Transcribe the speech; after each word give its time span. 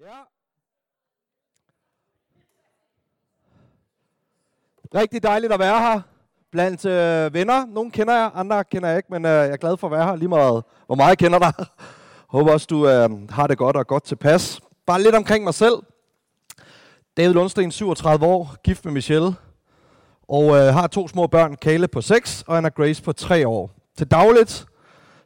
Ja. 0.00 0.18
Rigtig 4.94 5.22
dejligt 5.22 5.52
at 5.52 5.58
være 5.58 5.80
her 5.80 6.00
blandt 6.50 6.84
øh, 6.84 7.34
venner. 7.34 7.66
Nogle 7.66 7.90
kender 7.90 8.14
jeg, 8.14 8.30
andre 8.34 8.64
kender 8.64 8.88
jeg 8.88 8.96
ikke, 8.96 9.08
men 9.10 9.24
øh, 9.24 9.30
jeg 9.30 9.50
er 9.50 9.56
glad 9.56 9.76
for 9.76 9.86
at 9.86 9.90
være 9.90 10.04
her 10.04 10.16
lige 10.16 10.28
meget, 10.28 10.64
hvor 10.86 10.94
meget 10.94 11.08
jeg 11.08 11.18
kender 11.18 11.38
dig. 11.38 11.52
Håber 12.34 12.52
også, 12.52 12.66
du 12.70 12.88
øh, 12.88 13.30
har 13.30 13.46
det 13.46 13.58
godt 13.58 13.76
og 13.76 13.86
godt 13.86 14.04
tilpas. 14.04 14.60
Bare 14.86 15.02
lidt 15.02 15.14
omkring 15.14 15.44
mig 15.44 15.54
selv. 15.54 15.76
David 17.16 17.34
Lundsten, 17.34 17.72
37 17.72 18.26
år, 18.26 18.56
gift 18.62 18.84
med 18.84 18.92
Michelle, 18.92 19.34
og 20.28 20.56
øh, 20.56 20.74
har 20.74 20.86
to 20.86 21.08
små 21.08 21.26
børn, 21.26 21.56
Kale 21.56 21.88
på 21.88 22.00
6 22.00 22.44
og 22.46 22.56
Anna 22.56 22.68
Grace 22.68 23.02
på 23.02 23.12
3 23.12 23.48
år. 23.48 23.70
Til 23.96 24.06
dagligt, 24.06 24.66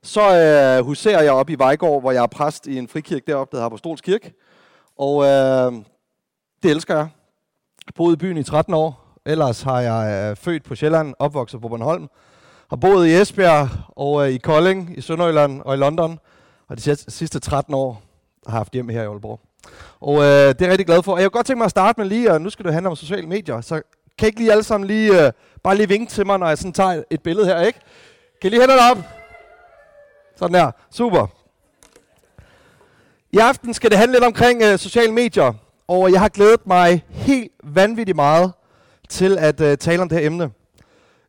så 0.03 0.21
øh, 0.21 0.85
huserer 0.85 1.23
jeg 1.23 1.33
op 1.33 1.51
i 1.51 1.55
Vejgaard, 1.55 2.01
hvor 2.01 2.13
jeg 2.13 2.23
er 2.23 2.27
præst 2.27 2.67
i 2.67 2.79
en 2.79 2.89
frikirke 2.89 3.27
deroppe, 3.27 3.51
der 3.51 3.57
hedder 3.57 3.67
Apostolsk 3.67 4.05
Kirke. 4.05 4.33
Og 4.99 5.25
øh, 5.25 5.73
det 6.63 6.71
elsker 6.71 6.97
jeg. 6.97 7.09
Jeg 7.87 7.95
boet 7.95 8.13
i 8.13 8.17
byen 8.17 8.37
i 8.37 8.43
13 8.43 8.75
år. 8.75 9.19
Ellers 9.27 9.63
har 9.63 9.81
jeg 9.81 10.31
øh, 10.31 10.37
født 10.37 10.65
på 10.65 10.75
Sjælland, 10.75 11.15
opvokset 11.19 11.61
på 11.61 11.69
Bornholm. 11.69 12.09
Har 12.71 12.77
boet 12.77 13.07
i 13.07 13.15
Esbjerg 13.15 13.69
og 13.89 14.27
øh, 14.27 14.35
i 14.35 14.39
Kolding, 14.39 14.99
i 14.99 15.01
Sønderjylland 15.01 15.63
og 15.63 15.75
i 15.75 15.77
London. 15.77 16.19
Og 16.69 16.77
de 16.77 16.97
sidste 16.97 17.41
13 17.41 17.75
år 17.75 18.03
har 18.47 18.53
jeg 18.53 18.59
haft 18.59 18.73
hjemme 18.73 18.93
her 18.93 19.03
i 19.03 19.07
Aalborg. 19.07 19.41
Og 20.01 20.17
øh, 20.17 20.23
det 20.23 20.61
er 20.63 20.65
jeg 20.65 20.71
rigtig 20.71 20.87
glad 20.87 21.03
for. 21.03 21.13
Og 21.13 21.21
jeg 21.21 21.31
kunne 21.31 21.39
godt 21.39 21.47
tænke 21.47 21.59
mig 21.59 21.65
at 21.65 21.71
starte 21.71 22.01
med 22.01 22.09
lige, 22.09 22.33
og 22.33 22.41
nu 22.41 22.51
skal 22.51 22.65
det 22.65 22.73
handle 22.73 22.91
om 22.91 22.97
sociale 22.97 23.27
medier. 23.27 23.61
Så 23.61 23.83
kan 24.19 24.27
I 24.27 24.29
ikke 24.29 24.39
lige 24.39 24.53
alle 24.53 24.65
sammen 24.65 24.87
lige, 24.87 25.27
øh, 25.27 25.33
bare 25.63 25.77
lige 25.77 25.89
vinke 25.89 26.11
til 26.13 26.27
mig, 26.27 26.39
når 26.39 26.49
jeg 26.49 26.59
sådan 26.59 26.73
tager 26.73 27.03
et 27.11 27.23
billede 27.23 27.47
her, 27.47 27.61
ikke? 27.61 27.81
Kan 28.41 28.49
I 28.49 28.51
lige 28.51 28.61
hænderne 28.61 28.91
op? 28.91 28.99
Sådan 30.37 30.55
der. 30.55 30.71
Super. 30.91 31.42
I 33.35 33.39
aften 33.39 33.75
skal 33.75 33.91
det 33.91 33.99
handle 33.99 34.13
lidt 34.13 34.25
omkring 34.25 34.63
øh, 34.63 34.79
sociale 34.79 35.13
medier, 35.13 35.53
og 35.89 36.13
jeg 36.13 36.21
har 36.21 36.29
glædet 36.29 36.67
mig 36.67 37.05
helt 37.09 37.53
vanvittigt 37.65 38.17
meget 38.17 38.53
til 39.09 39.39
at 39.39 39.61
øh, 39.61 39.79
tale 39.79 40.03
om 40.03 40.09
det 40.09 40.19
her 40.19 40.27
emne. 40.27 40.45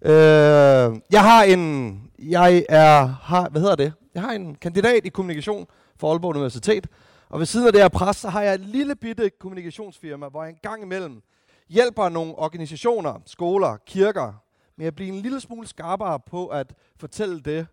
Øh, 0.02 1.02
jeg 1.12 1.22
har 1.22 1.44
en, 1.44 2.02
jeg 2.20 2.66
er, 2.70 3.06
har, 3.06 3.50
hvad 3.50 3.62
hedder 3.62 3.76
det? 3.76 3.94
Jeg 4.14 4.22
har 4.22 4.32
en 4.32 4.56
kandidat 4.56 5.06
i 5.06 5.10
kommunikation 5.10 5.68
for 5.98 6.12
Aalborg 6.12 6.36
Universitet, 6.36 6.88
og 7.30 7.40
ved 7.40 7.46
siden 7.46 7.68
af 7.68 7.74
det 7.74 7.82
her 7.82 7.90
pres, 7.90 8.18
så 8.18 8.30
har 8.30 8.42
jeg 8.42 8.54
et 8.54 8.60
lille 8.60 8.96
bitte 8.96 9.30
kommunikationsfirma, 9.40 10.28
hvor 10.28 10.44
jeg 10.44 10.50
en 10.50 10.60
gang 10.62 10.84
imellem 10.84 11.22
hjælper 11.70 12.10
nogle 12.10 12.36
organisationer, 12.36 13.22
skoler, 13.26 13.78
kirker, 13.88 14.34
med 14.78 14.86
at 14.86 14.96
blive 14.96 15.10
en 15.10 15.22
lille 15.22 15.40
smule 15.40 15.68
skarpere 15.68 16.20
på 16.20 16.48
at 16.48 16.74
fortælle 17.00 17.42
det, 17.42 17.68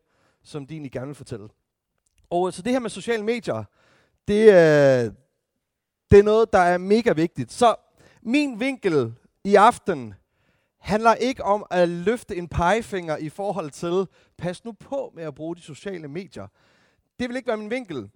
som 0.44 0.66
de 0.66 0.74
egentlig 0.74 0.92
gerne 0.92 1.06
vil 1.06 1.14
fortælle. 1.14 1.48
Og 2.30 2.46
øh, 2.46 2.52
så 2.52 2.62
det 2.62 2.72
her 2.72 2.80
med 2.80 2.90
sociale 2.90 3.24
medier, 3.24 3.64
det, 4.28 4.48
øh, 4.48 5.12
det 6.10 6.18
er 6.18 6.22
noget, 6.22 6.52
der 6.52 6.58
er 6.58 6.78
mega 6.78 7.12
vigtigt. 7.12 7.52
Så 7.52 7.74
min 8.22 8.60
vinkel 8.60 9.14
i 9.44 9.54
aften 9.54 10.14
handler 10.78 11.14
ikke 11.14 11.44
om 11.44 11.66
at 11.70 11.88
løfte 11.88 12.36
en 12.36 12.48
pegefinger 12.48 13.16
i 13.16 13.28
forhold 13.28 13.70
til, 13.70 14.06
pas 14.38 14.64
nu 14.64 14.72
på 14.72 15.12
med 15.14 15.24
at 15.24 15.34
bruge 15.34 15.56
de 15.56 15.60
sociale 15.60 16.08
medier. 16.08 16.46
Det 17.20 17.28
vil 17.28 17.36
ikke 17.36 17.48
være 17.48 17.56
min 17.56 17.70
vinkel. 17.70 18.10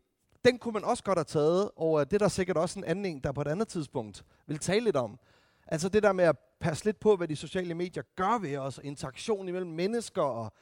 Den 0.45 0.59
kunne 0.59 0.73
man 0.73 0.85
også 0.85 1.03
godt 1.03 1.19
have 1.19 1.25
taget, 1.25 1.71
og 1.77 2.11
det 2.11 2.17
er 2.17 2.19
der 2.19 2.29
sikkert 2.29 2.57
også 2.57 2.79
en 2.79 2.85
anden 2.85 3.05
en, 3.05 3.21
der 3.21 3.33
på 3.33 3.41
et 3.41 3.49
andet 3.49 3.69
tidspunkt 3.69 4.25
vil 4.47 4.59
tale 4.59 4.85
lidt 4.85 4.97
om. 4.97 5.19
Altså 5.67 5.89
det 5.89 6.03
der 6.03 6.13
med 6.13 6.25
at 6.25 6.39
passe 6.61 6.85
lidt 6.85 7.01
på, 7.01 7.17
hvad 7.17 7.29
de 7.29 7.37
sociale 7.37 7.75
medier 7.75 8.03
gør 8.17 8.39
ved 8.39 8.57
os, 8.57 8.81
interaktion 8.83 9.49
imellem 9.49 9.71
mennesker. 9.71 10.23
Og 10.23 10.53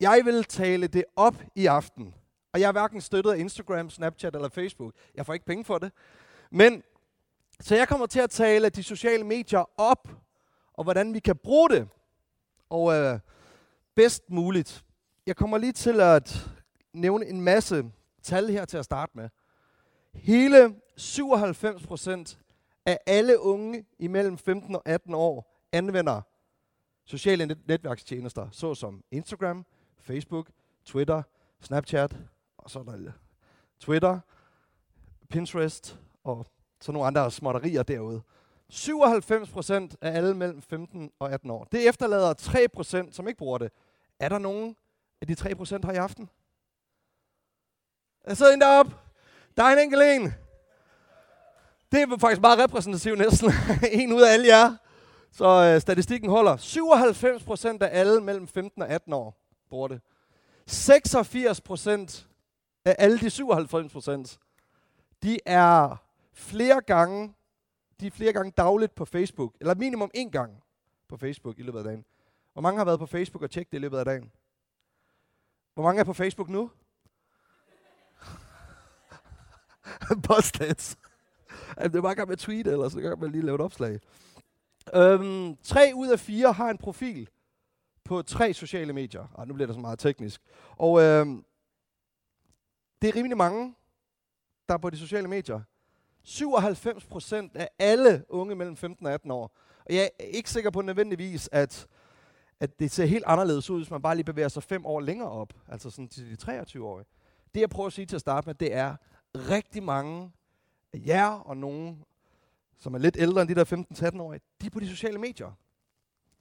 jeg 0.00 0.22
vil 0.24 0.44
tale 0.44 0.86
det 0.86 1.04
op 1.16 1.42
i 1.54 1.66
aften. 1.66 2.14
Og 2.52 2.60
jeg 2.60 2.68
er 2.68 2.72
hverken 2.72 3.00
støttet 3.00 3.32
af 3.32 3.38
Instagram, 3.38 3.90
Snapchat 3.90 4.34
eller 4.34 4.48
Facebook. 4.48 4.94
Jeg 5.14 5.26
får 5.26 5.32
ikke 5.34 5.46
penge 5.46 5.64
for 5.64 5.78
det. 5.78 5.92
Men, 6.50 6.82
så 7.60 7.76
jeg 7.76 7.88
kommer 7.88 8.06
til 8.06 8.20
at 8.20 8.30
tale 8.30 8.68
de 8.68 8.82
sociale 8.82 9.24
medier 9.24 9.70
op, 9.80 10.08
og 10.72 10.84
hvordan 10.84 11.14
vi 11.14 11.18
kan 11.18 11.36
bruge 11.36 11.68
det. 11.68 11.88
Og 12.70 12.94
øh, 12.94 13.18
bedst 13.94 14.30
muligt. 14.30 14.84
Jeg 15.26 15.36
kommer 15.36 15.58
lige 15.58 15.72
til 15.72 16.00
at 16.00 16.50
nævne 16.92 17.26
en 17.26 17.40
masse 17.40 17.84
tal 18.22 18.48
her 18.50 18.64
til 18.64 18.76
at 18.76 18.84
starte 18.84 19.12
med. 19.14 19.28
Hele 20.14 20.74
97 20.96 21.86
procent 21.86 22.38
af 22.86 22.98
alle 23.06 23.40
unge 23.40 23.84
imellem 23.98 24.38
15 24.38 24.74
og 24.74 24.82
18 24.84 25.14
år 25.14 25.66
anvender 25.72 26.20
sociale 27.04 27.46
net- 27.46 27.66
netværkstjenester, 27.68 28.48
såsom 28.50 29.04
Instagram, 29.10 29.66
Facebook, 30.00 30.48
Twitter, 30.84 31.22
Snapchat, 31.60 32.16
og 32.62 32.70
så 32.70 32.78
er 32.78 32.82
der 32.82 33.12
Twitter, 33.80 34.18
Pinterest 35.30 35.98
og 36.24 36.46
så 36.80 36.92
nogle 36.92 37.06
andre 37.06 37.30
småtterier 37.30 37.82
derude. 37.82 38.22
97 38.68 39.50
procent 39.50 39.96
af 40.00 40.16
alle 40.16 40.34
mellem 40.34 40.62
15 40.62 41.10
og 41.18 41.32
18 41.32 41.50
år. 41.50 41.64
Det 41.64 41.88
efterlader 41.88 42.32
3 42.32 42.68
procent, 42.68 43.14
som 43.14 43.28
ikke 43.28 43.38
bruger 43.38 43.58
det. 43.58 43.72
Er 44.20 44.28
der 44.28 44.38
nogen 44.38 44.76
af 45.20 45.26
de 45.26 45.34
3 45.34 45.54
procent 45.54 45.84
her 45.84 45.92
i 45.92 45.96
aften? 45.96 46.30
Der 48.24 48.34
sidder 48.34 48.52
en 48.52 48.60
deroppe. 48.60 48.96
Der 49.56 49.62
er 49.62 49.72
en 49.72 49.78
enkelt 49.78 50.02
en. 50.02 50.34
Det 51.92 52.02
er 52.02 52.18
faktisk 52.18 52.40
meget 52.40 52.58
repræsentativt 52.58 53.18
næsten. 53.18 53.50
en 54.00 54.12
ud 54.12 54.22
af 54.22 54.32
alle 54.32 54.46
jer. 54.46 54.76
Så 55.32 55.72
øh, 55.74 55.80
statistikken 55.80 56.30
holder. 56.30 56.56
97 56.56 57.44
procent 57.44 57.82
af 57.82 58.00
alle 58.00 58.20
mellem 58.20 58.48
15 58.48 58.82
og 58.82 58.88
18 58.88 59.12
år 59.12 59.36
bruger 59.70 59.88
det. 59.88 60.00
86 60.66 61.60
procent 61.60 62.28
af 62.84 62.96
alle 62.98 63.18
de 63.18 63.30
97 63.30 63.92
procent, 63.92 64.38
de 65.22 65.38
er 65.46 65.96
flere 66.32 66.80
gange, 66.80 67.34
de 68.00 68.06
er 68.06 68.10
flere 68.10 68.32
gange 68.32 68.52
dagligt 68.56 68.94
på 68.94 69.04
Facebook, 69.04 69.54
eller 69.60 69.74
minimum 69.74 70.10
en 70.14 70.30
gang 70.30 70.62
på 71.08 71.16
Facebook 71.16 71.58
i 71.58 71.62
løbet 71.62 71.78
af 71.78 71.84
dagen. 71.84 72.04
Hvor 72.52 72.62
mange 72.62 72.78
har 72.78 72.84
været 72.84 72.98
på 72.98 73.06
Facebook 73.06 73.42
og 73.42 73.50
tjekket 73.50 73.72
det 73.72 73.78
i 73.78 73.80
løbet 73.80 73.98
af 73.98 74.04
dagen? 74.04 74.32
Hvor 75.74 75.82
mange 75.82 76.00
er 76.00 76.04
på 76.04 76.12
Facebook 76.12 76.48
nu? 76.48 76.70
Postats. 80.28 80.96
det 81.78 81.96
er 81.96 82.00
bare 82.00 82.14
gang 82.14 82.28
med 82.28 82.32
at 82.32 82.38
tweete, 82.38 82.70
eller 82.70 82.88
så 82.88 83.00
kan 83.00 83.18
man 83.18 83.32
lige 83.32 83.42
lave 83.42 83.54
et 83.54 83.60
opslag. 83.60 84.00
Øhm, 84.94 85.56
tre 85.62 85.92
ud 85.94 86.08
af 86.08 86.20
fire 86.20 86.52
har 86.52 86.70
en 86.70 86.78
profil 86.78 87.28
på 88.04 88.22
tre 88.22 88.52
sociale 88.52 88.92
medier. 88.92 89.34
Ah, 89.38 89.48
nu 89.48 89.54
bliver 89.54 89.66
det 89.66 89.74
så 89.74 89.80
meget 89.80 89.98
teknisk. 89.98 90.40
Og 90.76 91.02
øhm, 91.02 91.44
det 93.02 93.08
er 93.08 93.16
rimelig 93.16 93.36
mange, 93.36 93.74
der 94.68 94.74
er 94.74 94.78
på 94.78 94.90
de 94.90 94.96
sociale 94.96 95.28
medier. 95.28 95.60
97 96.22 97.04
procent 97.04 97.56
af 97.56 97.68
alle 97.78 98.24
unge 98.28 98.54
mellem 98.54 98.76
15 98.76 99.06
og 99.06 99.12
18 99.12 99.30
år. 99.30 99.56
Og 99.86 99.94
jeg 99.94 100.10
er 100.18 100.24
ikke 100.24 100.50
sikker 100.50 100.70
på 100.70 100.82
nødvendigvis, 100.82 101.48
at, 101.52 101.86
at 102.60 102.78
det 102.78 102.90
ser 102.90 103.04
helt 103.04 103.24
anderledes 103.26 103.70
ud, 103.70 103.78
hvis 103.78 103.90
man 103.90 104.02
bare 104.02 104.14
lige 104.14 104.24
bevæger 104.24 104.48
sig 104.48 104.62
fem 104.62 104.86
år 104.86 105.00
længere 105.00 105.30
op. 105.30 105.52
Altså 105.68 105.90
sådan 105.90 106.08
til 106.08 106.30
de 106.30 106.36
23 106.36 106.86
år. 106.86 107.02
Det 107.54 107.60
jeg 107.60 107.70
prøver 107.70 107.86
at 107.86 107.92
sige 107.92 108.06
til 108.06 108.16
at 108.16 108.20
starte 108.20 108.48
med, 108.48 108.54
det 108.54 108.74
er 108.74 108.96
rigtig 109.34 109.82
mange 109.82 110.32
af 110.92 111.02
jer 111.06 111.28
og 111.28 111.56
nogen, 111.56 112.04
som 112.78 112.94
er 112.94 112.98
lidt 112.98 113.16
ældre 113.18 113.42
end 113.42 113.48
de 113.48 113.54
der 113.54 113.84
15-18-årige, 114.10 114.40
de 114.60 114.66
er 114.66 114.70
på 114.70 114.80
de 114.80 114.88
sociale 114.88 115.18
medier. 115.18 115.52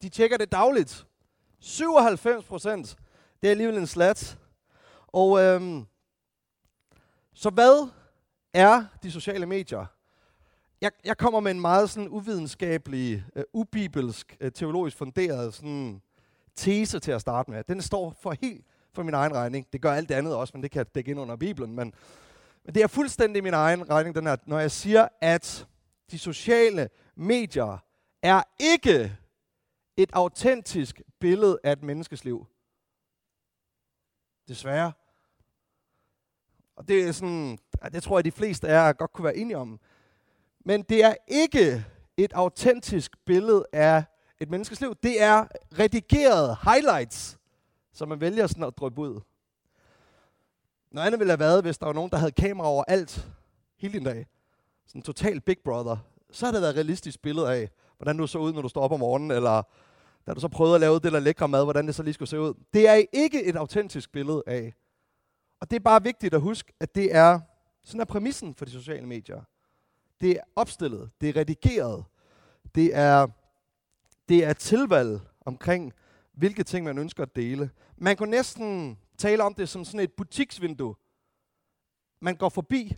De 0.01 0.09
tjekker 0.09 0.37
det 0.37 0.51
dagligt. 0.51 1.07
97 1.59 2.45
procent. 2.45 2.97
Det 3.41 3.47
er 3.47 3.51
alligevel 3.51 3.77
en 3.77 3.87
slat. 3.87 4.37
Og 5.07 5.39
øhm, 5.39 5.85
så 7.33 7.49
hvad 7.49 7.89
er 8.53 8.85
de 9.03 9.11
sociale 9.11 9.45
medier? 9.45 9.85
Jeg, 10.81 10.91
jeg 11.05 11.17
kommer 11.17 11.39
med 11.39 11.51
en 11.51 11.59
meget 11.59 11.89
sådan 11.89 12.09
uvidenskabelig, 12.09 13.25
øh, 13.35 13.43
ubibelsk, 13.53 14.37
øh, 14.39 14.51
teologisk 14.51 14.97
funderet 14.97 15.53
sådan 15.53 16.01
tese 16.55 16.99
til 16.99 17.11
at 17.11 17.21
starte 17.21 17.51
med. 17.51 17.63
Den 17.63 17.81
står 17.81 18.15
for 18.21 18.35
helt 18.41 18.65
for 18.93 19.03
min 19.03 19.13
egen 19.13 19.33
regning. 19.33 19.67
Det 19.73 19.81
gør 19.81 19.93
alt 19.93 20.09
det 20.09 20.15
andet 20.15 20.35
også, 20.35 20.51
men 20.55 20.63
det 20.63 20.71
kan 20.71 20.79
jeg 20.79 20.95
dække 20.95 21.11
ind 21.11 21.19
under 21.19 21.35
Bibelen. 21.35 21.75
Men, 21.75 21.93
men 22.65 22.75
det 22.75 22.83
er 22.83 22.87
fuldstændig 22.87 23.43
min 23.43 23.53
egen 23.53 23.89
regning, 23.89 24.15
den 24.15 24.27
her, 24.27 24.35
når 24.45 24.59
jeg 24.59 24.71
siger, 24.71 25.07
at 25.21 25.67
de 26.11 26.19
sociale 26.19 26.89
medier 27.15 27.83
er 28.21 28.43
ikke 28.59 29.17
et 29.97 30.09
autentisk 30.13 31.01
billede 31.19 31.59
af 31.63 31.71
et 31.71 31.83
menneskes 31.83 32.23
liv. 32.23 32.47
Desværre. 34.47 34.91
Og 36.75 36.87
det 36.87 37.03
er 37.03 37.11
sådan, 37.11 37.57
det 37.93 38.03
tror 38.03 38.17
jeg, 38.17 38.25
de 38.25 38.31
fleste 38.31 38.67
af 38.67 38.73
jer 38.73 38.93
godt 38.93 39.13
kunne 39.13 39.25
være 39.25 39.37
enige 39.37 39.57
om. 39.57 39.79
Men 40.65 40.81
det 40.81 41.03
er 41.03 41.15
ikke 41.27 41.85
et 42.17 42.33
autentisk 42.33 43.11
billede 43.25 43.65
af 43.73 44.03
et 44.39 44.49
menneskes 44.49 44.81
liv. 44.81 44.95
Det 45.03 45.21
er 45.21 45.45
redigerede 45.79 46.55
highlights, 46.63 47.37
som 47.93 48.09
man 48.09 48.21
vælger 48.21 48.47
sådan 48.47 48.63
at 48.63 48.77
drøbe 48.77 49.01
ud. 49.01 49.19
Noget 50.91 51.07
andet 51.07 51.19
ville 51.19 51.31
have 51.31 51.39
været, 51.39 51.63
hvis 51.63 51.77
der 51.77 51.85
var 51.85 51.93
nogen, 51.93 52.11
der 52.11 52.17
havde 52.17 52.31
kamera 52.31 52.67
over 52.67 52.83
alt 52.87 53.27
hele 53.77 53.93
din 53.93 54.03
dag. 54.03 54.27
Sådan 54.87 55.01
total 55.01 55.41
Big 55.41 55.57
Brother. 55.65 55.97
Så 56.31 56.45
havde 56.45 56.55
det 56.55 56.61
været 56.61 56.71
et 56.71 56.75
realistisk 56.75 57.21
billede 57.21 57.53
af, 57.53 57.69
hvordan 57.97 58.17
du 58.17 58.27
så 58.27 58.37
ud, 58.37 58.53
når 58.53 58.61
du 58.61 58.69
står 58.69 58.81
op 58.81 58.91
om 58.91 58.99
morgenen, 58.99 59.31
eller 59.31 59.63
da 60.27 60.33
du 60.33 60.39
så 60.39 60.47
prøvede 60.47 60.75
at 60.75 60.81
lave 60.81 60.99
det 60.99 61.11
der 61.11 61.19
lækre 61.19 61.47
mad, 61.47 61.63
hvordan 61.63 61.87
det 61.87 61.95
så 61.95 62.03
lige 62.03 62.13
skulle 62.13 62.29
se 62.29 62.39
ud. 62.39 62.53
Det 62.73 62.87
er 62.87 63.01
ikke 63.13 63.43
et 63.43 63.55
autentisk 63.55 64.11
billede 64.11 64.43
af. 64.47 64.73
Og 65.61 65.69
det 65.69 65.75
er 65.75 65.79
bare 65.79 66.03
vigtigt 66.03 66.33
at 66.33 66.41
huske, 66.41 66.73
at 66.79 66.95
det 66.95 67.15
er 67.15 67.39
sådan 67.83 68.01
er 68.01 68.05
præmissen 68.05 68.55
for 68.55 68.65
de 68.65 68.71
sociale 68.71 69.07
medier. 69.07 69.41
Det 70.21 70.31
er 70.31 70.41
opstillet, 70.55 71.11
det 71.21 71.29
er 71.29 71.35
redigeret, 71.35 72.05
det 72.75 72.95
er, 72.95 73.27
det 74.29 74.43
er 74.45 74.53
tilvalg 74.53 75.19
omkring, 75.45 75.93
hvilke 76.33 76.63
ting 76.63 76.85
man 76.85 76.97
ønsker 76.97 77.23
at 77.23 77.35
dele. 77.35 77.69
Man 77.97 78.17
kunne 78.17 78.31
næsten 78.31 78.97
tale 79.17 79.43
om 79.43 79.53
det 79.53 79.69
som 79.69 79.85
sådan 79.85 79.99
et 79.99 80.13
butiksvindue. 80.13 80.95
Man 82.19 82.35
går 82.35 82.49
forbi, 82.49 82.97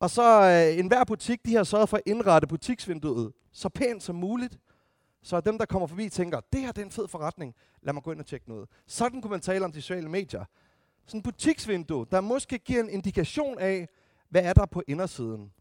og 0.00 0.10
så 0.10 0.42
øh, 0.42 0.78
enhver 0.78 1.04
butik, 1.04 1.46
de 1.46 1.54
har 1.54 1.64
sørget 1.64 1.88
for 1.88 1.96
at 1.96 2.02
indrette 2.06 2.48
butiksvinduet 2.48 3.32
så 3.52 3.68
pænt 3.68 4.02
som 4.02 4.16
muligt, 4.16 4.58
så 5.22 5.40
dem, 5.40 5.58
der 5.58 5.66
kommer 5.66 5.88
forbi, 5.88 6.08
tænker, 6.08 6.40
det 6.52 6.60
her 6.60 6.72
det 6.72 6.80
er 6.80 6.84
en 6.84 6.90
fed 6.90 7.08
forretning, 7.08 7.54
lad 7.82 7.92
mig 7.94 8.02
gå 8.02 8.12
ind 8.12 8.20
og 8.20 8.26
tjekke 8.26 8.48
noget. 8.48 8.68
Sådan 8.86 9.22
kunne 9.22 9.30
man 9.30 9.40
tale 9.40 9.64
om 9.64 9.72
de 9.72 9.82
sociale 9.82 10.08
medier. 10.08 10.44
Sådan 11.06 11.18
en 11.18 11.22
butiksvindue, 11.22 12.06
der 12.10 12.20
måske 12.20 12.58
giver 12.58 12.80
en 12.80 12.90
indikation 12.90 13.58
af, 13.58 13.88
hvad 14.28 14.42
er 14.42 14.52
der 14.52 14.66
på 14.66 14.82
indersiden. 14.86 15.52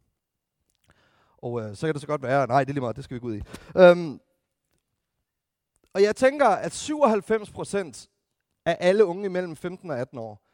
Og 1.37 1.61
øh, 1.61 1.75
så 1.75 1.87
kan 1.87 1.93
det 1.93 2.01
så 2.01 2.07
godt 2.07 2.21
være, 2.21 2.47
nej, 2.47 2.63
det 2.63 2.69
er 2.69 2.73
lige 2.73 2.81
meget, 2.81 2.95
det 2.95 3.03
skal 3.03 3.15
vi 3.15 3.19
gå 3.19 3.27
ud 3.27 3.35
i. 3.35 3.41
Øhm, 3.77 4.19
og 5.93 6.01
jeg 6.01 6.15
tænker, 6.15 6.47
at 6.47 6.89
97% 6.89 8.07
af 8.65 8.77
alle 8.79 9.05
unge 9.05 9.25
imellem 9.25 9.55
15 9.55 9.89
og 9.89 9.99
18 9.99 10.17
år, 10.19 10.47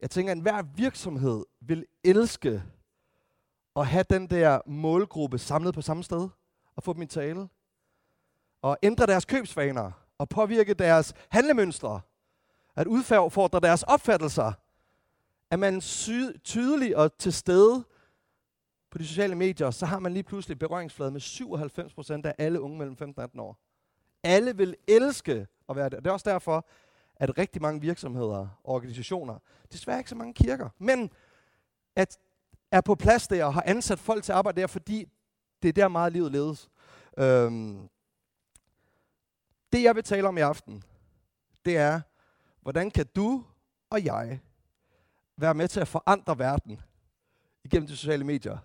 jeg 0.00 0.10
tænker, 0.10 0.32
at 0.32 0.36
enhver 0.36 0.62
virksomhed 0.62 1.44
vil 1.60 1.86
elske 2.04 2.62
at 3.76 3.86
have 3.86 4.04
den 4.10 4.26
der 4.30 4.60
målgruppe 4.66 5.38
samlet 5.38 5.74
på 5.74 5.82
samme 5.82 6.04
sted, 6.04 6.28
og 6.76 6.82
få 6.82 6.92
dem 6.92 7.02
i 7.02 7.06
tale, 7.06 7.48
og 8.62 8.78
ændre 8.82 9.06
deres 9.06 9.24
købsvaner, 9.24 9.92
og 10.18 10.28
påvirke 10.28 10.74
deres 10.74 11.14
handlemønstre, 11.28 12.00
at 12.76 12.86
udfordre 12.86 13.60
deres 13.60 13.82
opfattelser, 13.82 14.52
er 15.50 15.56
man 15.56 15.80
sy- 15.80 16.38
tydelig 16.44 16.96
og 16.96 17.18
til 17.18 17.32
stede 17.32 17.84
på 18.90 18.98
de 18.98 19.06
sociale 19.06 19.34
medier, 19.34 19.70
så 19.70 19.86
har 19.86 19.98
man 19.98 20.12
lige 20.12 20.22
pludselig 20.22 20.58
berøringsflade 20.58 21.10
med 21.10 21.20
97% 21.20 22.26
af 22.28 22.34
alle 22.38 22.60
unge 22.60 22.78
mellem 22.78 22.96
15 22.96 23.18
og 23.18 23.24
18 23.24 23.40
år. 23.40 23.58
Alle 24.22 24.56
vil 24.56 24.76
elske 24.88 25.46
at 25.68 25.76
være 25.76 25.88
der. 25.88 25.96
Det 26.00 26.06
er 26.06 26.12
også 26.12 26.30
derfor, 26.30 26.66
at 27.16 27.38
rigtig 27.38 27.62
mange 27.62 27.80
virksomheder 27.80 28.38
og 28.38 28.48
organisationer, 28.64 29.38
desværre 29.72 29.98
ikke 29.98 30.10
så 30.10 30.16
mange 30.16 30.34
kirker, 30.34 30.68
men 30.78 31.10
at 31.96 32.18
er 32.70 32.80
på 32.80 32.94
plads 32.94 33.28
der 33.28 33.44
og 33.44 33.54
har 33.54 33.62
ansat 33.66 33.98
folk 33.98 34.24
til 34.24 34.32
at 34.32 34.38
arbejde 34.38 34.60
der, 34.60 34.66
fordi 34.66 35.08
det 35.62 35.68
er 35.68 35.72
der 35.72 35.88
meget 35.88 36.12
livet 36.12 36.32
ledes. 36.32 36.70
Øhm, 37.18 37.88
det 39.72 39.82
jeg 39.82 39.94
vil 39.94 40.04
tale 40.04 40.28
om 40.28 40.38
i 40.38 40.40
aften, 40.40 40.84
det 41.64 41.76
er, 41.76 42.00
hvordan 42.64 42.90
kan 42.90 43.06
du 43.06 43.44
og 43.90 44.04
jeg 44.04 44.40
være 45.36 45.54
med 45.54 45.68
til 45.68 45.80
at 45.80 45.88
forandre 45.88 46.38
verden 46.38 46.80
igennem 47.64 47.86
de 47.86 47.96
sociale 47.96 48.24
medier? 48.24 48.58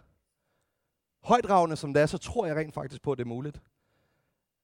Højdragende 1.24 1.76
som 1.76 1.94
det 1.94 2.02
er, 2.02 2.06
så 2.06 2.18
tror 2.18 2.46
jeg 2.46 2.56
rent 2.56 2.74
faktisk 2.74 3.02
på, 3.02 3.12
at 3.12 3.18
det 3.18 3.24
er 3.24 3.28
muligt. 3.28 3.62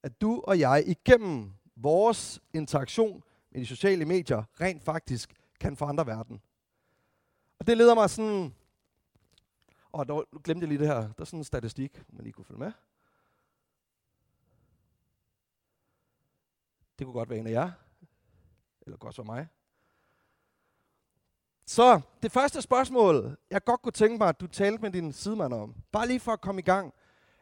At 0.03 0.21
du 0.21 0.43
og 0.47 0.59
jeg 0.59 0.83
igennem 0.87 1.53
vores 1.75 2.41
interaktion 2.53 3.23
med 3.51 3.61
de 3.61 3.65
sociale 3.65 4.05
medier 4.05 4.43
rent 4.61 4.83
faktisk 4.83 5.33
kan 5.59 5.77
forandre 5.77 6.05
verden. 6.05 6.41
Og 7.59 7.67
det 7.67 7.77
leder 7.77 7.95
mig 7.95 8.09
sådan... 8.09 8.55
Og 9.91 10.05
nu 10.07 10.25
glemte 10.43 10.63
jeg 10.63 10.67
lige 10.67 10.79
det 10.79 10.87
her. 10.87 11.01
Der 11.01 11.13
er 11.17 11.25
sådan 11.25 11.39
en 11.39 11.43
statistik, 11.43 12.03
man 12.09 12.23
lige 12.23 12.33
kunne 12.33 12.45
følge 12.45 12.59
med. 12.59 12.71
Det 16.99 17.05
kunne 17.05 17.13
godt 17.13 17.29
være 17.29 17.39
en 17.39 17.47
af 17.47 17.51
jer. 17.51 17.71
Eller 18.85 18.97
godt 18.97 19.15
for 19.15 19.23
mig. 19.23 19.47
Så 21.67 22.01
det 22.23 22.31
første 22.31 22.61
spørgsmål, 22.61 23.37
jeg 23.51 23.63
godt 23.63 23.81
kunne 23.81 23.91
tænke 23.91 24.17
mig, 24.17 24.29
at 24.29 24.39
du 24.39 24.47
talte 24.47 24.81
med 24.81 24.91
din 24.91 25.13
sidemand 25.13 25.53
om. 25.53 25.75
Bare 25.91 26.07
lige 26.07 26.19
for 26.19 26.31
at 26.31 26.41
komme 26.41 26.59
i 26.61 26.63
gang. 26.63 26.93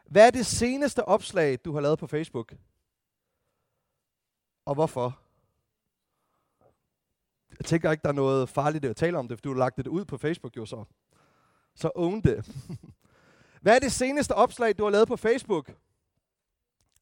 Hvad 0.06 0.26
er 0.26 0.30
det 0.30 0.46
seneste 0.46 1.04
opslag, 1.04 1.58
du 1.64 1.72
har 1.72 1.80
lavet 1.80 1.98
på 1.98 2.06
Facebook? 2.06 2.54
Og 4.64 4.74
hvorfor? 4.74 5.20
Jeg 7.58 7.64
tænker 7.66 7.90
ikke, 7.90 8.02
der 8.02 8.08
er 8.08 8.12
noget 8.12 8.48
farligt 8.48 8.84
at 8.84 8.96
tale 8.96 9.18
om 9.18 9.28
det, 9.28 9.38
for 9.38 9.42
du 9.42 9.48
har 9.48 9.58
lagt 9.58 9.76
det 9.76 9.86
ud 9.86 10.04
på 10.04 10.18
Facebook 10.18 10.56
jo 10.56 10.66
så. 10.66 10.84
Så 11.74 11.90
own 11.94 12.20
det. 12.20 12.46
Hvad 13.62 13.74
er 13.74 13.78
det 13.78 13.92
seneste 13.92 14.34
opslag, 14.34 14.78
du 14.78 14.84
har 14.84 14.90
lavet 14.90 15.08
på 15.08 15.16
Facebook? 15.16 15.74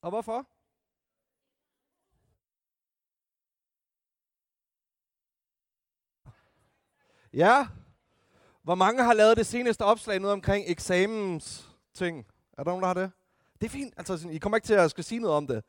Og 0.02 0.10
hvorfor? 0.10 0.46
Ja. 7.34 7.66
Hvor 8.62 8.74
mange 8.74 9.04
har 9.04 9.12
lavet 9.12 9.36
det 9.36 9.46
seneste 9.46 9.82
opslag 9.82 10.20
noget 10.20 10.32
omkring 10.32 10.64
eksamens 10.68 11.68
ting? 11.94 12.26
Er 12.58 12.64
der 12.64 12.70
nogen, 12.70 12.82
der 12.82 12.86
har 12.86 12.94
det? 12.94 13.10
Det 13.60 13.66
er 13.66 13.70
fint. 13.70 13.94
Altså, 13.96 14.28
I 14.30 14.38
kommer 14.38 14.56
ikke 14.56 14.66
til 14.66 14.74
at 14.74 14.90
skal 14.90 15.04
sige 15.04 15.20
noget 15.20 15.36
om 15.36 15.46
det. 15.46 15.64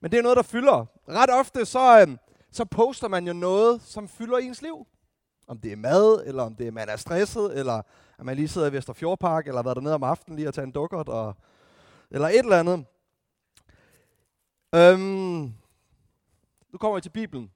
Men 0.00 0.10
det 0.10 0.18
er 0.18 0.22
noget, 0.22 0.36
der 0.36 0.42
fylder. 0.42 0.86
Ret 1.08 1.30
ofte 1.30 1.64
så, 1.64 2.00
øhm, 2.00 2.18
så 2.50 2.64
poster 2.64 3.08
man 3.08 3.26
jo 3.26 3.32
noget, 3.32 3.82
som 3.82 4.08
fylder 4.08 4.38
ens 4.38 4.62
liv. 4.62 4.86
Om 5.46 5.58
det 5.58 5.72
er 5.72 5.76
mad, 5.76 6.22
eller 6.26 6.42
om 6.42 6.54
det 6.54 6.66
er, 6.66 6.70
man 6.70 6.88
er 6.88 6.96
stresset, 6.96 7.58
eller 7.58 7.82
at 8.18 8.24
man 8.24 8.36
lige 8.36 8.48
sidder 8.48 8.66
i 8.70 8.72
Vesterfjordpark, 8.72 9.46
eller 9.46 9.58
har 9.58 9.62
været 9.62 9.76
dernede 9.76 9.94
om 9.94 10.02
aftenen 10.02 10.36
lige 10.36 10.48
at 10.48 10.54
tage 10.54 10.64
en 10.64 10.72
dukkert, 10.72 11.08
og, 11.08 11.36
eller 12.10 12.28
et 12.28 12.38
eller 12.38 12.58
andet. 12.58 12.84
Øhm, 14.74 15.54
nu 16.72 16.78
kommer 16.80 16.94
vi 16.94 17.00
til 17.00 17.10
Bibelen. 17.10 17.50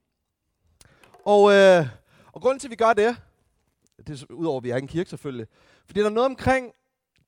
Og, 1.24 1.52
øh, 1.52 1.86
og 2.32 2.40
grunden 2.42 2.58
til, 2.58 2.68
at 2.68 2.70
vi 2.70 2.76
gør 2.76 2.92
det, 2.92 3.16
det 3.98 4.22
er 4.22 4.34
udover, 4.34 4.56
at 4.56 4.64
vi 4.64 4.70
er 4.70 4.76
en 4.76 4.86
kirke 4.86 5.10
selvfølgelig, 5.10 5.46
fordi 5.86 6.00
der 6.00 6.06
er 6.06 6.10
noget 6.10 6.30
omkring 6.30 6.72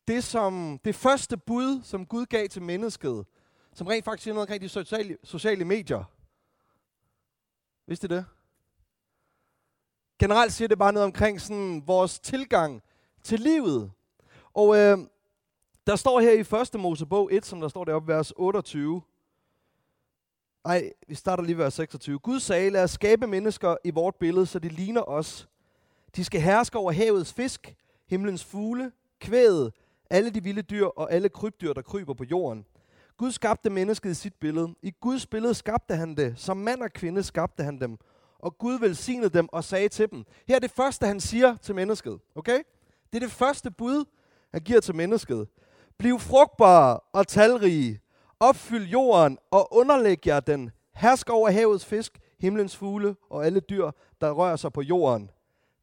det, 0.08 0.24
som, 0.24 0.80
det 0.84 0.94
første 0.94 1.36
bud, 1.36 1.82
som 1.82 2.06
Gud 2.06 2.26
gav 2.26 2.48
til 2.48 2.62
mennesket, 2.62 3.26
som 3.72 3.86
rent 3.86 4.04
faktisk 4.04 4.24
siger 4.24 4.34
noget 4.34 4.46
omkring 4.46 4.62
de 4.62 4.68
sociale, 4.68 5.16
sociale 5.24 5.64
medier. 5.64 6.04
Vidste 7.86 8.04
I 8.04 8.08
det? 8.08 8.24
Generelt 10.18 10.52
siger 10.52 10.68
det 10.68 10.78
bare 10.78 10.92
noget 10.92 11.04
omkring 11.04 11.40
sådan 11.40 11.82
vores 11.86 12.20
tilgang 12.20 12.82
til 13.22 13.40
livet. 13.40 13.92
Og 14.54 14.76
øh, 14.76 14.98
der 15.86 15.96
står 15.96 16.20
her 16.20 16.32
i 16.32 16.60
1. 16.74 16.80
Mosebog 16.80 17.32
1, 17.32 17.46
som 17.46 17.60
der 17.60 17.68
står 17.68 17.84
deroppe, 17.84 18.12
vers 18.12 18.32
28. 18.36 19.02
Nej, 20.64 20.92
vi 21.08 21.14
starter 21.14 21.44
lige 21.44 21.58
vers 21.58 21.74
26. 21.74 22.18
Gud 22.18 22.40
sagde, 22.40 22.70
lad 22.70 22.84
os 22.84 22.90
skabe 22.90 23.26
mennesker 23.26 23.76
i 23.84 23.90
vort 23.90 24.14
billede, 24.16 24.46
så 24.46 24.58
de 24.58 24.68
ligner 24.68 25.02
os. 25.02 25.48
De 26.16 26.24
skal 26.24 26.40
herske 26.40 26.78
over 26.78 26.92
havets 26.92 27.32
fisk, 27.32 27.74
himlens 28.08 28.44
fugle, 28.44 28.92
kvædet, 29.20 29.72
alle 30.10 30.30
de 30.30 30.42
vilde 30.42 30.62
dyr 30.62 30.84
og 30.84 31.12
alle 31.12 31.28
krybdyr, 31.28 31.72
der 31.72 31.82
kryber 31.82 32.14
på 32.14 32.24
jorden. 32.24 32.66
Gud 33.16 33.32
skabte 33.32 33.70
mennesket 33.70 34.10
i 34.10 34.14
sit 34.14 34.34
billede. 34.34 34.74
I 34.82 34.92
Guds 35.00 35.26
billede 35.26 35.54
skabte 35.54 35.96
han 35.96 36.16
det. 36.16 36.34
Som 36.36 36.56
mand 36.56 36.82
og 36.82 36.92
kvinde 36.92 37.22
skabte 37.22 37.62
han 37.62 37.80
dem. 37.80 37.98
Og 38.38 38.58
Gud 38.58 38.78
velsignede 38.78 39.30
dem 39.30 39.48
og 39.52 39.64
sagde 39.64 39.88
til 39.88 40.10
dem. 40.10 40.24
Her 40.48 40.54
er 40.56 40.58
det 40.58 40.70
første, 40.70 41.06
han 41.06 41.20
siger 41.20 41.56
til 41.56 41.74
mennesket. 41.74 42.18
Okay? 42.34 42.58
Det 43.12 43.22
er 43.22 43.26
det 43.26 43.30
første 43.30 43.70
bud, 43.70 44.04
han 44.52 44.60
giver 44.60 44.80
til 44.80 44.94
mennesket. 44.94 45.48
Bliv 45.98 46.18
frugtbare 46.18 47.00
og 47.12 47.28
talrige. 47.28 48.00
Opfyld 48.40 48.86
jorden 48.86 49.38
og 49.50 49.74
underlæg 49.74 50.26
jer 50.26 50.40
den. 50.40 50.70
Hersk 50.94 51.30
over 51.30 51.50
havets 51.50 51.84
fisk, 51.84 52.18
himlens 52.40 52.76
fugle 52.76 53.16
og 53.30 53.46
alle 53.46 53.60
dyr, 53.60 53.90
der 54.20 54.30
rører 54.30 54.56
sig 54.56 54.72
på 54.72 54.82
jorden. 54.82 55.30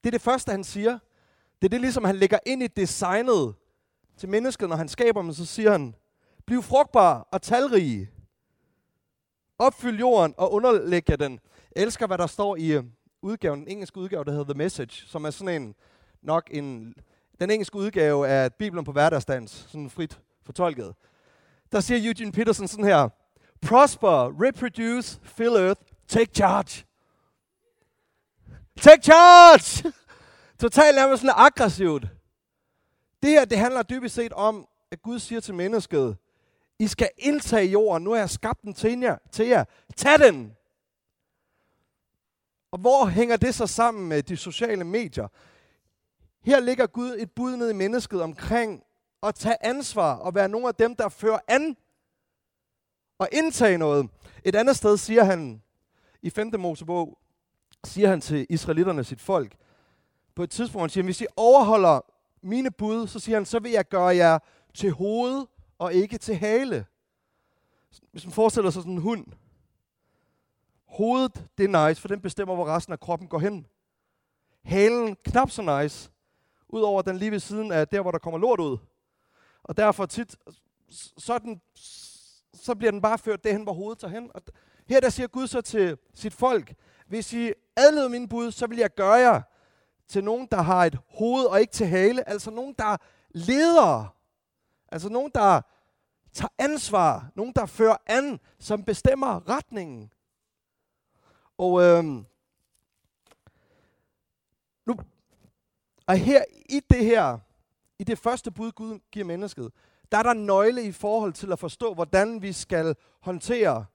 Det 0.03 0.09
er 0.09 0.11
det 0.11 0.21
første, 0.21 0.51
han 0.51 0.63
siger. 0.63 0.99
Det 1.61 1.67
er 1.67 1.69
det, 1.69 1.81
ligesom 1.81 2.03
han 2.03 2.15
lægger 2.15 2.39
ind 2.45 2.63
i 2.63 2.67
designet 2.67 3.55
til 4.17 4.29
mennesket, 4.29 4.69
når 4.69 4.75
han 4.75 4.87
skaber 4.87 5.21
dem, 5.21 5.33
så 5.33 5.45
siger 5.45 5.71
han, 5.71 5.95
Bliv 6.45 6.63
frugtbar 6.63 7.27
og 7.31 7.41
talrige. 7.41 8.09
Opfyld 9.59 9.99
jorden 9.99 10.33
og 10.37 10.53
underlæg 10.53 11.09
jer 11.09 11.15
den. 11.15 11.39
Jeg 11.75 11.83
elsker, 11.83 12.07
hvad 12.07 12.17
der 12.17 12.27
står 12.27 12.55
i 12.55 12.71
øh, 12.71 12.83
udgaven, 13.21 13.59
den 13.59 13.67
engelske 13.67 13.97
udgave, 13.97 14.23
der 14.23 14.31
hedder 14.31 14.53
The 14.53 14.57
Message, 14.57 15.07
som 15.07 15.25
er 15.25 15.29
sådan 15.29 15.61
en, 15.61 15.75
nok 16.21 16.49
en, 16.51 16.93
den 17.39 17.51
engelske 17.51 17.75
udgave 17.75 18.27
af 18.27 18.53
Bibelen 18.53 18.85
på 18.85 18.91
hverdagsdans, 18.91 19.65
sådan 19.69 19.89
frit 19.89 20.19
fortolket. 20.45 20.93
Der 21.71 21.79
siger 21.79 22.07
Eugene 22.07 22.31
Peterson 22.31 22.67
sådan 22.67 22.85
her, 22.85 23.09
Prosper, 23.61 24.41
reproduce, 24.43 25.19
fill 25.23 25.55
earth, 25.55 25.81
take 26.07 26.31
charge. 26.33 26.85
Take 28.81 29.03
charge! 29.03 29.93
Totalt 30.61 30.95
nærmest 30.95 31.21
sådan 31.21 31.35
aggressivt. 31.37 32.07
Det 33.23 33.31
her, 33.31 33.45
det 33.45 33.57
handler 33.57 33.83
dybest 33.83 34.15
set 34.15 34.33
om, 34.33 34.67
at 34.91 35.01
Gud 35.01 35.19
siger 35.19 35.41
til 35.41 35.53
mennesket, 35.53 36.17
i 36.79 36.87
skal 36.87 37.09
indtage 37.17 37.65
jorden. 37.65 38.03
Nu 38.03 38.11
har 38.11 38.17
jeg 38.17 38.29
skabt 38.29 38.61
den 38.61 38.73
til 38.73 38.99
jer. 38.99 39.17
Til 39.31 39.47
jer. 39.47 39.63
Tag 39.95 40.19
den! 40.19 40.55
Og 42.71 42.79
hvor 42.79 43.05
hænger 43.05 43.37
det 43.37 43.55
så 43.55 43.67
sammen 43.67 44.09
med 44.09 44.23
de 44.23 44.37
sociale 44.37 44.83
medier? 44.83 45.27
Her 46.45 46.59
ligger 46.59 46.87
Gud 46.87 47.15
et 47.19 47.31
bud 47.31 47.55
ned 47.55 47.69
i 47.69 47.73
mennesket 47.73 48.21
omkring 48.21 48.83
at 49.23 49.35
tage 49.35 49.65
ansvar 49.65 50.15
og 50.15 50.35
være 50.35 50.49
nogle 50.49 50.67
af 50.67 50.75
dem, 50.75 50.95
der 50.95 51.09
fører 51.09 51.39
an 51.47 51.77
og 53.19 53.29
indtage 53.31 53.77
noget. 53.77 54.09
Et 54.43 54.55
andet 54.55 54.75
sted 54.75 54.97
siger 54.97 55.23
han, 55.23 55.61
i 56.21 56.29
5. 56.29 56.51
Mosebog, 56.59 57.17
siger 57.83 58.09
han 58.09 58.21
til 58.21 58.45
israelitterne, 58.49 59.03
sit 59.03 59.21
folk, 59.21 59.55
på 60.35 60.43
et 60.43 60.49
tidspunkt, 60.49 60.81
han 60.81 60.89
siger, 60.89 61.03
hvis 61.03 61.21
I 61.21 61.25
overholder 61.35 62.01
mine 62.41 62.71
bud, 62.71 63.07
så 63.07 63.19
siger 63.19 63.35
han, 63.35 63.45
så 63.45 63.59
vil 63.59 63.71
jeg 63.71 63.89
gøre 63.89 64.15
jer 64.15 64.39
til 64.73 64.91
hoved 64.91 65.45
og 65.77 65.93
ikke 65.93 66.17
til 66.17 66.35
hale. 66.35 66.85
Hvis 68.11 68.25
man 68.25 68.33
forestiller 68.33 68.71
sig 68.71 68.81
sådan 68.81 68.93
en 68.93 69.01
hund. 69.01 69.25
Hovedet, 70.85 71.47
det 71.57 71.63
er 71.63 71.87
nice, 71.87 72.01
for 72.01 72.07
den 72.07 72.21
bestemmer, 72.21 72.55
hvor 72.55 72.65
resten 72.65 72.93
af 72.93 72.99
kroppen 72.99 73.27
går 73.27 73.39
hen. 73.39 73.67
Halen, 74.63 75.15
knap 75.15 75.49
så 75.51 75.81
nice, 75.81 76.11
udover 76.69 77.01
den 77.01 77.17
lige 77.17 77.31
ved 77.31 77.39
siden 77.39 77.71
af 77.71 77.87
der, 77.87 78.01
hvor 78.01 78.11
der 78.11 78.19
kommer 78.19 78.37
lort 78.39 78.59
ud. 78.59 78.77
Og 79.63 79.77
derfor 79.77 80.05
tit, 80.05 80.35
så, 81.17 81.37
den, 81.37 81.61
så 82.53 82.75
bliver 82.75 82.91
den 82.91 83.01
bare 83.01 83.17
ført 83.17 83.43
derhen, 83.43 83.63
hvor 83.63 83.73
hovedet 83.73 83.99
tager 83.99 84.11
hen. 84.11 84.31
Og 84.33 84.41
her 84.87 84.99
der 84.99 85.09
siger 85.09 85.27
Gud 85.27 85.47
så 85.47 85.61
til 85.61 85.97
sit 86.13 86.33
folk, 86.33 86.73
hvis 87.07 87.33
I 87.33 87.53
adleder 87.75 88.07
mine 88.09 88.29
bud, 88.29 88.51
så 88.51 88.67
vil 88.67 88.77
jeg 88.77 88.93
gøre 88.95 89.13
jer 89.13 89.41
til 90.07 90.23
nogen, 90.23 90.47
der 90.51 90.61
har 90.61 90.85
et 90.85 90.97
hoved 91.09 91.45
og 91.45 91.61
ikke 91.61 91.73
til 91.73 91.87
hale. 91.87 92.29
Altså 92.29 92.51
nogen, 92.51 92.75
der 92.77 92.97
leder. 93.29 94.15
Altså 94.91 95.09
nogen, 95.09 95.31
der 95.35 95.61
tager 96.33 96.49
ansvar. 96.57 97.31
Nogen, 97.35 97.53
der 97.55 97.65
fører 97.65 97.97
an, 98.05 98.39
som 98.59 98.83
bestemmer 98.83 99.49
retningen. 99.49 100.11
Og 101.57 101.81
øhm, 101.81 102.25
nu, 104.85 104.95
og 106.07 106.17
her 106.17 106.43
i 106.69 106.79
det 106.89 107.05
her, 107.05 107.39
i 107.99 108.03
det 108.03 108.17
første 108.17 108.51
bud, 108.51 108.71
Gud 108.71 108.99
giver 109.11 109.25
mennesket, 109.25 109.71
der 110.11 110.17
er 110.17 110.23
der 110.23 110.33
nøgle 110.33 110.83
i 110.83 110.91
forhold 110.91 111.33
til 111.33 111.51
at 111.51 111.59
forstå, 111.59 111.93
hvordan 111.93 112.41
vi 112.41 112.53
skal 112.53 112.95
håndtere, 113.21 113.85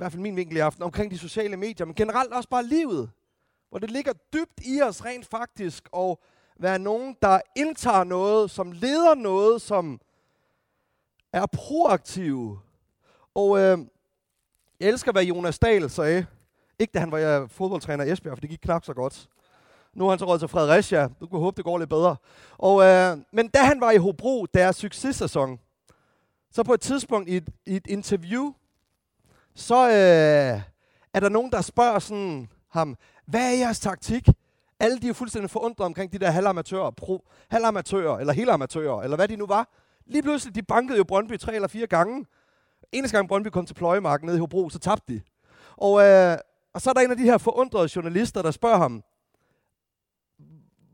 hvert 0.00 0.12
fald 0.12 0.22
min 0.22 0.36
vinkel 0.36 0.56
i 0.56 0.60
aften, 0.60 0.82
omkring 0.82 1.10
de 1.10 1.18
sociale 1.18 1.56
medier, 1.56 1.86
men 1.86 1.94
generelt 1.94 2.32
også 2.32 2.48
bare 2.48 2.64
livet. 2.64 3.10
Hvor 3.68 3.78
det 3.78 3.90
ligger 3.90 4.12
dybt 4.12 4.60
i 4.64 4.82
os 4.82 5.04
rent 5.04 5.26
faktisk 5.26 5.88
at 5.96 6.16
være 6.58 6.78
nogen, 6.78 7.16
der 7.22 7.40
indtager 7.56 8.04
noget, 8.04 8.50
som 8.50 8.72
leder 8.72 9.14
noget, 9.14 9.62
som 9.62 10.00
er 11.32 11.46
proaktive. 11.46 12.60
Og 13.34 13.58
øh, 13.58 13.78
jeg 14.80 14.88
elsker, 14.88 15.12
hvad 15.12 15.24
Jonas 15.24 15.58
Dahl 15.58 15.90
sagde. 15.90 16.26
Ikke 16.78 16.92
da 16.92 16.98
han 16.98 17.10
var 17.10 17.18
øh, 17.18 17.48
fodboldtræner 17.48 18.04
i 18.04 18.10
Esbjerg, 18.10 18.36
for 18.36 18.40
det 18.40 18.50
gik 18.50 18.58
knap 18.62 18.84
så 18.84 18.94
godt. 18.94 19.28
Nu 19.94 20.04
har 20.04 20.10
han 20.10 20.18
så 20.18 20.24
råd 20.24 20.38
til 20.38 20.48
Fredericia. 20.48 21.08
Du 21.20 21.26
kunne 21.26 21.40
håbe, 21.40 21.56
det 21.56 21.64
går 21.64 21.78
lidt 21.78 21.90
bedre. 21.90 22.16
Og, 22.58 22.82
øh, 22.82 23.18
men 23.32 23.48
da 23.48 23.58
han 23.58 23.80
var 23.80 23.90
i 23.90 23.96
Hobro, 23.96 24.46
deres 24.54 24.76
successæson, 24.76 25.60
så 26.50 26.62
på 26.62 26.74
et 26.74 26.80
tidspunkt 26.80 27.28
i 27.28 27.36
et, 27.36 27.48
i 27.66 27.76
et 27.76 27.86
interview, 27.86 28.52
så 29.60 29.88
øh, 29.88 30.62
er 31.14 31.20
der 31.20 31.28
nogen, 31.28 31.52
der 31.52 31.60
spørger 31.60 31.98
sådan 31.98 32.48
ham, 32.68 32.96
hvad 33.26 33.52
er 33.52 33.58
jeres 33.58 33.80
taktik? 33.80 34.28
Alle 34.80 34.98
de 34.98 35.08
er 35.08 35.12
fuldstændig 35.12 35.50
forundret 35.50 35.86
omkring 35.86 36.12
de 36.12 36.18
der 36.18 36.30
halvamatører, 36.30 36.90
pro, 36.90 37.28
halvamatører, 37.50 38.18
eller 38.18 38.32
hele 38.32 38.52
amatører, 38.52 39.02
eller 39.02 39.16
hvad 39.16 39.28
de 39.28 39.36
nu 39.36 39.46
var. 39.46 39.68
Lige 40.06 40.22
pludselig, 40.22 40.54
de 40.54 40.62
bankede 40.62 40.98
jo 40.98 41.04
Brøndby 41.04 41.38
tre 41.38 41.54
eller 41.54 41.68
fire 41.68 41.86
gange. 41.86 42.26
Eneste 42.92 43.16
gang 43.16 43.28
Brøndby 43.28 43.48
kom 43.48 43.66
til 43.66 43.74
Pløjemarken 43.74 44.26
nede 44.26 44.36
i 44.36 44.40
Hobro, 44.40 44.70
så 44.70 44.78
tabte 44.78 45.12
de. 45.12 45.20
Og, 45.76 46.02
øh, 46.02 46.38
og 46.72 46.80
så 46.80 46.90
er 46.90 46.94
der 46.94 47.00
en 47.00 47.10
af 47.10 47.16
de 47.16 47.22
her 47.22 47.38
forundrede 47.38 47.88
journalister, 47.96 48.42
der 48.42 48.50
spørger 48.50 48.78
ham, 48.78 49.02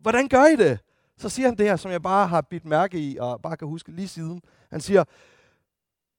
hvordan 0.03 0.29
gør 0.29 0.45
I 0.45 0.57
det? 0.57 0.79
Så 1.19 1.29
siger 1.29 1.49
han 1.49 1.59
det 1.59 1.67
her, 1.67 1.77
som 1.77 1.91
jeg 1.91 2.03
bare 2.03 2.27
har 2.27 2.41
bidt 2.41 2.65
mærke 2.65 2.99
i, 2.99 3.19
og 3.19 3.43
bare 3.43 3.57
kan 3.57 3.69
huske 3.69 3.93
lige 3.93 4.09
siden. 4.09 4.43
Han 4.71 4.81
siger, 4.81 5.05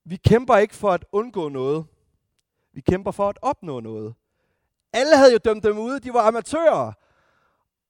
vi 0.05 0.15
kæmper 0.15 0.57
ikke 0.57 0.75
for 0.75 0.91
at 0.91 1.05
undgå 1.11 1.49
noget. 1.49 1.85
Vi 2.77 2.81
kæmper 2.81 3.11
for 3.11 3.29
at 3.29 3.39
opnå 3.41 3.79
noget. 3.79 4.15
Alle 4.93 5.17
havde 5.17 5.31
jo 5.31 5.37
dømt 5.37 5.63
dem 5.63 5.77
ude, 5.77 5.99
de 5.99 6.13
var 6.13 6.27
amatører. 6.27 6.93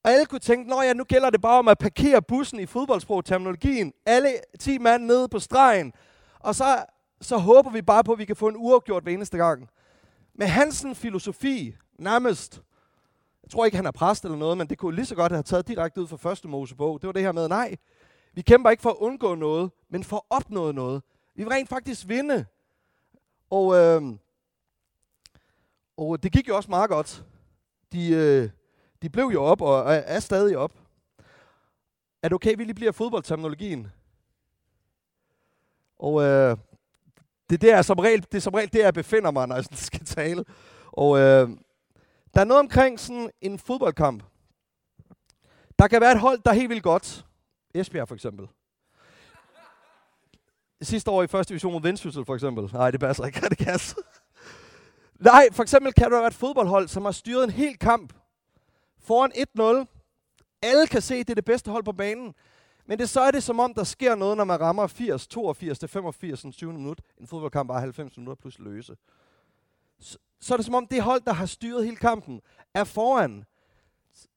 Og 0.03 0.12
alle 0.12 0.25
kunne 0.25 0.39
tænke, 0.39 0.75
at 0.75 0.86
ja, 0.86 0.94
nu 0.94 1.03
gælder 1.03 1.29
det 1.29 1.41
bare 1.41 1.60
om 1.60 1.67
at 1.67 1.77
parkere 1.77 2.22
bussen 2.22 2.60
i 2.60 2.65
fodboldsprog-terminologien. 2.65 3.94
Alle 4.06 4.29
10 4.60 4.77
mand 4.77 5.03
nede 5.06 5.29
på 5.29 5.39
stregen. 5.39 5.94
Og 6.39 6.56
så, 6.56 6.86
så 7.22 7.38
håber 7.38 7.70
vi 7.70 7.82
bare 7.82 8.03
på, 8.03 8.12
at 8.12 8.20
vi 8.20 8.25
kan 8.25 8.36
få 8.36 8.48
en 8.48 8.56
uafgjort 8.58 9.03
hver 9.03 9.12
eneste 9.12 9.38
gang. 9.38 9.70
Med 10.34 10.48
Hansen 10.48 10.96
filosofi, 10.96 11.75
nærmest, 12.00 12.62
jeg 13.44 13.51
tror 13.51 13.65
ikke, 13.65 13.77
han 13.77 13.86
er 13.86 13.91
præst 13.91 14.24
eller 14.24 14.38
noget, 14.38 14.58
men 14.58 14.67
det 14.67 14.77
kunne 14.77 14.96
lige 14.96 15.06
så 15.06 15.15
godt 15.15 15.32
have 15.32 15.44
taget 15.44 15.67
direkte 15.67 16.01
ud 16.01 16.08
fra 16.08 16.17
første 16.17 16.48
Mosebog. 16.48 17.01
Det 17.01 17.08
var 17.08 17.13
det 17.13 17.22
her 17.22 17.32
med, 17.32 17.48
nej, 17.48 17.75
vi 18.34 18.41
kæmper 18.41 18.70
ikke 18.70 18.82
for 18.82 18.89
at 18.89 18.98
undgå 19.00 19.36
noget, 19.36 19.72
men 19.89 20.03
for 20.03 20.17
at 20.17 20.24
opnå 20.29 20.72
noget. 20.72 21.03
Vi 21.36 21.44
vil 21.44 21.51
rent 21.51 21.70
faktisk 21.70 22.08
vinde. 22.08 22.46
Og, 23.50 23.75
øh, 23.75 24.01
og 25.98 26.24
det 26.24 26.32
gik 26.32 26.48
jo 26.48 26.56
også 26.56 26.70
meget 26.70 26.89
godt. 26.89 27.24
De, 27.92 28.10
øh, 28.10 28.50
de 29.01 29.10
blev 29.10 29.25
jo 29.25 29.44
op 29.44 29.62
og 29.62 29.80
er, 29.80 30.00
er 30.00 30.20
stadig 30.20 30.58
op. 30.58 30.74
Er 32.24 32.30
det 32.30 32.34
okay, 32.34 32.58
vi 32.58 32.63
lige 32.63 32.74
bliver 32.74 32.92
fodboldterminologien? 32.92 33.88
Og 36.00 36.24
øh, 36.24 36.58
det, 37.50 37.62
der 37.62 37.75
er 37.75 37.82
som 37.82 38.00
regel, 38.00 38.22
det 38.22 38.36
er 38.36 38.42
som 38.42 38.54
regel 38.54 38.74
det, 38.74 38.80
jeg 38.80 38.94
befinder 38.94 39.32
mig, 39.32 39.48
når 39.48 39.56
jeg 39.56 39.66
skal 39.72 40.06
tale. 40.06 40.46
Og 40.92 41.18
øh, 41.18 41.50
der 42.34 42.42
er 42.42 42.46
noget 42.46 42.60
omkring 42.60 43.00
sådan 43.00 43.30
en 43.42 43.60
fodboldkamp. 43.60 44.24
Der 45.80 45.88
kan 45.88 46.01
være 46.01 46.12
et 46.12 46.20
hold, 46.20 46.39
der 46.46 46.51
er 46.51 46.56
helt 46.56 46.70
vildt 46.70 46.84
godt. 46.84 47.25
Esbjerg 47.74 48.08
for 48.08 48.16
eksempel. 48.16 48.48
Sidste 50.82 51.12
år 51.12 51.24
i 51.24 51.27
første 51.27 51.51
division 51.51 51.74
mod 51.74 51.82
Vendsyssel 51.82 52.25
for 52.25 52.34
eksempel. 52.36 52.70
Nej, 52.74 52.92
det 52.92 53.00
passer 53.00 53.25
ikke. 53.25 53.42
Det 53.50 53.58
kan 53.58 53.80
Nej, 55.20 55.48
for 55.52 55.64
eksempel 55.64 55.94
kan 55.94 56.12
der 56.12 56.18
være 56.18 56.28
et 56.28 56.34
fodboldhold, 56.34 56.88
som 56.88 57.06
har 57.06 57.12
styret 57.12 57.44
en 57.44 57.50
hel 57.50 57.78
kamp 57.78 58.14
foran 59.00 59.32
1-0. 59.86 59.86
Alle 60.62 60.88
kan 60.88 61.02
se, 61.02 61.16
at 61.16 61.28
det 61.28 61.34
er 61.34 61.36
det 61.36 61.46
bedste 61.46 61.72
hold 61.72 61.84
på 61.84 61.92
banen. 61.92 62.36
Men 62.86 63.00
det, 63.00 63.10
så 63.10 63.22
er 63.22 63.32
det 63.32 63.44
som 63.44 63.60
om, 63.60 63.74
der 63.74 63.84
sker 63.84 64.16
noget, 64.16 64.38
når 64.38 64.44
man 64.44 64.60
rammer 64.60 64.88
80, 64.88 65.28
82 65.28 65.80
85, 65.88 66.46
20 66.56 66.74
minut. 66.74 67.02
En 67.18 67.28
fodboldkamp 67.28 67.68
bare 67.68 67.80
90 67.80 68.18
minutter 68.18 68.42
plus 68.42 68.60
løse. 68.60 68.96
Så, 70.00 70.18
så 70.40 70.54
er 70.54 70.58
det 70.58 70.66
som 70.66 70.76
om, 70.76 70.88
det 70.88 71.02
hold, 71.02 71.22
der 71.22 71.34
har 71.34 71.46
styret 71.46 71.86
hele 71.86 71.98
kampen, 71.98 72.42
er 72.74 72.84
foran. 72.84 73.46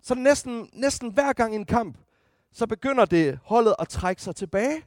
Så 0.03 0.15
næsten, 0.15 0.71
næsten 0.73 1.13
hver 1.13 1.33
gang 1.33 1.53
i 1.53 1.57
en 1.57 1.65
kamp, 1.65 1.99
så 2.53 2.67
begynder 2.67 3.05
det 3.05 3.39
holdet 3.45 3.75
at 3.79 3.89
trække 3.89 4.23
sig 4.23 4.37
tilbage. 4.37 4.83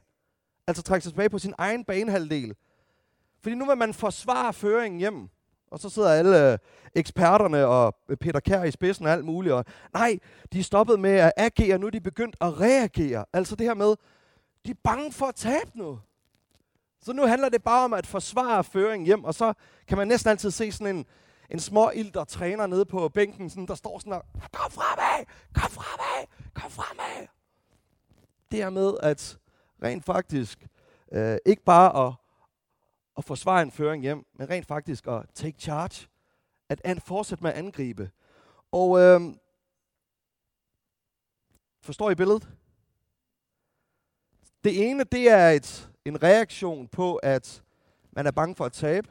Altså 0.66 0.82
trække 0.82 1.04
sig 1.04 1.12
tilbage 1.12 1.30
på 1.30 1.38
sin 1.38 1.54
egen 1.58 1.84
banehalvdel. 1.84 2.54
Fordi 3.42 3.54
nu 3.54 3.66
vil 3.66 3.78
man 3.78 3.94
forsvare 3.94 4.52
føringen 4.52 5.00
hjem. 5.00 5.28
Og 5.74 5.80
så 5.80 5.88
sidder 5.88 6.12
alle 6.12 6.52
øh, 6.52 6.58
eksperterne 6.94 7.66
og 7.66 7.94
øh, 8.08 8.16
Peter 8.16 8.40
Kær 8.40 8.62
i 8.62 8.70
spidsen 8.70 9.06
og 9.06 9.12
alt 9.12 9.24
muligt. 9.24 9.54
Og, 9.54 9.64
nej, 9.92 10.18
de 10.52 10.58
er 10.58 10.62
stoppet 10.62 11.00
med 11.00 11.10
at 11.10 11.32
agere, 11.36 11.78
nu 11.78 11.86
er 11.86 11.90
de 11.90 12.00
begyndt 12.00 12.36
at 12.40 12.60
reagere. 12.60 13.24
Altså 13.32 13.56
det 13.56 13.66
her 13.66 13.74
med, 13.74 13.96
de 14.66 14.70
er 14.70 14.74
bange 14.84 15.12
for 15.12 15.26
at 15.26 15.34
tabe 15.34 15.70
nu. 15.74 16.00
Så 17.00 17.12
nu 17.12 17.26
handler 17.26 17.48
det 17.48 17.62
bare 17.62 17.84
om 17.84 17.92
at 17.92 18.06
forsvare 18.06 18.64
føringen 18.64 19.06
hjem, 19.06 19.24
og 19.24 19.34
så 19.34 19.52
kan 19.88 19.98
man 19.98 20.08
næsten 20.08 20.30
altid 20.30 20.50
se 20.50 20.72
sådan 20.72 20.96
en, 20.96 21.06
en 21.50 21.60
små 21.60 21.90
ild, 21.90 22.12
der 22.12 22.24
træner 22.24 22.66
nede 22.66 22.84
på 22.84 23.08
bænken, 23.08 23.50
sådan, 23.50 23.66
der 23.66 23.74
står 23.74 23.98
sådan 23.98 24.12
og, 24.12 24.24
kom 24.52 24.70
fremad, 24.70 25.24
kom 25.54 25.70
fremad, 25.70 26.26
kom 26.54 26.70
fremad. 26.70 27.26
Det 28.50 28.58
her 28.58 28.70
med 28.70 28.94
at 29.02 29.38
rent 29.82 30.04
faktisk, 30.04 30.66
øh, 31.12 31.36
ikke 31.46 31.64
bare 31.64 32.06
at 32.06 32.14
at 33.16 33.24
forsvare 33.24 33.62
en 33.62 33.70
føring 33.70 34.02
hjem, 34.02 34.26
men 34.34 34.50
rent 34.50 34.66
faktisk 34.66 35.06
at 35.06 35.26
take 35.34 35.58
charge. 35.58 36.08
At 36.68 36.80
an, 36.84 37.00
fortsætte 37.00 37.44
med 37.44 37.50
at 37.50 37.58
angribe. 37.58 38.10
Og 38.72 39.00
øh, 39.00 39.20
forstår 41.80 42.10
I 42.10 42.14
billedet? 42.14 42.48
Det 44.64 44.90
ene, 44.90 45.04
det 45.04 45.30
er 45.30 45.50
et, 45.50 45.90
en 46.04 46.22
reaktion 46.22 46.88
på, 46.88 47.16
at 47.16 47.62
man 48.12 48.26
er 48.26 48.30
bange 48.30 48.54
for 48.54 48.64
at 48.64 48.72
tabe. 48.72 49.08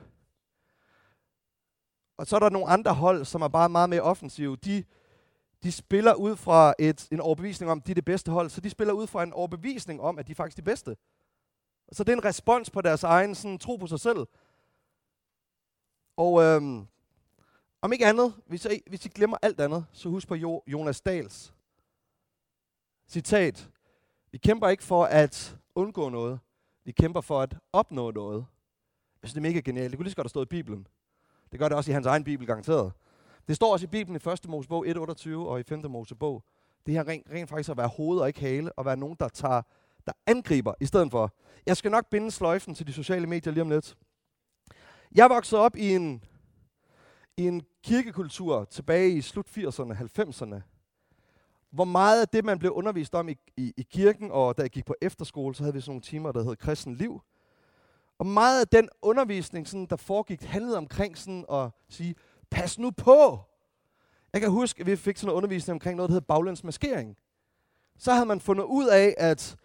Og 2.17 2.27
så 2.27 2.35
er 2.35 2.39
der 2.39 2.49
nogle 2.49 2.67
andre 2.67 2.93
hold, 2.93 3.25
som 3.25 3.41
er 3.41 3.47
bare 3.47 3.69
meget 3.69 3.89
mere 3.89 4.01
offensive. 4.01 4.55
De, 4.55 4.83
de 5.63 5.71
spiller 5.71 6.13
ud 6.13 6.35
fra 6.35 6.73
et, 6.79 7.07
en 7.11 7.19
overbevisning 7.19 7.71
om, 7.71 7.77
at 7.77 7.87
de 7.87 7.91
er 7.91 7.95
det 7.95 8.05
bedste 8.05 8.31
hold. 8.31 8.49
Så 8.49 8.61
de 8.61 8.69
spiller 8.69 8.93
ud 8.93 9.07
fra 9.07 9.23
en 9.23 9.33
overbevisning 9.33 10.01
om, 10.01 10.19
at 10.19 10.27
de 10.27 10.31
er 10.31 10.35
faktisk 10.35 10.57
de 10.57 10.61
bedste. 10.61 10.95
Så 11.91 12.03
det 12.03 12.13
er 12.13 12.17
en 12.17 12.25
respons 12.25 12.69
på 12.69 12.81
deres 12.81 13.03
egen 13.03 13.35
sådan, 13.35 13.59
tro 13.59 13.75
på 13.75 13.87
sig 13.87 13.99
selv. 13.99 14.27
Og 16.17 16.43
øhm, 16.43 16.87
om 17.81 17.93
ikke 17.93 18.05
andet, 18.05 18.33
hvis 18.45 18.65
I, 18.65 18.81
hvis 18.87 19.05
I 19.05 19.09
glemmer 19.09 19.37
alt 19.41 19.59
andet, 19.59 19.85
så 19.91 20.09
husk 20.09 20.27
på 20.27 20.35
jo, 20.35 20.63
Jonas 20.67 21.01
Dals 21.01 21.53
citat. 23.07 23.69
Vi 24.31 24.37
kæmper 24.37 24.69
ikke 24.69 24.83
for 24.83 25.05
at 25.05 25.57
undgå 25.75 26.09
noget. 26.09 26.39
Vi 26.83 26.91
kæmper 26.91 27.21
for 27.21 27.41
at 27.41 27.57
opnå 27.73 28.11
noget. 28.11 28.45
Jeg 29.21 29.29
synes, 29.29 29.33
det 29.33 29.39
er 29.39 29.49
mega 29.49 29.59
genialt. 29.59 29.91
Det 29.91 29.97
kunne 29.97 30.03
lige 30.03 30.11
så 30.11 30.15
godt 30.15 30.25
have 30.25 30.29
stået 30.29 30.45
i 30.45 30.55
Bibelen. 30.55 30.87
Det 31.51 31.59
gør 31.59 31.69
det 31.69 31.77
også 31.77 31.91
i 31.91 31.93
hans 31.93 32.05
egen 32.05 32.23
Bibel, 32.23 32.47
garanteret. 32.47 32.91
Det 33.47 33.55
står 33.55 33.73
også 33.73 33.83
i 33.83 33.87
Bibelen 33.87 34.21
i 34.25 34.29
1. 34.29 34.49
Mosebog 34.49 34.87
1.28 34.87 35.29
og 35.29 35.59
i 35.59 35.63
5. 35.63 35.91
Mosebog. 35.91 36.43
Det 36.85 36.93
her 36.93 37.07
rent, 37.07 37.31
rent 37.31 37.49
faktisk 37.49 37.69
at 37.69 37.77
være 37.77 37.87
hoved 37.87 38.19
og 38.19 38.27
ikke 38.27 38.39
hale, 38.39 38.73
og 38.73 38.85
være 38.85 38.97
nogen, 38.97 39.15
der 39.19 39.27
tager 39.27 39.61
der 40.05 40.13
angriber 40.27 40.73
i 40.79 40.85
stedet 40.85 41.11
for. 41.11 41.33
Jeg 41.65 41.77
skal 41.77 41.91
nok 41.91 42.09
binde 42.09 42.31
sløjfen 42.31 42.75
til 42.75 42.87
de 42.87 42.93
sociale 42.93 43.27
medier 43.27 43.53
lige 43.53 43.61
om 43.61 43.69
lidt. 43.69 43.97
Jeg 45.15 45.29
voksede 45.29 45.61
op 45.61 45.75
i 45.75 45.95
en, 45.95 46.23
i 47.37 47.47
en 47.47 47.61
kirkekultur 47.83 48.63
tilbage 48.63 49.11
i 49.11 49.21
slut 49.21 49.47
80'erne, 49.57 50.19
90'erne, 50.19 50.61
hvor 51.71 51.85
meget 51.85 52.21
af 52.21 52.27
det, 52.27 52.45
man 52.45 52.59
blev 52.59 52.71
undervist 52.71 53.15
om 53.15 53.29
i, 53.29 53.35
i, 53.57 53.73
i 53.77 53.81
kirken, 53.81 54.31
og 54.31 54.57
da 54.57 54.61
jeg 54.61 54.69
gik 54.69 54.85
på 54.85 54.95
efterskole, 55.01 55.55
så 55.55 55.63
havde 55.63 55.73
vi 55.73 55.81
sådan 55.81 55.91
nogle 55.91 56.01
timer, 56.01 56.31
der 56.31 56.43
hed 56.43 56.55
kristen 56.55 56.95
liv. 56.95 57.21
Og 58.17 58.25
meget 58.25 58.61
af 58.61 58.67
den 58.67 58.89
undervisning, 59.01 59.67
sådan, 59.67 59.85
der 59.85 59.95
foregik, 59.95 60.43
handlede 60.43 60.77
omkring 60.77 61.17
sådan 61.17 61.45
at 61.51 61.69
sige, 61.89 62.15
pas 62.51 62.79
nu 62.79 62.91
på. 62.91 63.39
Jeg 64.33 64.41
kan 64.41 64.51
huske, 64.51 64.81
at 64.81 64.87
vi 64.87 64.95
fik 64.95 65.17
sådan 65.17 65.31
en 65.31 65.35
undervisning 65.35 65.73
omkring 65.73 65.95
noget, 65.95 66.09
der 66.09 66.13
hed 66.13 66.21
baglandsmaskering. 66.21 67.17
Så 67.97 68.13
havde 68.13 68.25
man 68.25 68.39
fundet 68.39 68.63
ud 68.63 68.87
af, 68.87 69.15
at 69.17 69.55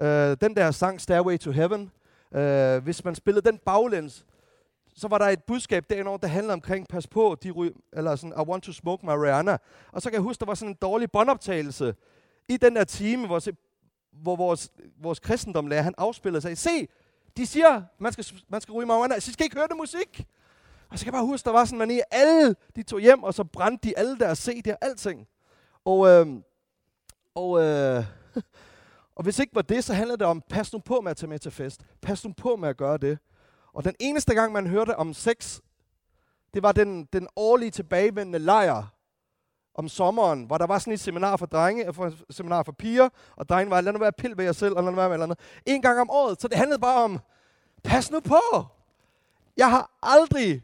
øh, 0.00 0.36
den 0.40 0.56
der 0.56 0.70
sang 0.70 1.00
Stairway 1.00 1.38
to 1.38 1.50
Heaven, 1.50 1.90
øh, 2.34 2.82
hvis 2.84 3.04
man 3.04 3.14
spillede 3.14 3.50
den 3.50 3.58
baglæns, 3.58 4.26
så 4.94 5.08
var 5.08 5.18
der 5.18 5.26
et 5.26 5.44
budskab 5.44 5.84
derinde 5.90 6.18
der 6.22 6.26
handlede 6.26 6.52
omkring, 6.52 6.88
pas 6.88 7.06
på, 7.06 7.36
de 7.42 7.50
ry- 7.50 7.88
eller 7.92 8.16
sådan, 8.16 8.34
I 8.38 8.48
want 8.48 8.64
to 8.64 8.72
smoke 8.72 9.06
Mariana. 9.06 9.58
Og 9.92 10.02
så 10.02 10.10
kan 10.10 10.14
jeg 10.14 10.22
huske, 10.22 10.40
der 10.40 10.46
var 10.46 10.54
sådan 10.54 10.70
en 10.70 10.78
dårlig 10.82 11.10
båndoptagelse 11.10 11.94
i 12.48 12.56
den 12.56 12.76
der 12.76 12.84
time, 12.84 13.26
hvor, 13.26 13.42
hvor 14.12 14.36
vores, 14.36 14.72
vores 15.00 15.18
kristendomlærer, 15.18 15.82
han 15.82 15.94
afspillede 15.98 16.40
sig. 16.40 16.58
Se, 16.58 16.88
de 17.36 17.46
siger, 17.46 17.82
man 17.98 18.12
skal, 18.12 18.26
man 18.48 18.60
skal 18.60 18.72
ryge 18.72 18.86
Mariana. 18.86 19.20
så 19.20 19.32
skal 19.32 19.44
ikke 19.44 19.56
høre 19.56 19.68
det 19.68 19.76
musik. 19.76 20.26
Og 20.90 20.98
så 20.98 21.04
kan 21.04 21.12
jeg 21.12 21.18
bare 21.18 21.26
huske, 21.26 21.44
der 21.44 21.52
var 21.52 21.64
sådan, 21.64 21.78
man 21.78 21.90
i 21.90 22.00
alle, 22.10 22.56
de 22.76 22.82
tog 22.82 23.00
hjem, 23.00 23.22
og 23.22 23.34
så 23.34 23.44
brændte 23.44 23.88
de 23.88 23.98
alle 23.98 24.18
deres 24.18 24.48
CD'er, 24.48 24.74
alting. 24.80 25.26
Og, 25.84 26.08
øh, 26.08 26.26
og, 27.34 27.62
øh, 27.62 28.04
og 29.18 29.24
hvis 29.24 29.38
ikke 29.38 29.54
var 29.54 29.62
det, 29.62 29.84
så 29.84 29.94
handlede 29.94 30.18
det 30.18 30.26
om, 30.26 30.42
pas 30.48 30.72
nu 30.72 30.78
på 30.78 31.00
med 31.00 31.10
at 31.10 31.16
tage 31.16 31.30
med 31.30 31.38
til 31.38 31.50
fest. 31.50 31.80
Pas 32.02 32.24
nu 32.24 32.32
på 32.36 32.56
med 32.56 32.68
at 32.68 32.76
gøre 32.76 32.98
det. 32.98 33.18
Og 33.72 33.84
den 33.84 33.94
eneste 34.00 34.34
gang, 34.34 34.52
man 34.52 34.66
hørte 34.66 34.96
om 34.96 35.14
sex, 35.14 35.60
det 36.54 36.62
var 36.62 36.72
den, 36.72 37.04
den 37.04 37.28
årlige 37.36 37.70
tilbagevendende 37.70 38.38
lejr 38.38 38.94
om 39.74 39.88
sommeren, 39.88 40.44
hvor 40.44 40.58
der 40.58 40.66
var 40.66 40.78
sådan 40.78 40.92
et 40.92 41.00
seminar 41.00 41.36
for 41.36 41.46
drenge, 41.46 41.92
for 41.92 42.12
seminar 42.30 42.62
for 42.62 42.72
piger, 42.72 43.08
og 43.36 43.48
drenge 43.48 43.70
var, 43.70 43.80
lad 43.80 43.92
nu 43.92 43.98
være 43.98 44.12
pil 44.12 44.36
ved 44.36 44.44
jer 44.44 44.52
selv, 44.52 44.76
og 44.76 44.82
lad 44.82 44.90
nu 44.90 44.96
være 44.96 45.08
med 45.08 45.14
eller 45.14 45.26
andet. 45.26 45.38
En 45.66 45.82
gang 45.82 46.00
om 46.00 46.10
året, 46.10 46.40
så 46.40 46.48
det 46.48 46.58
handlede 46.58 46.80
bare 46.80 47.04
om, 47.04 47.18
pas 47.84 48.10
nu 48.10 48.20
på! 48.20 48.66
Jeg 49.56 49.70
har 49.70 49.98
aldrig 50.02 50.62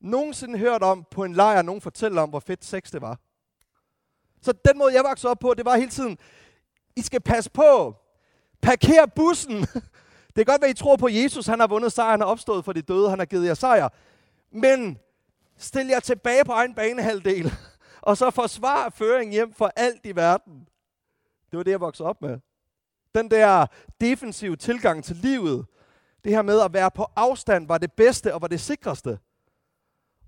nogensinde 0.00 0.58
hørt 0.58 0.82
om 0.82 1.06
på 1.10 1.24
en 1.24 1.32
lejr, 1.32 1.62
nogen 1.62 1.80
fortæller 1.80 2.22
om, 2.22 2.30
hvor 2.30 2.40
fedt 2.40 2.64
sex 2.64 2.90
det 2.90 3.00
var. 3.00 3.18
Så 4.42 4.52
den 4.52 4.78
måde, 4.78 4.94
jeg 4.94 5.04
voksede 5.04 5.30
op 5.30 5.38
på, 5.38 5.54
det 5.54 5.64
var 5.64 5.76
hele 5.76 5.90
tiden, 5.90 6.18
i 6.96 7.02
skal 7.02 7.20
passe 7.20 7.50
på. 7.50 7.96
Parker 8.62 9.06
bussen. 9.06 9.66
Det 10.36 10.46
kan 10.46 10.52
godt 10.52 10.62
være, 10.62 10.70
I 10.70 10.74
tror 10.74 10.96
på 10.96 11.08
Jesus. 11.08 11.46
Han 11.46 11.60
har 11.60 11.66
vundet 11.66 11.92
sejr. 11.92 12.10
Han 12.10 12.20
er 12.20 12.26
opstået 12.26 12.64
for 12.64 12.72
de 12.72 12.82
døde. 12.82 13.10
Han 13.10 13.18
har 13.18 13.26
givet 13.26 13.46
jer 13.46 13.54
sejr. 13.54 13.88
Men 14.50 14.98
stil 15.56 15.86
jer 15.86 16.00
tilbage 16.00 16.44
på 16.44 16.52
egen 16.52 16.74
banehalvdel. 16.74 17.52
Og 18.02 18.16
så 18.16 18.30
forsvar 18.30 18.90
føring 18.90 19.32
hjem 19.32 19.52
for 19.52 19.72
alt 19.76 20.06
i 20.06 20.16
verden. 20.16 20.68
Det 21.50 21.56
var 21.56 21.62
det, 21.62 21.70
jeg 21.70 21.80
voksede 21.80 22.08
op 22.08 22.22
med. 22.22 22.38
Den 23.14 23.30
der 23.30 23.66
defensive 24.00 24.56
tilgang 24.56 25.04
til 25.04 25.16
livet. 25.16 25.66
Det 26.24 26.32
her 26.32 26.42
med 26.42 26.60
at 26.60 26.72
være 26.72 26.90
på 26.90 27.06
afstand 27.16 27.66
var 27.66 27.78
det 27.78 27.92
bedste 27.92 28.34
og 28.34 28.42
var 28.42 28.48
det 28.48 28.60
sikreste. 28.60 29.18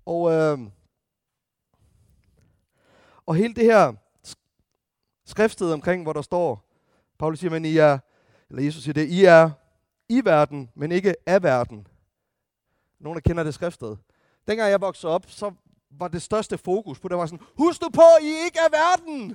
Og, 0.07 0.33
øh, 0.33 0.59
og 3.26 3.35
hele 3.35 3.54
det 3.54 3.64
her 3.64 3.92
skriftsted 5.26 5.73
omkring, 5.73 6.02
hvor 6.02 6.12
der 6.12 6.23
står, 6.23 6.64
Paulus 7.19 7.38
siger, 7.38 7.50
men 7.50 7.64
I 7.64 7.76
er, 7.76 7.99
eller 8.50 8.62
Jesus 8.62 8.83
siger 8.83 8.95
det, 8.95 9.09
I 9.09 9.25
er 9.25 9.50
i 10.09 10.25
verden, 10.25 10.71
men 10.75 10.93
ikke 10.93 11.14
af 11.26 11.43
verden. 11.43 11.87
Nogen, 13.00 13.17
der 13.17 13.21
kender 13.21 13.43
det 13.45 13.55
skriftsted. 13.55 13.97
Dengang 14.49 14.71
jeg 14.71 14.81
voksede 14.81 15.12
op, 15.12 15.25
så 15.26 15.52
var 15.91 16.09
det 16.09 16.23
største 16.23 16.59
fokus 16.59 17.00
på, 17.00 17.09
det 17.09 17.17
var 17.17 17.26
sådan, 17.26 17.47
husk 17.59 17.81
du 17.81 17.88
på, 17.88 18.02
I 18.23 18.45
ikke 18.45 18.59
er 18.59 18.71
verden. 18.71 19.29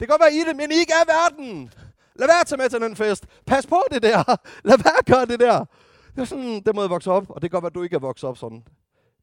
Det 0.00 0.08
kan 0.08 0.08
godt 0.08 0.20
være 0.20 0.34
I 0.34 0.44
det, 0.48 0.56
men 0.56 0.72
I 0.72 0.74
ikke 0.74 0.92
er 0.92 1.12
verden. 1.12 1.72
Lad 2.16 2.28
være 2.28 2.40
at 2.40 2.46
tage 2.46 2.56
med 2.56 2.68
til 2.68 2.80
den 2.80 2.96
fest. 2.96 3.26
Pas 3.46 3.66
på 3.66 3.82
det 3.90 4.02
der. 4.02 4.36
Lad 4.68 4.78
være 4.78 4.98
at 4.98 5.06
gøre 5.06 5.26
det 5.26 5.40
der. 5.40 5.64
Det 6.14 6.20
er 6.20 6.24
sådan, 6.24 6.62
den 6.66 6.74
måde 6.74 6.84
jeg 6.84 6.90
vokse 6.90 7.10
op, 7.10 7.30
og 7.30 7.42
det 7.42 7.50
kan 7.50 7.56
godt 7.56 7.62
være, 7.62 7.70
at 7.70 7.74
du 7.74 7.82
ikke 7.82 7.96
er 7.96 8.00
vokset 8.00 8.28
op 8.28 8.38
sådan. 8.38 8.64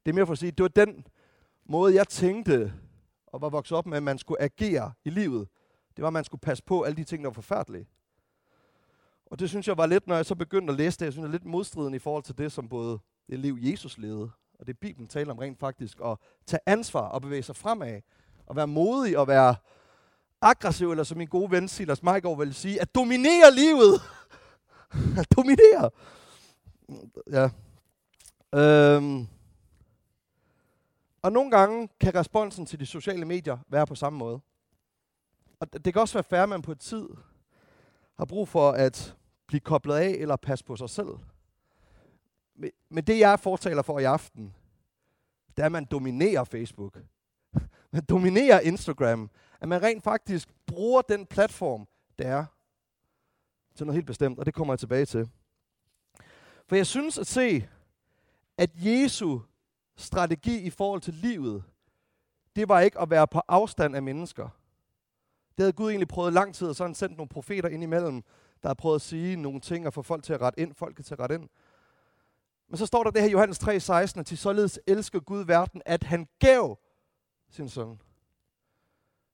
Det 0.04 0.10
er 0.10 0.14
mere 0.14 0.26
for 0.26 0.32
at 0.32 0.38
sige, 0.38 0.50
det 0.50 0.62
var 0.62 0.68
den 0.68 1.06
måde, 1.68 1.94
jeg 1.94 2.08
tænkte 2.08 2.72
og 3.32 3.40
var 3.40 3.48
vokset 3.48 3.78
op 3.78 3.86
med, 3.86 3.96
at 3.96 4.02
man 4.02 4.18
skulle 4.18 4.42
agere 4.42 4.92
i 5.04 5.10
livet. 5.10 5.48
Det 5.96 6.02
var, 6.02 6.06
at 6.06 6.12
man 6.12 6.24
skulle 6.24 6.40
passe 6.40 6.64
på 6.64 6.82
alle 6.82 6.96
de 6.96 7.04
ting, 7.04 7.22
der 7.22 7.28
var 7.28 7.34
forfærdelige. 7.34 7.88
Og 9.26 9.38
det 9.38 9.48
synes 9.48 9.68
jeg 9.68 9.76
var 9.76 9.86
lidt, 9.86 10.06
når 10.06 10.16
jeg 10.16 10.26
så 10.26 10.34
begyndte 10.34 10.72
at 10.72 10.76
læse 10.76 10.98
det, 10.98 11.04
jeg 11.04 11.12
synes, 11.12 11.24
det 11.24 11.28
er 11.28 11.32
lidt 11.32 11.44
modstridende 11.44 11.96
i 11.96 11.98
forhold 11.98 12.22
til 12.22 12.38
det, 12.38 12.52
som 12.52 12.68
både 12.68 12.98
det 13.30 13.38
liv, 13.38 13.58
Jesus 13.60 13.98
levede, 13.98 14.30
og 14.58 14.66
det 14.66 14.78
Bibelen 14.78 15.08
taler 15.08 15.32
om 15.32 15.38
rent 15.38 15.58
faktisk, 15.58 15.98
at 16.04 16.18
tage 16.46 16.60
ansvar 16.66 17.08
og 17.08 17.22
bevæge 17.22 17.42
sig 17.42 17.56
fremad, 17.56 18.00
og 18.46 18.56
være 18.56 18.66
modig 18.66 19.18
og 19.18 19.28
være 19.28 19.54
aggressiv, 20.40 20.90
eller 20.90 21.04
som 21.04 21.18
min 21.18 21.28
gode 21.28 21.50
ven 21.50 21.68
Silas 21.68 22.02
Majgaard 22.02 22.38
vil 22.38 22.54
sige, 22.54 22.80
at 22.80 22.94
dominere 22.94 23.54
livet. 23.54 24.00
at 25.20 25.26
dominere. 25.36 25.90
Ja. 27.30 27.50
Øhm. 28.54 29.26
Og 31.22 31.32
nogle 31.32 31.50
gange 31.50 31.88
kan 32.00 32.14
responsen 32.14 32.66
til 32.66 32.80
de 32.80 32.86
sociale 32.86 33.24
medier 33.24 33.58
være 33.68 33.86
på 33.86 33.94
samme 33.94 34.18
måde. 34.18 34.40
Og 35.60 35.72
det 35.84 35.92
kan 35.92 36.02
også 36.02 36.14
være 36.14 36.24
færre, 36.24 36.42
at 36.42 36.48
man 36.48 36.62
på 36.62 36.72
et 36.72 36.80
tid 36.80 37.08
har 38.18 38.24
brug 38.24 38.48
for 38.48 38.70
at 38.70 39.16
blive 39.46 39.60
koblet 39.60 39.94
af 39.94 40.08
eller 40.08 40.36
passe 40.36 40.64
på 40.64 40.76
sig 40.76 40.90
selv. 40.90 41.08
Men 42.88 43.04
det, 43.04 43.18
jeg 43.18 43.40
fortaler 43.40 43.82
for 43.82 43.98
i 43.98 44.04
aften, 44.04 44.54
det 45.56 45.62
er, 45.62 45.66
at 45.66 45.72
man 45.72 45.84
dominerer 45.84 46.44
Facebook. 46.44 46.98
Man 47.92 48.04
dominerer 48.04 48.60
Instagram. 48.60 49.30
At 49.60 49.68
man 49.68 49.82
rent 49.82 50.04
faktisk 50.04 50.48
bruger 50.66 51.02
den 51.02 51.26
platform, 51.26 51.88
der 52.18 52.28
er, 52.28 52.44
til 53.74 53.86
noget 53.86 53.96
helt 53.96 54.06
bestemt, 54.06 54.38
og 54.38 54.46
det 54.46 54.54
kommer 54.54 54.74
jeg 54.74 54.78
tilbage 54.78 55.06
til. 55.06 55.30
For 56.66 56.76
jeg 56.76 56.86
synes 56.86 57.18
at 57.18 57.26
se, 57.26 57.68
at 58.58 58.70
Jesu 58.74 59.40
strategi 60.00 60.60
i 60.60 60.70
forhold 60.70 61.00
til 61.00 61.14
livet, 61.14 61.64
det 62.56 62.68
var 62.68 62.80
ikke 62.80 63.00
at 63.00 63.10
være 63.10 63.26
på 63.26 63.40
afstand 63.48 63.96
af 63.96 64.02
mennesker. 64.02 64.48
Det 65.56 65.62
havde 65.62 65.72
Gud 65.72 65.90
egentlig 65.90 66.08
prøvet 66.08 66.32
lang 66.32 66.54
tid, 66.54 66.68
og 66.68 66.76
så 66.76 66.84
han 66.84 66.94
sendt 66.94 67.16
nogle 67.16 67.28
profeter 67.28 67.68
ind 67.68 67.82
imellem, 67.82 68.22
der 68.62 68.68
har 68.68 68.74
prøvet 68.74 68.94
at 68.94 69.02
sige 69.02 69.36
nogle 69.36 69.60
ting 69.60 69.86
og 69.86 69.94
få 69.94 70.02
folk 70.02 70.24
til 70.24 70.32
at 70.32 70.40
rette 70.40 70.60
ind, 70.60 70.74
folket 70.74 71.06
til 71.06 71.14
at 71.14 71.20
rette 71.20 71.34
ind. 71.34 71.48
Men 72.68 72.76
så 72.78 72.86
står 72.86 73.04
der 73.04 73.10
det 73.10 73.22
her 73.22 73.28
i 73.28 73.32
Johannes 73.32 73.58
3:16, 73.58 74.20
at 74.20 74.26
til 74.26 74.38
således 74.38 74.80
elsker 74.86 75.20
Gud 75.20 75.44
verden, 75.44 75.82
at 75.86 76.02
han 76.02 76.28
gav 76.38 76.78
sin 77.50 77.68
søn. 77.68 78.00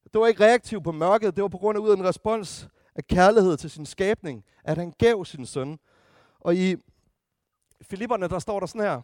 Det 0.05 0.21
var 0.21 0.27
ikke 0.27 0.45
reaktiv 0.45 0.83
på 0.83 0.93
mørket, 0.93 1.37
det 1.37 1.43
var 1.43 1.49
på 1.49 1.59
grund 1.59 1.79
af 1.79 1.83
ud 1.83 1.91
af 1.91 1.97
en 1.97 2.05
respons 2.05 2.69
af 2.95 3.07
kærlighed 3.07 3.57
til 3.57 3.71
sin 3.71 3.87
skabning, 3.87 4.45
at 4.65 4.79
han 4.79 4.93
gav 4.99 5.25
sin 5.25 5.47
søn. 5.47 5.79
Og 6.41 6.57
i 6.57 6.77
Filipperne, 7.83 8.29
der 8.29 8.39
står 8.39 8.61
der 8.61 8.67
sådan 8.67 8.81
her, 8.81 9.03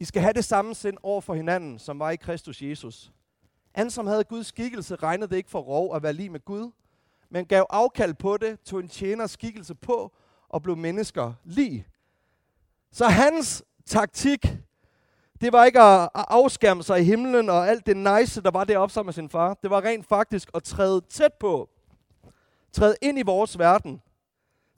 i 0.00 0.04
skal 0.04 0.22
have 0.22 0.32
det 0.32 0.44
samme 0.44 0.74
sind 0.74 0.96
over 1.02 1.20
for 1.20 1.34
hinanden, 1.34 1.78
som 1.78 1.98
var 1.98 2.10
i 2.10 2.16
Kristus 2.16 2.62
Jesus. 2.62 3.12
Han, 3.72 3.90
som 3.90 4.06
havde 4.06 4.24
Guds 4.24 4.46
skikkelse, 4.46 4.96
regnede 4.96 5.30
det 5.30 5.36
ikke 5.36 5.50
for 5.50 5.60
rov 5.60 5.96
at 5.96 6.02
være 6.02 6.12
lige 6.12 6.30
med 6.30 6.44
Gud, 6.44 6.70
men 7.30 7.46
gav 7.46 7.66
afkald 7.70 8.14
på 8.14 8.36
det, 8.36 8.60
tog 8.60 8.80
en 8.80 8.88
tjeners 8.88 9.30
skikkelse 9.30 9.74
på 9.74 10.12
og 10.48 10.62
blev 10.62 10.76
mennesker 10.76 11.32
lige. 11.44 11.86
Så 12.90 13.06
hans 13.06 13.64
taktik, 13.86 14.46
det 15.40 15.52
var 15.52 15.64
ikke 15.64 15.80
at 15.80 16.10
afskærme 16.14 16.82
sig 16.82 17.00
i 17.00 17.04
himlen 17.04 17.50
og 17.50 17.68
alt 17.68 17.86
det 17.86 17.96
nice, 17.96 18.42
der 18.42 18.50
var 18.50 18.64
deroppe 18.64 18.92
sammen 18.92 19.06
med 19.08 19.14
sin 19.14 19.28
far. 19.28 19.54
Det 19.54 19.70
var 19.70 19.84
rent 19.84 20.06
faktisk 20.06 20.50
at 20.54 20.62
træde 20.62 21.00
tæt 21.00 21.34
på. 21.40 21.70
Træde 22.72 22.96
ind 23.02 23.18
i 23.18 23.22
vores 23.22 23.58
verden. 23.58 24.02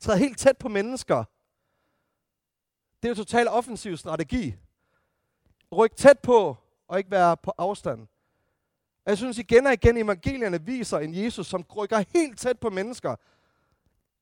Træde 0.00 0.18
helt 0.18 0.38
tæt 0.38 0.58
på 0.58 0.68
mennesker. 0.68 1.24
Det 3.02 3.08
er 3.08 3.08
jo 3.08 3.14
total 3.14 3.48
offensiv 3.48 3.96
strategi. 3.96 4.56
Ryk 5.72 5.96
tæt 5.96 6.18
på 6.18 6.56
og 6.88 6.98
ikke 6.98 7.10
være 7.10 7.36
på 7.36 7.52
afstand. 7.58 8.00
Og 9.04 9.10
jeg 9.10 9.18
synes 9.18 9.38
igen 9.38 9.66
og 9.66 9.72
igen, 9.72 9.96
evangelierne 9.96 10.62
viser 10.62 10.98
en 10.98 11.24
Jesus, 11.24 11.46
som 11.46 11.64
rykker 11.76 12.04
helt 12.14 12.38
tæt 12.38 12.58
på 12.58 12.70
mennesker. 12.70 13.16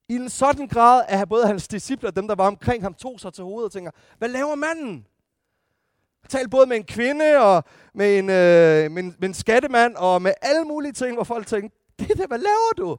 I 0.08 0.14
en 0.14 0.28
sådan 0.28 0.68
grad, 0.68 1.04
at 1.08 1.28
både 1.28 1.46
hans 1.46 1.68
discipler, 1.68 2.10
dem 2.10 2.28
der 2.28 2.34
var 2.34 2.46
omkring 2.46 2.82
ham, 2.82 2.94
tog 2.94 3.20
sig 3.20 3.32
til 3.32 3.44
hovedet 3.44 3.64
og 3.64 3.72
tænker, 3.72 3.90
hvad 4.18 4.28
laver 4.28 4.54
manden? 4.54 5.06
Tal 6.28 6.48
både 6.48 6.66
med 6.66 6.76
en 6.76 6.84
kvinde 6.84 7.38
og 7.38 7.64
med 7.94 8.18
en, 8.18 8.24
øh, 8.24 8.90
med, 8.90 9.02
en, 9.02 9.16
med 9.18 9.28
en 9.28 9.34
skattemand 9.34 9.96
og 9.96 10.22
med 10.22 10.32
alle 10.42 10.64
mulige 10.64 10.92
ting, 10.92 11.14
hvor 11.14 11.24
folk 11.24 11.46
tænkte, 11.46 11.78
det 11.98 12.18
der, 12.18 12.26
hvad 12.26 12.38
laver 12.38 12.72
du? 12.76 12.98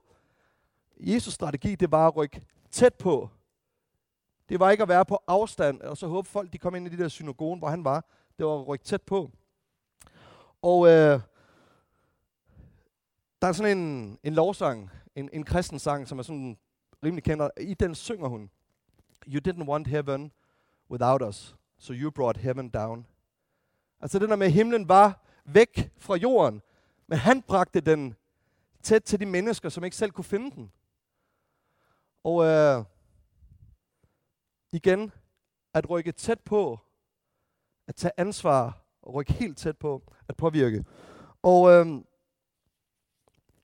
Jesus 1.00 1.34
strategi, 1.34 1.76
det 1.76 1.92
var 1.92 2.08
at 2.08 2.16
rykke 2.16 2.42
tæt 2.72 2.94
på. 2.94 3.30
Det 4.50 4.60
var 4.60 4.72
ikke 4.72 4.82
at 4.82 4.90
være 4.90 5.06
på 5.06 5.20
afstand, 5.28 5.82
og 5.82 5.98
så 5.98 6.08
håbe 6.08 6.28
folk, 6.28 6.54
de 6.54 6.58
kom 6.58 6.76
ind 6.76 6.88
i 6.88 6.90
de 6.90 7.04
der 7.04 7.08
synagogen, 7.08 7.60
hvor 7.60 7.70
han 7.70 7.84
var. 7.84 8.06
Det 8.40 8.48
var 8.48 8.74
at 8.74 8.82
tæt 8.82 9.02
på. 9.02 9.32
Og 10.62 10.88
øh, 10.88 11.22
der 13.42 13.48
er 13.48 13.52
sådan 13.52 13.78
en, 13.78 14.20
en 14.24 14.34
lovsang, 14.34 14.90
en, 15.16 15.30
en 15.34 15.44
kristen 15.44 15.80
sang, 15.80 16.08
som 16.08 16.20
er 16.20 16.24
sådan 16.24 16.58
rimelig 17.04 17.24
kendt. 17.24 17.44
I 17.62 17.74
den 17.74 17.96
synger 17.96 18.28
hun, 18.28 18.50
You 19.28 19.42
didn't 19.48 19.70
want 19.70 19.88
heaven 19.88 20.32
without 20.92 21.22
us, 21.22 21.56
so 21.78 21.94
you 21.94 22.12
brought 22.12 22.38
heaven 22.38 22.70
down. 22.70 23.08
Altså 24.00 24.20
det 24.20 24.30
der 24.30 24.36
med, 24.36 24.48
at 24.48 24.54
himlen 24.54 24.90
var 24.90 25.26
væk 25.46 25.92
fra 25.98 26.16
jorden, 26.16 26.62
men 27.08 27.18
han 27.18 27.42
bragte 27.42 27.82
den 27.82 28.16
tæt 28.84 29.04
til 29.04 29.20
de 29.20 29.26
mennesker, 29.26 29.70
som 29.70 29.84
ikke 29.84 29.96
selv 29.96 30.12
kunne 30.12 30.24
finde 30.24 30.52
den. 30.52 30.72
Og 32.24 32.46
øh, 32.46 32.86
igen, 34.72 35.12
at 35.74 35.90
rykke 35.90 36.12
tæt 36.12 36.40
på, 36.40 36.80
at 37.90 37.96
tage 37.96 38.12
ansvar 38.18 38.86
og 39.02 39.14
rykke 39.14 39.34
helt 39.34 39.58
tæt 39.58 39.78
på, 39.78 40.04
at 40.28 40.38
påvirke. 40.38 40.86
Og 41.44 41.72
øh, 41.72 41.88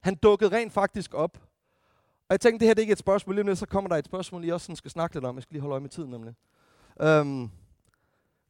han 0.00 0.14
dukkede 0.14 0.56
rent 0.56 0.72
faktisk 0.72 1.14
op. 1.14 1.36
Og 2.28 2.30
jeg 2.30 2.40
tænkte, 2.40 2.60
det 2.60 2.68
her 2.68 2.74
det 2.74 2.80
er 2.80 2.82
ikke 2.82 2.92
et 2.92 2.98
spørgsmål. 2.98 3.34
Lige 3.34 3.50
om 3.50 3.56
så 3.56 3.66
kommer 3.66 3.88
der 3.88 3.96
et 3.96 4.04
spørgsmål, 4.04 4.44
I 4.44 4.50
også 4.50 4.64
sådan 4.64 4.76
skal 4.76 4.90
snakke 4.90 5.16
lidt 5.16 5.24
om. 5.24 5.36
Jeg 5.36 5.42
skal 5.42 5.54
lige 5.54 5.60
holde 5.60 5.72
øje 5.72 5.80
med 5.80 5.90
tiden 5.90 6.10
nemlig. 6.10 6.34
Øhm, 7.00 7.50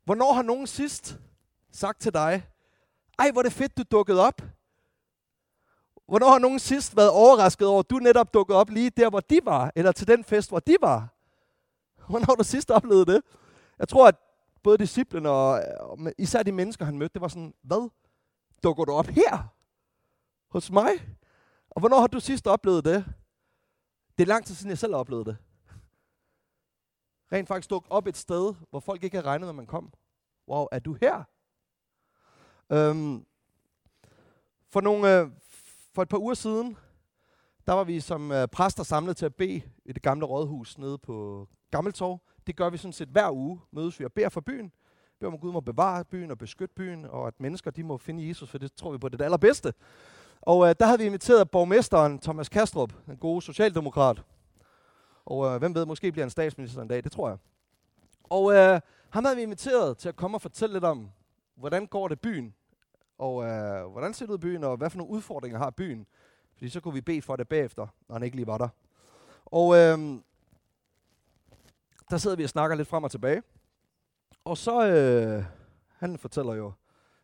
hvornår 0.05 0.33
har 0.33 0.43
nogen 0.43 0.67
sidst 0.67 1.19
sagt 1.73 2.01
til 2.01 2.15
dig, 2.15 2.47
ej, 3.19 3.31
hvor 3.31 3.41
er 3.41 3.43
det 3.43 3.53
fedt, 3.53 3.77
du 3.77 3.83
dukkede 3.91 4.21
op. 4.21 4.43
Hvornår 6.07 6.31
har 6.31 6.39
nogen 6.39 6.59
sidst 6.59 6.97
været 6.97 7.11
overrasket 7.11 7.69
over, 7.69 7.81
at 7.81 7.91
du 7.91 7.97
netop 7.97 8.35
dukkede 8.35 8.59
op 8.59 8.71
lige 8.71 8.91
der, 8.91 9.11
hvor 9.11 9.21
de 9.21 9.41
var, 9.45 9.73
eller 9.77 9.93
til 9.93 10.09
den 10.09 10.25
fest, 10.25 10.49
hvor 10.49 10.61
de 10.61 10.77
var? 10.81 11.09
Hvornår 12.09 12.27
har 12.27 12.35
du 12.35 12.45
sidst 12.45 12.71
oplevet 12.71 13.07
det? 13.07 13.23
Jeg 13.79 13.89
tror, 13.89 14.09
at 14.09 14.15
både 14.67 14.79
disciplene 14.79 15.31
og, 15.31 15.63
og 15.81 15.99
især 16.19 16.43
de 16.43 16.53
mennesker, 16.53 16.85
han 16.85 16.99
mødte, 16.99 17.13
det 17.13 17.21
var 17.21 17.29
sådan, 17.29 17.55
hvad? 17.63 17.91
Dukker 18.63 18.85
du 18.85 18.93
op 18.93 19.07
her? 19.07 19.55
Hos 20.49 20.71
mig? 20.71 20.91
Og 21.71 21.81
hvornår 21.81 22.01
har 22.01 22.07
du 22.07 22.21
sidst 22.21 22.47
oplevet 22.47 22.85
det? 22.85 23.05
Det 24.19 24.23
er 24.23 24.27
lang 24.27 24.47
tid 24.47 24.55
siden, 24.55 24.71
jeg 24.71 24.79
selv 24.79 24.93
har 24.93 25.01
oplevet 25.01 25.27
det. 25.27 25.37
Rent 27.33 27.49
faktisk 27.49 27.71
dukke 27.71 27.93
op 27.93 28.07
et 28.07 28.17
sted, 28.17 28.55
hvor 28.71 28.81
folk 28.81 29.05
ikke 29.05 29.17
havde 29.17 29.27
regnet, 29.27 29.47
når 29.47 29.53
man 29.53 29.67
kom. 29.67 29.93
Wow, 30.49 30.67
er 30.73 30.79
du 30.79 30.97
her? 31.01 31.25
Øhm, 32.73 33.27
for, 34.69 34.81
nogle, 34.81 35.21
øh, 35.21 35.31
for 35.95 36.03
et 36.03 36.09
par 36.09 36.19
uger 36.19 36.35
siden, 36.35 36.77
der 37.67 37.73
var 37.73 37.85
vi 37.85 38.01
som 38.01 38.33
øh, 38.33 38.49
præster 38.49 38.83
samlet 38.83 39.17
til 39.17 39.27
at 39.27 39.35
bede 39.35 39.63
i 39.85 39.93
det 39.93 40.03
gamle 40.03 40.27
rådhus 40.27 40.79
nede 40.79 40.99
på 40.99 41.49
Gammeltorv. 41.71 42.21
Det 42.47 42.57
gør 42.57 42.71
vi 42.71 42.77
sådan 42.77 42.93
set 42.93 43.09
hver 43.09 43.31
uge. 43.31 43.61
Mødes 43.71 44.01
vi 44.01 44.05
og 44.05 44.13
beder 44.13 44.29
for 44.29 44.41
byen. 44.41 44.73
Beder 45.19 45.29
om, 45.29 45.35
at 45.35 45.41
Gud 45.41 45.53
må 45.53 45.61
bevare 45.61 46.05
byen 46.05 46.31
og 46.31 46.39
beskytte 46.39 46.75
byen, 46.75 47.05
og 47.05 47.27
at 47.27 47.41
mennesker 47.41 47.71
de 47.71 47.85
må 47.85 47.99
finde 47.99 48.29
Jesus, 48.29 48.51
for 48.51 48.59
det 48.59 48.73
tror 48.73 48.93
vi 48.93 48.99
på 48.99 49.09
det, 49.09 49.19
det 49.19 49.25
allerbedste. 49.25 49.75
Og 50.41 50.69
øh, 50.69 50.75
der 50.81 50.87
havde 50.87 50.99
vi 50.99 51.05
inviteret 51.05 51.51
borgmesteren 51.51 52.19
Thomas 52.19 52.49
Kastrup, 52.49 52.93
en 53.09 53.17
god 53.17 53.43
socialdemokrat. 53.43 54.23
Og 55.25 55.47
øh, 55.47 55.59
hvem 55.59 55.75
ved, 55.75 55.87
måske 55.87 56.13
bliver 56.13 56.25
han 56.25 56.31
statsminister 56.31 56.83
en 56.83 56.89
dag, 56.89 57.05
det 57.05 57.13
tror 57.13 57.29
jeg. 57.29 57.39
Og 58.25 58.55
øh, 58.55 58.81
ham 59.11 59.25
havde 59.25 59.37
vi 59.37 59.43
inviteret 59.43 59.99
til 59.99 60.09
at 60.09 60.17
komme 60.17 60.37
og 60.37 60.43
fortælle 60.43 60.73
lidt 60.73 60.85
om, 60.85 61.11
hvordan 61.55 61.87
går 61.87 62.09
det 62.09 62.21
byen, 62.21 62.55
og 63.19 63.45
øh, 63.45 63.87
hvordan 63.87 64.15
ser 64.15 64.27
det 64.27 64.33
ud 64.33 64.39
i 64.39 64.41
byen, 64.41 64.65
og 64.65 64.77
hvad 64.77 64.91
for 64.91 64.99
nogle 64.99 65.13
udfordringer 65.13 65.59
har 65.59 65.71
byen. 65.71 66.07
Fordi 66.55 66.69
så 66.69 66.81
kunne 66.81 66.95
vi 66.95 67.01
bede 67.01 67.23
for 67.23 67.37
det 67.37 67.49
bagefter, 67.49 67.87
når 68.09 68.15
han 68.15 68.23
ikke 68.23 68.37
lige 68.37 68.47
var 68.47 68.59
der. 68.59 68.69
Og 69.47 69.77
øh, 69.77 70.19
der 72.11 72.17
sidder 72.17 72.37
vi 72.37 72.45
og 72.45 72.51
snakker 72.51 72.77
lidt 72.77 72.89
frem 72.89 73.05
og 73.05 73.11
tilbage. 73.11 73.43
Og 74.45 74.57
så, 74.57 74.87
øh, 74.87 75.45
han 75.89 76.19
fortæller 76.19 76.55
jo, 76.55 76.73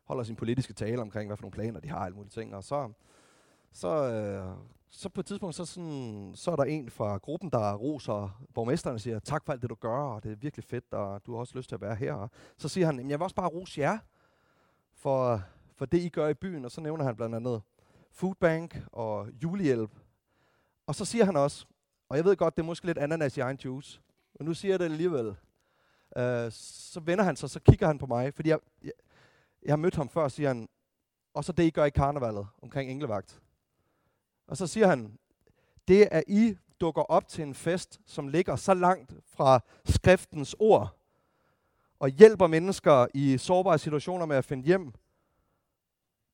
holder 0.04 0.24
sin 0.24 0.36
politiske 0.36 0.72
tale 0.72 1.00
omkring, 1.00 1.28
hvad 1.28 1.36
for 1.36 1.42
nogle 1.42 1.52
planer 1.52 1.80
de 1.80 1.88
har, 1.88 1.98
alle 1.98 2.14
mulige 2.16 2.30
ting. 2.30 2.54
Og 2.54 2.64
så, 2.64 2.92
så, 3.72 3.88
øh, 3.88 4.56
så 4.90 5.08
på 5.08 5.20
et 5.20 5.26
tidspunkt, 5.26 5.54
så, 5.54 5.64
sådan, 5.64 6.32
så 6.34 6.50
er 6.50 6.56
der 6.56 6.64
en 6.64 6.90
fra 6.90 7.16
gruppen, 7.16 7.50
der 7.50 7.74
roser 7.74 8.42
borgmesteren 8.54 8.94
og 8.94 9.00
siger, 9.00 9.18
tak 9.18 9.44
for 9.44 9.52
alt 9.52 9.62
det, 9.62 9.70
du 9.70 9.74
gør, 9.74 9.98
og 9.98 10.22
det 10.22 10.32
er 10.32 10.36
virkelig 10.36 10.64
fedt, 10.64 10.94
og 10.94 11.26
du 11.26 11.32
har 11.32 11.40
også 11.40 11.56
lyst 11.58 11.68
til 11.68 11.74
at 11.74 11.80
være 11.80 11.94
her. 11.94 12.28
Så 12.58 12.68
siger 12.68 12.86
han, 12.86 13.10
jeg 13.10 13.18
vil 13.18 13.22
også 13.22 13.36
bare 13.36 13.48
rose 13.48 13.80
jer 13.80 13.98
for, 14.94 15.42
for 15.74 15.86
det, 15.86 15.98
I 15.98 16.08
gør 16.08 16.28
i 16.28 16.34
byen. 16.34 16.64
Og 16.64 16.70
så 16.70 16.80
nævner 16.80 17.04
han 17.04 17.16
blandt 17.16 17.34
andet 17.34 17.62
Foodbank 18.10 18.82
og 18.92 19.28
julehjælp. 19.42 19.90
Og 20.86 20.94
så 20.94 21.04
siger 21.04 21.24
han 21.24 21.36
også, 21.36 21.66
og 22.08 22.16
jeg 22.16 22.24
ved 22.24 22.36
godt, 22.36 22.56
det 22.56 22.62
er 22.62 22.66
måske 22.66 22.86
lidt 22.86 22.98
ananas 22.98 23.36
i 23.36 23.40
egen 23.40 23.58
juice, 23.64 24.00
men 24.42 24.48
nu 24.48 24.54
siger 24.54 24.72
jeg 24.72 24.78
det 24.78 24.84
alligevel. 24.84 25.26
Uh, 25.26 26.52
så 26.52 27.00
vender 27.00 27.24
han 27.24 27.36
sig, 27.36 27.50
så 27.50 27.60
kigger 27.60 27.86
han 27.86 27.98
på 27.98 28.06
mig, 28.06 28.34
fordi 28.34 28.48
jeg, 28.48 28.58
jeg, 28.82 28.92
jeg 29.62 29.72
har 29.72 29.76
mødt 29.76 29.94
ham 29.94 30.08
før, 30.08 30.28
siger 30.28 30.48
han, 30.48 30.68
og 31.34 31.44
så 31.44 31.52
det, 31.52 31.62
I 31.62 31.70
gør 31.70 31.84
i 31.84 31.90
karnevalet 31.90 32.46
omkring 32.62 32.90
englevagt. 32.90 33.40
Og 34.46 34.56
så 34.56 34.66
siger 34.66 34.86
han, 34.86 35.18
det 35.88 36.08
er 36.10 36.22
I 36.28 36.56
dukker 36.80 37.02
op 37.02 37.28
til 37.28 37.42
en 37.42 37.54
fest, 37.54 38.00
som 38.06 38.28
ligger 38.28 38.56
så 38.56 38.74
langt 38.74 39.14
fra 39.26 39.60
skriftens 39.84 40.56
ord, 40.58 40.96
og 41.98 42.08
hjælper 42.08 42.46
mennesker 42.46 43.06
i 43.14 43.38
sårbare 43.38 43.78
situationer 43.78 44.26
med 44.26 44.36
at 44.36 44.44
finde 44.44 44.64
hjem, 44.64 44.92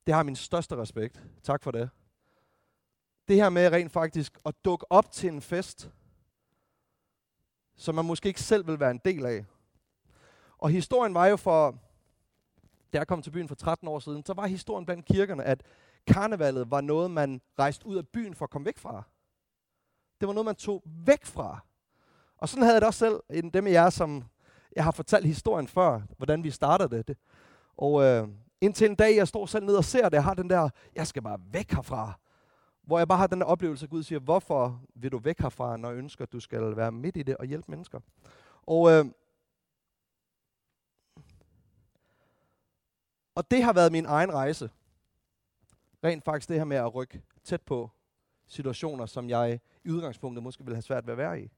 det 0.07 0.13
har 0.13 0.23
min 0.23 0.35
største 0.35 0.75
respekt. 0.75 1.23
Tak 1.43 1.63
for 1.63 1.71
det. 1.71 1.89
Det 3.27 3.35
her 3.35 3.49
med 3.49 3.71
rent 3.71 3.91
faktisk 3.91 4.39
at 4.45 4.55
dukke 4.65 4.91
op 4.91 5.11
til 5.11 5.29
en 5.29 5.41
fest, 5.41 5.89
som 7.79 7.95
man 7.95 8.05
måske 8.05 8.27
ikke 8.27 8.41
selv 8.41 8.67
vil 8.67 8.79
være 8.79 8.91
en 8.91 9.01
del 9.05 9.25
af. 9.25 9.45
Og 10.57 10.69
historien 10.69 11.13
var 11.13 11.25
jo 11.25 11.37
for, 11.37 11.75
da 12.93 12.97
jeg 12.97 13.07
kom 13.07 13.21
til 13.21 13.31
byen 13.31 13.47
for 13.47 13.55
13 13.55 13.87
år 13.87 13.99
siden, 13.99 14.25
så 14.25 14.33
var 14.33 14.47
historien 14.47 14.85
blandt 14.85 15.05
kirkerne, 15.05 15.43
at 15.43 15.63
karnevalet 16.07 16.71
var 16.71 16.81
noget, 16.81 17.11
man 17.11 17.41
rejste 17.59 17.85
ud 17.85 17.95
af 17.95 18.07
byen 18.07 18.35
for 18.35 18.45
at 18.45 18.49
komme 18.49 18.65
væk 18.65 18.77
fra. 18.77 19.03
Det 20.19 20.27
var 20.27 20.33
noget, 20.33 20.45
man 20.45 20.55
tog 20.55 20.83
væk 20.85 21.25
fra. 21.25 21.59
Og 22.37 22.49
sådan 22.49 22.63
havde 22.63 22.73
jeg 22.73 22.81
det 22.81 22.87
også 22.87 22.99
selv, 22.99 23.51
dem 23.53 23.67
af 23.67 23.71
jer, 23.71 23.89
som 23.89 24.23
jeg 24.75 24.83
har 24.83 24.91
fortalt 24.91 25.25
historien 25.25 25.67
før, 25.67 26.01
hvordan 26.17 26.43
vi 26.43 26.51
startede 26.51 27.03
det. 27.03 27.17
Og 27.77 28.03
øh, 28.03 28.27
indtil 28.61 28.89
en 28.89 28.95
dag, 28.95 29.15
jeg 29.15 29.27
står 29.27 29.45
selv 29.45 29.65
ned 29.65 29.75
og 29.75 29.85
ser 29.85 30.09
det, 30.09 30.13
jeg 30.13 30.23
har 30.23 30.33
den 30.33 30.49
der, 30.49 30.69
jeg 30.95 31.07
skal 31.07 31.21
bare 31.21 31.39
væk 31.51 31.71
herfra. 31.71 32.19
Hvor 32.89 32.97
jeg 32.97 33.07
bare 33.07 33.17
har 33.17 33.27
den 33.27 33.41
der 33.41 33.45
oplevelse, 33.45 33.85
at 33.85 33.89
Gud 33.89 34.03
siger, 34.03 34.19
hvorfor 34.19 34.81
vil 34.95 35.11
du 35.11 35.17
væk 35.17 35.39
herfra, 35.39 35.77
når 35.77 35.89
jeg 35.89 35.97
ønsker, 35.97 36.23
at 36.23 36.31
du 36.31 36.39
skal 36.39 36.75
være 36.75 36.91
midt 36.91 37.17
i 37.17 37.23
det 37.23 37.37
og 37.37 37.45
hjælpe 37.45 37.71
mennesker. 37.71 37.99
Og, 38.63 38.91
øh, 38.91 39.05
og 43.35 43.51
det 43.51 43.63
har 43.63 43.73
været 43.73 43.91
min 43.91 44.05
egen 44.05 44.33
rejse. 44.33 44.69
Rent 46.03 46.23
faktisk 46.23 46.49
det 46.49 46.57
her 46.57 46.63
med 46.63 46.77
at 46.77 46.95
rykke 46.95 47.21
tæt 47.43 47.61
på 47.61 47.91
situationer, 48.47 49.05
som 49.05 49.29
jeg 49.29 49.59
i 49.83 49.89
udgangspunktet 49.89 50.43
måske 50.43 50.65
vil 50.65 50.75
have 50.75 50.81
svært 50.81 51.05
ved 51.05 51.11
at 51.11 51.17
være 51.17 51.41
i. 51.41 51.51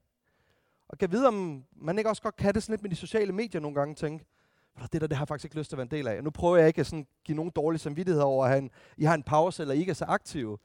Og 0.88 0.98
kan 0.98 1.12
vide, 1.12 1.28
om 1.28 1.64
man 1.76 1.98
ikke 1.98 2.10
også 2.10 2.22
godt 2.22 2.36
kan 2.36 2.54
det 2.54 2.62
sådan 2.62 2.72
lidt 2.72 2.82
med 2.82 2.90
de 2.90 2.96
sociale 2.96 3.32
medier 3.32 3.60
nogle 3.60 3.74
gange, 3.74 3.94
tænke, 3.94 4.26
det 4.92 5.00
der, 5.00 5.06
det 5.06 5.16
har 5.16 5.22
jeg 5.22 5.28
faktisk 5.28 5.44
ikke 5.44 5.58
lyst 5.58 5.70
til 5.70 5.76
at 5.76 5.78
være 5.78 5.86
en 5.86 5.90
del 5.90 6.08
af. 6.08 6.16
Og 6.18 6.24
nu 6.24 6.30
prøver 6.30 6.56
jeg 6.56 6.68
ikke 6.68 6.80
at 6.80 6.86
sådan 6.86 7.06
give 7.24 7.36
nogen 7.36 7.50
dårlig 7.50 7.80
samvittighed 7.80 8.22
over, 8.22 8.46
at 8.46 8.52
han, 8.52 8.70
I 8.96 9.04
har 9.04 9.14
en 9.14 9.22
pause, 9.22 9.62
eller 9.62 9.74
I 9.74 9.78
ikke 9.78 9.90
er 9.90 9.94
så 9.94 10.04
aktive. 10.04 10.58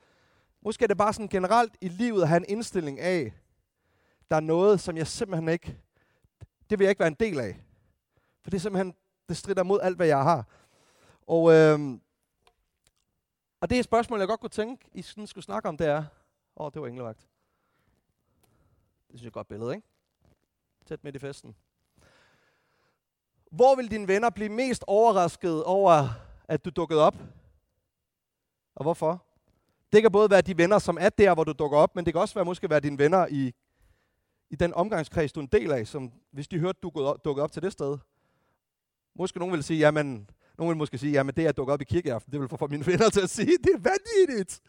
Måske 0.67 0.83
er 0.83 0.87
det 0.87 0.97
bare 0.97 1.13
sådan 1.13 1.27
generelt 1.27 1.77
i 1.81 1.87
livet 1.87 2.21
at 2.21 2.27
have 2.27 2.37
en 2.37 2.45
indstilling 2.47 2.99
af, 2.99 3.33
der 4.29 4.35
er 4.35 4.39
noget, 4.39 4.79
som 4.79 4.97
jeg 4.97 5.07
simpelthen 5.07 5.49
ikke, 5.49 5.79
det 6.69 6.79
vil 6.79 6.85
jeg 6.85 6.89
ikke 6.89 6.99
være 6.99 7.07
en 7.07 7.13
del 7.19 7.39
af. 7.39 7.63
For 8.41 8.49
det 8.49 8.57
er 8.57 8.61
simpelthen, 8.61 8.95
det 9.29 9.37
strider 9.37 9.63
mod 9.63 9.79
alt, 9.81 9.95
hvad 9.95 10.07
jeg 10.07 10.23
har. 10.23 10.45
Og, 11.27 11.53
øh, 11.53 11.79
og 13.61 13.69
det 13.69 13.75
er 13.75 13.79
et 13.79 13.85
spørgsmål, 13.85 14.19
jeg 14.19 14.27
godt 14.27 14.39
kunne 14.39 14.49
tænke, 14.49 14.89
I 14.93 15.01
sådan 15.01 15.27
skulle 15.27 15.45
snakke 15.45 15.69
om, 15.69 15.77
det 15.77 15.87
er, 15.87 15.97
åh, 16.55 16.65
oh, 16.65 16.71
det 16.73 16.81
var 16.81 16.87
englevagt. 16.87 17.19
Det 17.19 19.09
synes 19.09 19.21
jeg 19.21 19.25
er 19.25 19.29
et 19.29 19.33
godt 19.33 19.47
billede, 19.47 19.75
ikke? 19.75 19.87
Tæt 20.85 21.03
midt 21.03 21.15
i 21.15 21.19
festen. 21.19 21.55
Hvor 23.51 23.75
vil 23.75 23.91
dine 23.91 24.07
venner 24.07 24.29
blive 24.29 24.49
mest 24.49 24.83
overrasket 24.87 25.63
over, 25.63 26.09
at 26.47 26.65
du 26.65 26.69
dukkede 26.69 27.01
op? 27.01 27.15
Og 28.75 28.83
hvorfor? 28.83 29.26
Det 29.91 30.01
kan 30.01 30.11
både 30.11 30.29
være 30.29 30.41
de 30.41 30.57
venner, 30.57 30.79
som 30.79 30.97
er 31.01 31.09
der, 31.09 31.33
hvor 31.33 31.43
du 31.43 31.51
dukker 31.51 31.77
op, 31.77 31.95
men 31.95 32.05
det 32.05 32.13
kan 32.13 32.21
også 32.21 32.33
være 32.33 32.45
måske 32.45 32.69
være 32.69 32.79
dine 32.79 32.97
venner 32.97 33.27
i, 33.29 33.53
i 34.49 34.55
den 34.55 34.73
omgangskreds, 34.73 35.33
du 35.33 35.39
er 35.39 35.43
en 35.43 35.49
del 35.51 35.71
af, 35.71 35.87
som 35.87 36.11
hvis 36.31 36.47
de 36.47 36.59
hørte, 36.59 36.79
du 36.83 37.15
dukkede 37.25 37.43
op 37.43 37.51
til 37.51 37.61
det 37.61 37.71
sted. 37.71 37.97
Måske 39.15 39.39
nogen 39.39 39.53
vil 39.53 39.63
sige, 39.63 39.79
jamen, 39.79 40.29
nogen 40.57 40.69
vil 40.69 40.77
måske 40.77 40.97
sige, 40.97 41.11
jamen 41.11 41.35
det 41.35 41.47
at 41.47 41.57
dukke 41.57 41.73
op 41.73 41.81
i 41.81 41.85
kirkeaften, 41.85 42.31
det 42.31 42.39
vil 42.39 42.49
få 42.49 42.67
mine 42.67 42.85
venner 42.85 43.09
til 43.09 43.21
at 43.21 43.29
sige, 43.29 43.57
det 43.63 43.73
er 43.73 43.79
vanvittigt. 43.79 44.61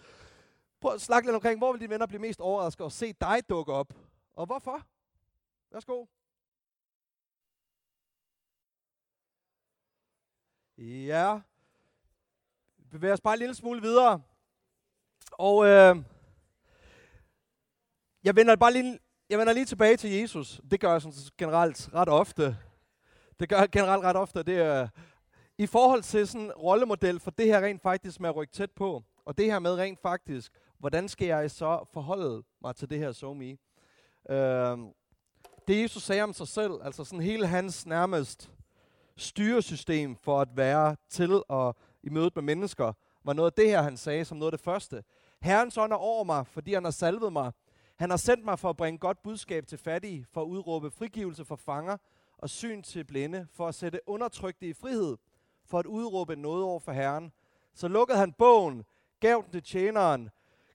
Prøv 0.80 0.94
at 0.94 1.00
snakke 1.00 1.26
lidt 1.28 1.34
omkring, 1.34 1.58
hvor 1.58 1.72
vil 1.72 1.80
dine 1.80 1.90
venner 1.90 2.06
blive 2.06 2.20
mest 2.20 2.40
overrasket 2.40 2.84
og 2.84 2.92
se 2.92 3.12
dig 3.12 3.48
dukke 3.48 3.72
op? 3.72 3.94
Og 4.34 4.46
hvorfor? 4.46 4.86
Værsgo. 5.70 6.04
Ja. 10.78 11.40
Bevæg 12.90 13.12
os 13.12 13.20
bare 13.20 13.34
en 13.34 13.38
lille 13.38 13.54
smule 13.54 13.82
videre. 13.82 14.22
Og 15.32 15.66
øh, 15.66 15.96
jeg 18.24 18.36
vender 18.36 18.56
bare 18.56 18.72
lige, 18.72 18.98
jeg 19.30 19.38
vender 19.38 19.52
lige 19.52 19.64
tilbage 19.64 19.96
til 19.96 20.10
Jesus. 20.10 20.60
Det 20.70 20.80
gør 20.80 20.92
jeg 20.92 21.02
sådan 21.02 21.16
generelt 21.38 21.90
ret 21.94 22.08
ofte. 22.08 22.56
Det 23.40 23.48
gør 23.48 23.58
jeg 23.58 23.70
generelt 23.70 24.04
ret 24.04 24.16
ofte. 24.16 24.42
Det 24.42 24.58
er, 24.58 24.88
I 25.58 25.66
forhold 25.66 26.02
til 26.02 26.28
sådan 26.28 26.46
en 26.46 26.52
rollemodel 26.52 27.20
for 27.20 27.30
det 27.30 27.46
her 27.46 27.60
rent 27.60 27.82
faktisk 27.82 28.20
med 28.20 28.28
at 28.28 28.36
rykke 28.36 28.52
tæt 28.52 28.70
på, 28.70 29.02
og 29.24 29.38
det 29.38 29.46
her 29.46 29.58
med 29.58 29.74
rent 29.74 30.00
faktisk, 30.02 30.52
hvordan 30.78 31.08
skal 31.08 31.26
jeg 31.26 31.50
så 31.50 31.84
forholde 31.92 32.42
mig 32.62 32.76
til 32.76 32.90
det 32.90 32.98
her 32.98 33.12
som 33.12 33.42
i? 33.42 33.58
Øh, 34.30 34.78
det 35.68 35.82
Jesus 35.82 36.02
sagde 36.02 36.22
om 36.22 36.32
sig 36.32 36.48
selv, 36.48 36.72
altså 36.82 37.04
sådan 37.04 37.20
hele 37.20 37.46
hans 37.46 37.86
nærmest 37.86 38.50
styresystem 39.16 40.16
for 40.16 40.40
at 40.40 40.48
være 40.56 40.96
til 41.08 41.42
og 41.48 41.76
i 42.02 42.08
mødet 42.08 42.36
med 42.36 42.42
mennesker, 42.42 42.92
var 43.24 43.32
noget 43.32 43.50
af 43.50 43.52
det 43.52 43.70
her, 43.70 43.82
han 43.82 43.96
sagde 43.96 44.24
som 44.24 44.38
noget 44.38 44.52
af 44.52 44.58
det 44.58 44.64
første. 44.64 45.04
Herrens 45.40 45.78
ånd 45.78 45.92
er 45.92 45.96
over 45.96 46.24
mig, 46.24 46.46
fordi 46.46 46.74
han 46.74 46.84
har 46.84 46.90
salvet 46.90 47.32
mig. 47.32 47.52
Han 47.96 48.10
har 48.10 48.16
sendt 48.16 48.44
mig 48.44 48.58
for 48.58 48.70
at 48.70 48.76
bringe 48.76 48.98
godt 48.98 49.22
budskab 49.22 49.66
til 49.66 49.78
fattige, 49.78 50.26
for 50.32 50.42
at 50.42 50.46
udråbe 50.46 50.90
frigivelse 50.90 51.44
for 51.44 51.56
fanger 51.56 51.96
og 52.38 52.50
syn 52.50 52.82
til 52.82 53.04
blinde, 53.04 53.46
for 53.52 53.68
at 53.68 53.74
sætte 53.74 54.00
undertrykte 54.06 54.66
i 54.66 54.72
frihed, 54.72 55.16
for 55.66 55.78
at 55.78 55.86
udråbe 55.86 56.36
noget 56.36 56.64
over 56.64 56.80
for 56.80 56.92
Herren. 56.92 57.32
Så 57.74 57.88
lukkede 57.88 58.18
han 58.18 58.32
bogen, 58.32 58.84
gav 59.20 59.42
den 59.44 59.52
til 59.52 59.62
tjeneren, 59.62 60.30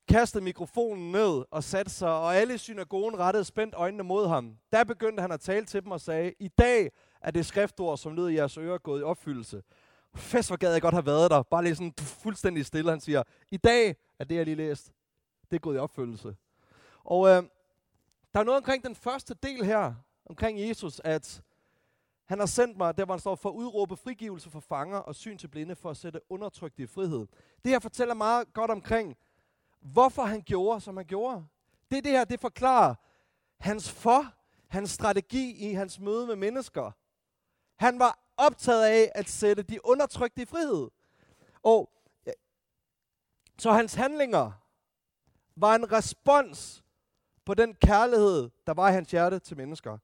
kastede 0.08 0.44
mikrofonen 0.44 1.12
ned 1.12 1.46
og 1.52 1.64
satte 1.64 1.92
sig, 1.92 2.10
og 2.10 2.36
alle 2.36 2.54
i 2.54 2.58
synagogen 2.58 3.20
rettede 3.20 3.44
spændt 3.44 3.76
øjnene 3.76 4.04
mod 4.04 4.28
ham. 4.28 4.58
Der 4.72 4.84
begyndte 4.84 5.22
han 5.22 5.32
at 5.32 5.40
tale 5.40 5.66
til 5.66 5.84
dem 5.84 5.92
og 5.92 6.02
sagde, 6.02 6.34
i 6.40 6.48
dag 6.48 6.92
er 7.22 7.32
det 7.32 7.46
skriftord, 7.46 7.98
som 7.98 8.16
lød 8.16 8.30
i 8.30 8.36
jeres 8.36 8.58
ører, 8.58 8.78
gået 8.78 9.00
i 9.00 9.04
opfyldelse. 9.04 9.64
Fest, 10.16 10.50
hvor 10.50 10.58
gad 10.58 10.72
jeg 10.72 10.82
godt 10.82 10.94
have 10.94 11.06
været 11.06 11.32
der. 11.32 11.44
Bare 11.44 11.64
lige 11.64 11.76
sådan 11.76 11.94
fuldstændig 11.98 12.66
stille. 12.66 12.90
Han 12.90 13.00
siger, 13.00 13.24
i 13.52 13.58
dag 13.58 13.96
er 14.20 14.24
det, 14.24 14.36
jeg 14.36 14.46
lige 14.46 14.56
læst. 14.56 14.94
Det 15.52 15.56
er 15.56 15.60
gået 15.60 15.76
i 15.76 15.80
opfyldelse. 15.80 16.36
Og 17.04 17.28
øh, 17.28 17.44
der 18.34 18.40
er 18.40 18.44
noget 18.44 18.58
omkring 18.58 18.84
den 18.84 18.96
første 18.96 19.34
del 19.44 19.66
her, 19.66 19.94
omkring 20.26 20.60
Jesus, 20.68 21.02
at 21.04 21.44
han 22.26 22.40
har 22.40 22.46
sendt 22.46 22.78
mig, 22.78 22.98
der 22.98 23.06
hvor 23.06 23.14
han 23.14 23.20
står 23.20 23.36
for 23.36 23.50
at 23.50 23.54
udråbe 23.54 23.98
frigivelse 23.98 24.50
for 24.50 24.60
fanger 24.60 24.98
og 24.98 25.16
syn 25.16 25.38
til 25.38 25.48
blinde 25.48 25.76
for 25.76 25.90
at 25.90 25.98
sætte 25.98 26.22
undertrykte 26.30 26.84
i 26.84 26.88
frihed. 26.88 27.28
Det 27.64 27.72
her 27.72 27.80
fortæller 27.80 28.14
meget 28.14 28.54
godt 28.54 28.72
omkring, 28.72 29.18
hvorfor 29.82 30.24
han 30.24 30.42
gjorde, 30.42 30.82
som 30.82 30.98
han 30.98 31.06
gjorde. 31.06 31.46
Det 31.92 32.04
det 32.04 32.12
her, 32.12 32.24
det 32.24 32.40
forklarer 32.40 32.96
hans 33.60 33.92
for, 33.92 34.34
hans 34.68 34.90
strategi 34.92 35.70
i 35.70 35.74
hans 35.74 36.00
møde 36.00 36.28
med 36.28 36.36
mennesker. 36.36 36.92
Han 37.76 38.00
var 38.00 38.23
optaget 38.38 38.86
af 38.86 39.12
at 39.16 39.30
sætte 39.30 39.64
de 39.64 39.86
undertrykte 39.86 40.42
i 40.42 40.46
frihed. 40.46 40.90
Og 41.64 41.90
så 43.60 43.72
hans 43.72 43.94
handlinger 43.94 44.52
var 45.56 45.76
en 45.76 45.92
respons 45.92 46.84
på 47.46 47.54
den 47.54 47.74
kærlighed, 47.74 48.50
der 48.68 48.74
var 48.74 48.90
i 48.90 48.94
hans 48.94 49.12
hjerte 49.12 49.40
til 49.40 49.58
mennesker. 49.58 49.98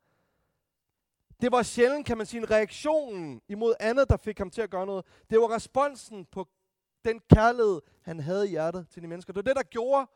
Det 1.41 1.51
var 1.51 1.63
sjældent, 1.63 2.05
kan 2.05 2.17
man 2.17 2.25
sige, 2.25 2.41
en 2.41 2.51
reaktionen 2.51 3.41
imod 3.47 3.73
andet, 3.79 4.09
der 4.09 4.17
fik 4.17 4.37
ham 4.37 4.49
til 4.49 4.61
at 4.61 4.69
gøre 4.69 4.85
noget. 4.85 5.05
Det 5.29 5.39
var 5.39 5.55
responsen 5.55 6.25
på 6.25 6.47
den 7.05 7.19
kærlighed, 7.33 7.81
han 8.01 8.19
havde 8.19 8.47
i 8.47 8.49
hjertet 8.49 8.87
til 8.89 9.01
de 9.01 9.07
mennesker. 9.07 9.33
Det 9.33 9.45
var 9.45 9.49
det, 9.49 9.55
der 9.55 9.63
gjorde, 9.63 10.07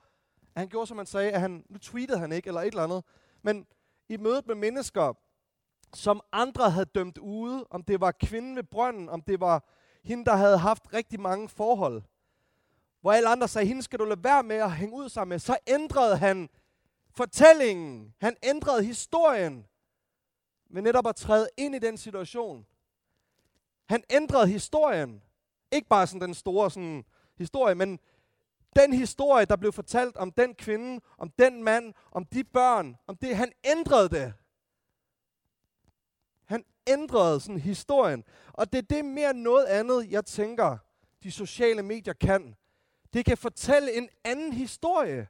at 0.56 0.60
han 0.62 0.70
gjorde, 0.70 0.88
som 0.88 0.98
man 0.98 1.06
sagde, 1.06 1.32
at 1.32 1.42
han, 1.42 1.66
nu 1.70 1.78
tweetede 1.78 2.20
han 2.20 2.32
ikke, 2.32 2.48
eller 2.48 2.62
et 2.62 2.68
eller 2.68 2.84
andet, 2.84 3.04
men 3.42 3.68
i 4.10 4.18
mødet 4.18 4.48
med 4.48 4.56
mennesker, 4.56 5.14
som 5.94 6.22
andre 6.32 6.70
havde 6.70 6.86
dømt 6.86 7.18
ude, 7.18 7.66
om 7.70 7.84
det 7.84 8.02
var 8.02 8.12
kvinden 8.12 8.56
ved 8.56 8.64
brønden, 8.64 9.10
om 9.10 9.22
det 9.22 9.40
var 9.40 9.64
hende, 10.04 10.26
der 10.26 10.36
havde 10.36 10.58
haft 10.58 10.94
rigtig 10.94 11.20
mange 11.20 11.50
forhold, 11.50 12.02
hvor 13.02 13.12
alle 13.12 13.30
andre 13.30 13.48
sagde, 13.48 13.68
hende 13.68 13.82
skal 13.82 14.00
du 14.00 14.06
lade 14.06 14.24
være 14.24 14.44
med 14.44 14.56
at 14.56 14.72
hænge 14.72 14.96
ud 14.96 15.10
sammen 15.10 15.30
med, 15.30 15.40
så 15.40 15.58
ændrede 15.68 16.18
han 16.18 16.50
fortællingen, 17.16 18.14
han 18.22 18.36
ændrede 18.44 18.84
historien, 18.84 19.66
ved 20.70 20.82
netop 20.82 21.08
at 21.08 21.16
træde 21.16 21.50
ind 21.58 21.76
i 21.76 21.80
den 21.80 21.98
situation. 21.98 22.66
Han 23.90 24.04
ændrede 24.10 24.48
historien. 24.48 25.24
Ikke 25.72 25.88
bare 25.88 26.08
sådan 26.08 26.22
den 26.22 26.34
store 26.34 26.72
sådan, 26.72 27.06
historie, 27.38 27.76
men 27.76 28.00
den 28.76 28.94
historie, 28.94 29.46
der 29.46 29.56
blev 29.56 29.74
fortalt 29.74 30.18
om 30.18 30.32
den 30.32 30.56
kvinde, 30.56 31.02
om 31.18 31.30
den 31.30 31.64
mand, 31.64 31.94
om 32.12 32.26
de 32.26 32.44
børn, 32.44 32.96
om 33.08 33.18
det, 33.18 33.38
han 33.38 33.52
ændrede 33.64 34.10
det. 34.10 34.34
Ændrede 36.88 37.40
sådan 37.40 37.60
historien. 37.60 38.24
Og 38.54 38.74
det 38.74 38.78
er 38.78 38.96
det 38.96 39.06
mere 39.06 39.30
end 39.30 39.40
noget 39.40 39.66
andet, 39.66 40.12
jeg 40.12 40.26
tænker, 40.26 40.78
de 41.24 41.32
sociale 41.32 41.84
medier 41.84 42.14
kan. 42.14 42.56
Det 43.14 43.26
kan 43.26 43.38
fortælle 43.38 43.98
en 43.98 44.10
anden 44.24 44.54
historie, 44.54 45.28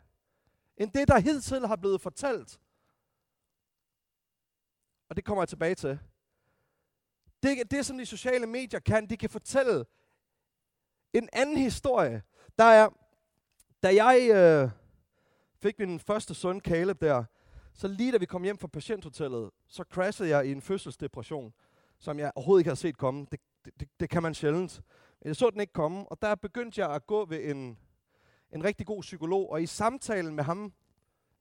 end 0.77 0.91
det, 0.91 1.07
der 1.07 1.19
hidtil 1.19 1.67
har 1.67 1.75
blevet 1.75 2.01
fortalt. 2.01 2.59
Og 5.09 5.15
det 5.15 5.25
kommer 5.25 5.41
jeg 5.43 5.49
tilbage 5.49 5.75
til. 5.75 5.99
Det, 7.43 7.71
det 7.71 7.85
som 7.85 7.97
de 7.97 8.05
sociale 8.05 8.47
medier 8.47 8.79
kan, 8.79 9.09
de 9.09 9.17
kan 9.17 9.29
fortælle 9.29 9.85
en 11.13 11.29
anden 11.33 11.57
historie. 11.57 12.23
Der 12.57 12.63
er, 12.63 12.89
da 13.83 14.05
jeg 14.05 14.29
øh, 14.31 14.69
fik 15.55 15.79
min 15.79 15.99
første 15.99 16.35
søn, 16.35 16.61
Caleb, 16.61 17.01
der, 17.01 17.23
så 17.73 17.88
lige 17.88 18.12
da 18.12 18.17
vi 18.17 18.25
kom 18.25 18.43
hjem 18.43 18.57
fra 18.57 18.67
patienthotellet, 18.67 19.49
så 19.67 19.83
crashede 19.83 20.29
jeg 20.29 20.47
i 20.47 20.51
en 20.51 20.62
fødselsdepression, 20.62 21.53
som 21.99 22.19
jeg 22.19 22.31
overhovedet 22.36 22.62
ikke 22.62 22.69
havde 22.69 22.79
set 22.79 22.97
komme. 22.97 23.25
Det, 23.31 23.39
det, 23.79 23.89
det 23.99 24.09
kan 24.09 24.23
man 24.23 24.33
sjældent. 24.33 24.81
Men 25.21 25.27
jeg 25.27 25.36
så 25.36 25.49
den 25.49 25.62
ikke 25.62 25.73
komme, 25.73 26.12
og 26.12 26.21
der 26.21 26.36
begyndte 26.36 26.81
jeg 26.81 26.91
at 26.91 27.07
gå 27.07 27.25
ved 27.25 27.49
en, 27.49 27.77
en 28.51 28.63
rigtig 28.63 28.86
god 28.86 29.01
psykolog, 29.01 29.51
og 29.51 29.63
i 29.63 29.65
samtalen 29.65 30.36
med 30.36 30.43
ham 30.43 30.73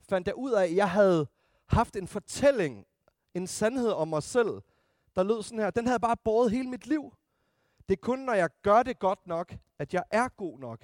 fandt 0.09 0.27
jeg 0.27 0.35
ud 0.35 0.53
af, 0.53 0.65
at 0.65 0.77
jeg 0.77 0.91
havde 0.91 1.27
haft 1.67 1.97
en 1.97 2.09
fortælling, 2.09 2.87
en 3.35 3.47
sandhed 3.47 3.91
om 3.91 4.09
mig 4.09 4.23
selv, 4.23 4.61
der 5.17 5.23
lød 5.23 5.43
sådan 5.43 5.59
her. 5.59 5.71
Den 5.71 5.87
havde 5.87 6.01
bare 6.01 6.17
båret 6.25 6.51
hele 6.51 6.69
mit 6.69 6.87
liv. 6.87 7.15
Det 7.89 7.97
er 7.97 8.01
kun, 8.03 8.19
når 8.19 8.33
jeg 8.33 8.51
gør 8.63 8.83
det 8.83 8.99
godt 8.99 9.27
nok, 9.27 9.55
at 9.79 9.95
jeg 9.95 10.03
er 10.11 10.29
god 10.29 10.59
nok. 10.59 10.81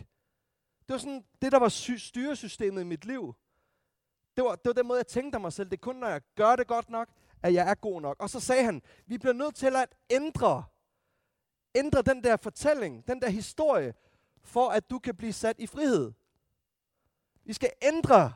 Det 0.89 0.95
var 0.95 0.99
sådan 0.99 1.25
det, 1.43 1.53
der 1.53 1.59
var 1.59 1.69
styresystemet 1.99 2.81
i 2.81 2.85
mit 2.85 3.05
liv. 3.05 3.35
Det 4.39 4.45
var, 4.45 4.57
det 4.57 4.65
var 4.65 4.73
den 4.73 4.87
måde, 4.87 4.99
jeg 4.99 5.07
tænkte 5.07 5.39
mig 5.39 5.53
selv. 5.53 5.71
Det 5.71 5.77
er 5.77 5.81
kun, 5.81 5.97
når 5.97 6.09
jeg 6.09 6.21
gør 6.37 6.57
det 6.57 6.67
godt 6.67 6.91
nok, 6.91 7.09
at 7.43 7.55
jeg 7.55 7.71
er 7.71 7.75
god 7.75 8.01
nok. 8.01 8.17
Og 8.21 8.31
så 8.31 8.41
sagde 8.41 8.65
han, 8.65 8.83
vi 9.07 9.19
bliver 9.19 9.33
nødt 9.33 9.55
til 9.55 9.77
at 9.77 9.95
ændre, 10.11 10.65
ændre 11.75 12.03
den 12.03 12.25
der 12.25 12.37
fortælling, 12.37 13.09
den 13.09 13.23
der 13.23 13.29
historie, 13.29 13.95
for 14.43 14.69
at 14.69 14.91
du 14.91 14.99
kan 14.99 15.17
blive 15.17 15.33
sat 15.33 15.57
i 15.59 15.67
frihed. 15.67 16.13
Vi 17.45 17.53
skal 17.53 17.71
ændre 17.83 18.33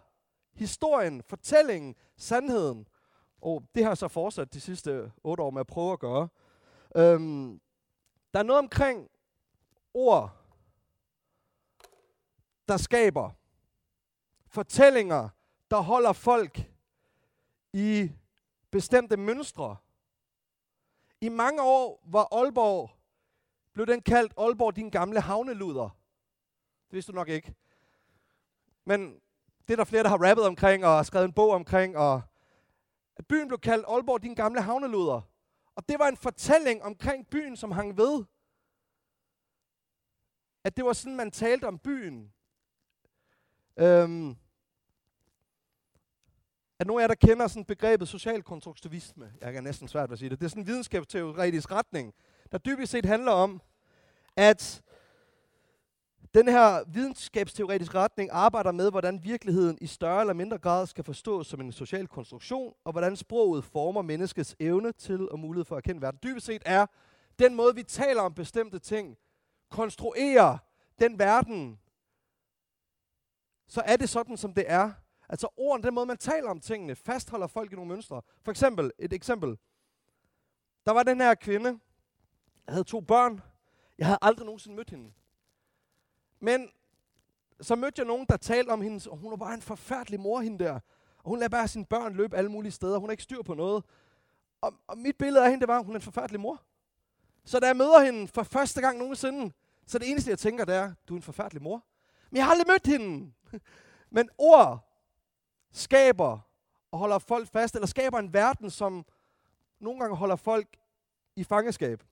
historien, 0.52 1.22
fortællingen, 1.22 1.94
sandheden. 2.16 2.88
Og 3.40 3.62
det 3.74 3.84
har 3.84 3.94
så 3.94 4.08
fortsat 4.08 4.54
de 4.54 4.60
sidste 4.60 5.12
otte 5.24 5.42
år 5.42 5.50
med 5.50 5.60
at 5.60 5.66
prøve 5.66 5.92
at 5.92 6.00
gøre. 6.00 6.28
Øhm, 6.96 7.60
der 8.34 8.38
er 8.38 8.42
noget 8.42 8.58
omkring 8.58 9.10
ord, 9.94 10.36
der 12.68 12.76
skaber 12.76 13.30
fortællinger, 14.46 15.28
der 15.72 15.80
holder 15.80 16.12
folk 16.12 16.58
i 17.72 18.12
bestemte 18.70 19.16
mønstre. 19.16 19.76
I 21.20 21.28
mange 21.28 21.62
år 21.62 22.02
var 22.04 22.28
Aalborg, 22.32 22.90
blev 23.72 23.86
den 23.86 24.02
kaldt 24.02 24.32
Aalborg 24.38 24.76
din 24.76 24.90
gamle 24.90 25.20
havneluder. 25.20 25.88
Det 26.86 26.92
vidste 26.92 27.12
du 27.12 27.16
nok 27.16 27.28
ikke. 27.28 27.54
Men 28.84 29.20
det 29.68 29.72
er 29.72 29.76
der 29.76 29.84
flere, 29.84 30.02
der 30.02 30.08
har 30.08 30.28
rappet 30.28 30.46
omkring 30.46 30.84
og 30.84 31.06
skrevet 31.06 31.24
en 31.24 31.32
bog 31.32 31.50
omkring. 31.50 31.96
Og 31.96 32.22
at 33.16 33.26
byen 33.26 33.48
blev 33.48 33.58
kaldt 33.58 33.86
Aalborg 33.88 34.22
din 34.22 34.34
gamle 34.34 34.62
havneluder. 34.62 35.20
Og 35.74 35.88
det 35.88 35.98
var 35.98 36.08
en 36.08 36.16
fortælling 36.16 36.82
omkring 36.82 37.26
byen, 37.30 37.56
som 37.56 37.70
hang 37.70 37.96
ved. 37.96 38.24
At 40.64 40.76
det 40.76 40.84
var 40.84 40.92
sådan, 40.92 41.16
man 41.16 41.30
talte 41.30 41.64
om 41.68 41.78
byen. 41.78 42.32
Øhm, 43.76 44.36
er 46.82 46.86
nogle 46.86 47.02
af 47.02 47.08
jer, 47.08 47.14
der 47.14 47.26
kender 47.26 47.46
sådan 47.46 47.64
begrebet 47.64 48.08
social 48.08 48.42
konstruktivisme? 48.42 49.32
Jeg 49.40 49.52
kan 49.52 49.64
næsten 49.64 49.88
svært 49.88 50.10
ved 50.10 50.12
at 50.12 50.18
sige 50.18 50.30
det. 50.30 50.38
Det 50.38 50.44
er 50.44 50.48
sådan 50.48 50.62
en 50.62 50.66
videnskabsteoretisk 50.66 51.72
retning, 51.72 52.14
der 52.52 52.58
dybest 52.58 52.92
set 52.92 53.04
handler 53.04 53.32
om, 53.32 53.62
at 54.36 54.82
den 56.34 56.48
her 56.48 56.84
videnskabsteoretiske 56.86 57.98
retning 57.98 58.30
arbejder 58.32 58.72
med, 58.72 58.90
hvordan 58.90 59.24
virkeligheden 59.24 59.78
i 59.80 59.86
større 59.86 60.20
eller 60.20 60.34
mindre 60.34 60.58
grad 60.58 60.86
skal 60.86 61.04
forstås 61.04 61.46
som 61.46 61.60
en 61.60 61.72
social 61.72 62.08
konstruktion, 62.08 62.74
og 62.84 62.92
hvordan 62.92 63.16
sproget 63.16 63.64
former 63.64 64.02
menneskets 64.02 64.56
evne 64.60 64.92
til 64.92 65.30
og 65.30 65.38
mulighed 65.38 65.64
for 65.64 65.76
at 65.76 65.84
kende 65.84 66.02
verden. 66.02 66.20
Dybest 66.22 66.46
set 66.46 66.62
er 66.66 66.86
den 67.38 67.54
måde, 67.54 67.74
vi 67.74 67.82
taler 67.82 68.22
om 68.22 68.34
bestemte 68.34 68.78
ting, 68.78 69.16
konstruerer 69.70 70.58
den 71.00 71.18
verden, 71.18 71.78
så 73.68 73.82
er 73.84 73.96
det 73.96 74.08
sådan, 74.08 74.36
som 74.36 74.54
det 74.54 74.64
er. 74.66 74.92
Altså 75.32 75.48
ordene, 75.56 75.86
den 75.86 75.94
måde, 75.94 76.06
man 76.06 76.16
taler 76.16 76.50
om 76.50 76.60
tingene, 76.60 76.94
fastholder 76.94 77.46
folk 77.46 77.72
i 77.72 77.74
nogle 77.74 77.88
mønstre. 77.88 78.22
For 78.42 78.50
eksempel, 78.50 78.92
et 78.98 79.12
eksempel. 79.12 79.58
Der 80.86 80.92
var 80.92 81.02
den 81.02 81.20
her 81.20 81.34
kvinde, 81.34 81.68
jeg 82.66 82.72
havde 82.72 82.84
to 82.84 83.00
børn. 83.00 83.42
Jeg 83.98 84.06
havde 84.06 84.18
aldrig 84.22 84.46
nogensinde 84.46 84.76
mødt 84.76 84.90
hende. 84.90 85.12
Men 86.40 86.70
så 87.60 87.76
mødte 87.76 88.00
jeg 88.00 88.06
nogen, 88.06 88.26
der 88.28 88.36
talte 88.36 88.70
om 88.70 88.80
hende, 88.80 89.10
og 89.10 89.16
hun 89.16 89.30
var 89.30 89.36
bare 89.36 89.54
en 89.54 89.62
forfærdelig 89.62 90.20
mor, 90.20 90.40
hende 90.40 90.64
der. 90.64 90.74
Og 91.18 91.30
hun 91.30 91.38
lader 91.38 91.48
bare 91.48 91.68
sine 91.68 91.86
børn 91.86 92.14
løbe 92.14 92.36
alle 92.36 92.50
mulige 92.50 92.72
steder. 92.72 92.98
Hun 92.98 93.08
har 93.08 93.12
ikke 93.12 93.22
styr 93.22 93.42
på 93.42 93.54
noget. 93.54 93.84
Og, 94.60 94.74
og 94.86 94.98
mit 94.98 95.18
billede 95.18 95.44
af 95.44 95.50
hende, 95.50 95.60
det 95.60 95.68
var, 95.68 95.78
at 95.78 95.84
hun 95.84 95.94
er 95.94 95.98
en 95.98 96.02
forfærdelig 96.02 96.40
mor. 96.40 96.62
Så 97.44 97.60
da 97.60 97.66
jeg 97.66 97.76
møder 97.76 98.00
hende 98.04 98.28
for 98.28 98.42
første 98.42 98.80
gang 98.80 98.98
nogensinde, 98.98 99.52
så 99.86 99.98
det 99.98 100.10
eneste, 100.10 100.30
jeg 100.30 100.38
tænker, 100.38 100.64
det 100.64 100.74
er, 100.74 100.94
du 101.08 101.14
er 101.14 101.16
en 101.16 101.22
forfærdelig 101.22 101.62
mor. 101.62 101.84
Men 102.30 102.36
jeg 102.36 102.44
har 102.44 102.50
aldrig 102.50 102.68
mødt 102.68 102.86
hende. 102.86 103.32
Men 104.16 104.28
ord 104.38 104.91
skaber 105.72 106.40
og 106.90 106.98
holder 106.98 107.18
folk 107.18 107.48
fast, 107.48 107.74
eller 107.74 107.86
skaber 107.86 108.18
en 108.18 108.32
verden, 108.32 108.70
som 108.70 109.06
nogle 109.78 110.00
gange 110.00 110.16
holder 110.16 110.36
folk 110.36 110.76
i 111.36 111.44
fangeskab. 111.44 112.02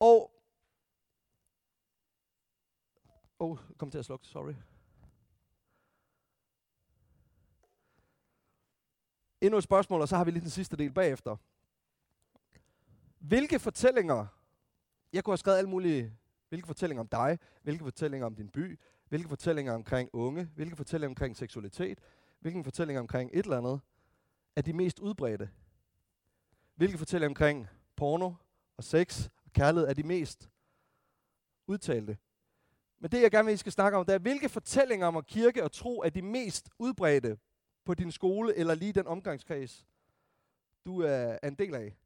Og 0.00 0.32
oh, 3.38 3.58
kom 3.78 3.90
til 3.90 3.98
at 3.98 4.04
slukke, 4.04 4.26
sorry. 4.26 4.54
Endnu 9.40 9.58
et 9.58 9.64
spørgsmål, 9.64 10.00
og 10.00 10.08
så 10.08 10.16
har 10.16 10.24
vi 10.24 10.30
lige 10.30 10.40
den 10.40 10.50
sidste 10.50 10.76
del 10.76 10.92
bagefter. 10.92 11.36
Hvilke 13.18 13.58
fortællinger, 13.58 14.26
jeg 15.12 15.24
kunne 15.24 15.32
have 15.32 15.38
skrevet 15.38 15.58
alle 15.58 15.70
mulige, 15.70 16.16
hvilke 16.48 16.66
fortællinger 16.66 17.00
om 17.00 17.08
dig, 17.08 17.38
hvilke 17.62 17.84
fortællinger 17.84 18.26
om 18.26 18.34
din 18.34 18.48
by, 18.48 18.78
hvilke 19.12 19.28
fortællinger 19.28 19.72
omkring 19.72 20.10
unge, 20.12 20.44
hvilke 20.44 20.76
fortællinger 20.76 21.10
omkring 21.10 21.36
seksualitet, 21.36 22.00
hvilke 22.40 22.64
fortællinger 22.64 23.00
omkring 23.00 23.30
et 23.32 23.44
eller 23.44 23.58
andet, 23.58 23.80
er 24.56 24.62
de 24.62 24.72
mest 24.72 24.98
udbredte? 24.98 25.50
Hvilke 26.74 26.98
fortællinger 26.98 27.30
omkring 27.30 27.68
porno 27.96 28.32
og 28.76 28.84
sex 28.84 29.28
og 29.44 29.52
kærlighed 29.52 29.88
er 29.88 29.94
de 29.94 30.02
mest 30.02 30.50
udtalte? 31.66 32.18
Men 32.98 33.10
det, 33.10 33.22
jeg 33.22 33.30
gerne 33.30 33.46
vil, 33.46 33.54
I 33.54 33.56
skal 33.56 33.72
snakke 33.72 33.98
om, 33.98 34.06
det 34.06 34.14
er, 34.14 34.18
hvilke 34.18 34.48
fortællinger 34.48 35.06
om 35.06 35.24
kirke 35.24 35.64
og 35.64 35.72
tro 35.72 36.02
er 36.02 36.10
de 36.10 36.22
mest 36.22 36.70
udbredte 36.78 37.38
på 37.84 37.94
din 37.94 38.12
skole 38.12 38.56
eller 38.56 38.74
lige 38.74 38.92
den 38.92 39.06
omgangskreds, 39.06 39.86
du 40.84 41.00
er 41.00 41.38
en 41.42 41.54
del 41.54 41.74
af? 41.74 41.96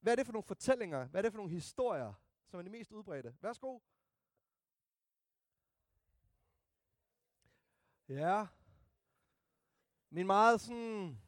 Hvad 0.00 0.12
er 0.12 0.16
det 0.16 0.26
for 0.26 0.32
nogle 0.32 0.46
fortællinger? 0.46 1.06
Hvad 1.06 1.20
er 1.20 1.22
det 1.22 1.32
for 1.32 1.38
nogle 1.38 1.52
historier, 1.52 2.12
som 2.46 2.58
er 2.58 2.64
de 2.64 2.70
mest 2.70 2.92
udbredte? 2.92 3.34
Værsgo. 3.42 3.78
Ja. 8.10 8.46
Min 10.10 10.26
meget 10.26 10.60
sådan... 10.60 11.18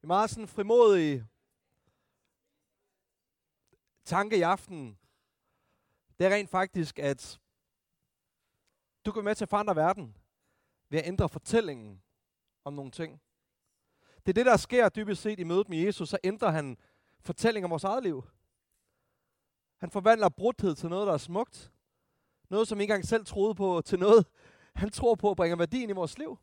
Min 0.00 0.06
meget 0.06 0.30
sådan 0.30 0.48
frimodige 0.48 1.26
tanke 4.04 4.38
i 4.38 4.42
aften, 4.42 4.98
det 6.18 6.26
er 6.26 6.30
rent 6.30 6.50
faktisk, 6.50 6.98
at 6.98 7.40
du 9.06 9.12
kan 9.12 9.20
være 9.20 9.30
med 9.30 9.34
til 9.34 9.44
at 9.44 9.48
forandre 9.48 9.76
verden 9.76 10.16
ved 10.88 10.98
at 10.98 11.06
ændre 11.06 11.28
fortællingen 11.28 12.02
om 12.64 12.72
nogle 12.72 12.90
ting. 12.90 13.20
Det 14.16 14.28
er 14.28 14.34
det, 14.34 14.46
der 14.46 14.56
sker 14.56 14.88
dybest 14.88 15.22
set 15.22 15.40
i 15.40 15.44
mødet 15.44 15.68
med 15.68 15.78
Jesus, 15.78 16.08
så 16.08 16.18
ændrer 16.24 16.50
han 16.50 16.78
fortællingen 17.20 17.64
om 17.64 17.70
vores 17.70 17.84
eget 17.84 18.02
liv. 18.02 18.24
Han 19.76 19.90
forvandler 19.90 20.28
brudhed 20.28 20.74
til 20.74 20.88
noget, 20.88 21.06
der 21.06 21.12
er 21.12 21.18
smukt. 21.18 21.72
Noget, 22.48 22.68
som 22.68 22.80
ikke 22.80 22.92
engang 22.92 23.04
selv 23.04 23.24
troede 23.24 23.54
på, 23.54 23.82
til 23.84 23.98
noget, 23.98 24.26
han 24.74 24.90
tror 24.90 25.14
på 25.14 25.30
at 25.30 25.36
bringe 25.36 25.58
værdien 25.58 25.90
i 25.90 25.92
vores 25.92 26.18
liv. 26.18 26.38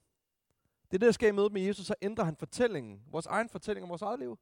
Det 0.91 0.97
er 0.97 0.99
det, 0.99 1.05
der 1.05 1.11
sker 1.11 1.27
i 1.27 1.31
mødet 1.31 1.51
med 1.51 1.61
Jesus, 1.61 1.85
så 1.85 1.95
ændrer 2.01 2.25
han 2.25 2.35
fortællingen, 2.35 3.03
vores 3.07 3.25
egen 3.25 3.49
fortælling 3.49 3.83
om 3.83 3.89
vores 3.89 4.01
eget 4.01 4.19
liv. 4.19 4.39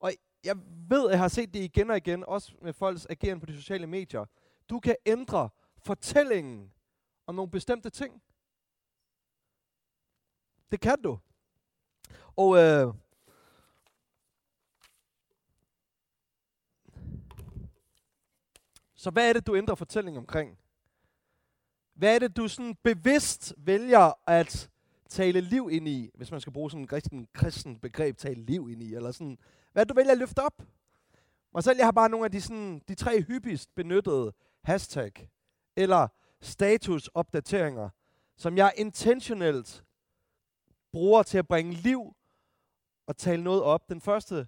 Og 0.00 0.12
jeg 0.44 0.56
ved, 0.88 1.06
at 1.06 1.10
jeg 1.10 1.18
har 1.18 1.28
set 1.28 1.54
det 1.54 1.60
igen 1.60 1.90
og 1.90 1.96
igen, 1.96 2.24
også 2.24 2.54
med 2.62 2.72
folks 2.72 3.06
ageren 3.10 3.40
på 3.40 3.46
de 3.46 3.56
sociale 3.56 3.86
medier. 3.86 4.24
Du 4.70 4.80
kan 4.80 4.96
ændre 5.06 5.48
fortællingen 5.78 6.72
om 7.26 7.34
nogle 7.34 7.50
bestemte 7.50 7.90
ting. 7.90 8.22
Det 10.72 10.80
kan 10.80 11.02
du. 11.02 11.18
Og 12.36 12.56
øh, 12.56 12.94
så 18.94 19.10
hvad 19.10 19.28
er 19.28 19.32
det, 19.32 19.46
du 19.46 19.56
ændrer 19.56 19.74
fortællingen 19.74 20.18
omkring? 20.18 20.61
Hvad 21.94 22.14
er 22.14 22.18
det, 22.18 22.36
du 22.36 22.48
sådan 22.48 22.76
bevidst 22.82 23.54
vælger 23.56 24.12
at 24.26 24.70
tale 25.08 25.40
liv 25.40 25.68
ind 25.72 25.88
i, 25.88 26.10
hvis 26.14 26.30
man 26.30 26.40
skal 26.40 26.52
bruge 26.52 26.70
sådan 26.70 26.82
en 26.82 26.86
kristen, 26.86 27.28
kristen 27.32 27.78
begreb, 27.78 28.16
tale 28.16 28.42
liv 28.42 28.68
ind 28.70 28.82
i, 28.82 28.94
eller 28.94 29.12
sådan, 29.12 29.38
hvad 29.72 29.86
du 29.86 29.94
vælger 29.94 30.12
at 30.12 30.18
løfte 30.18 30.38
op. 30.38 30.62
Mig 31.54 31.64
selv, 31.64 31.76
jeg 31.76 31.86
har 31.86 31.92
bare 31.92 32.08
nogle 32.08 32.24
af 32.24 32.30
de, 32.30 32.40
sådan, 32.40 32.82
de 32.88 32.94
tre 32.94 33.22
hyppigst 33.22 33.74
benyttede 33.74 34.32
hashtag, 34.62 35.28
eller 35.76 36.08
statusopdateringer, 36.40 37.88
som 38.36 38.56
jeg 38.56 38.72
intentionelt 38.76 39.84
bruger 40.92 41.22
til 41.22 41.38
at 41.38 41.48
bringe 41.48 41.72
liv 41.72 42.16
og 43.06 43.16
tale 43.16 43.42
noget 43.42 43.62
op. 43.62 43.88
Den 43.88 44.00
første, 44.00 44.46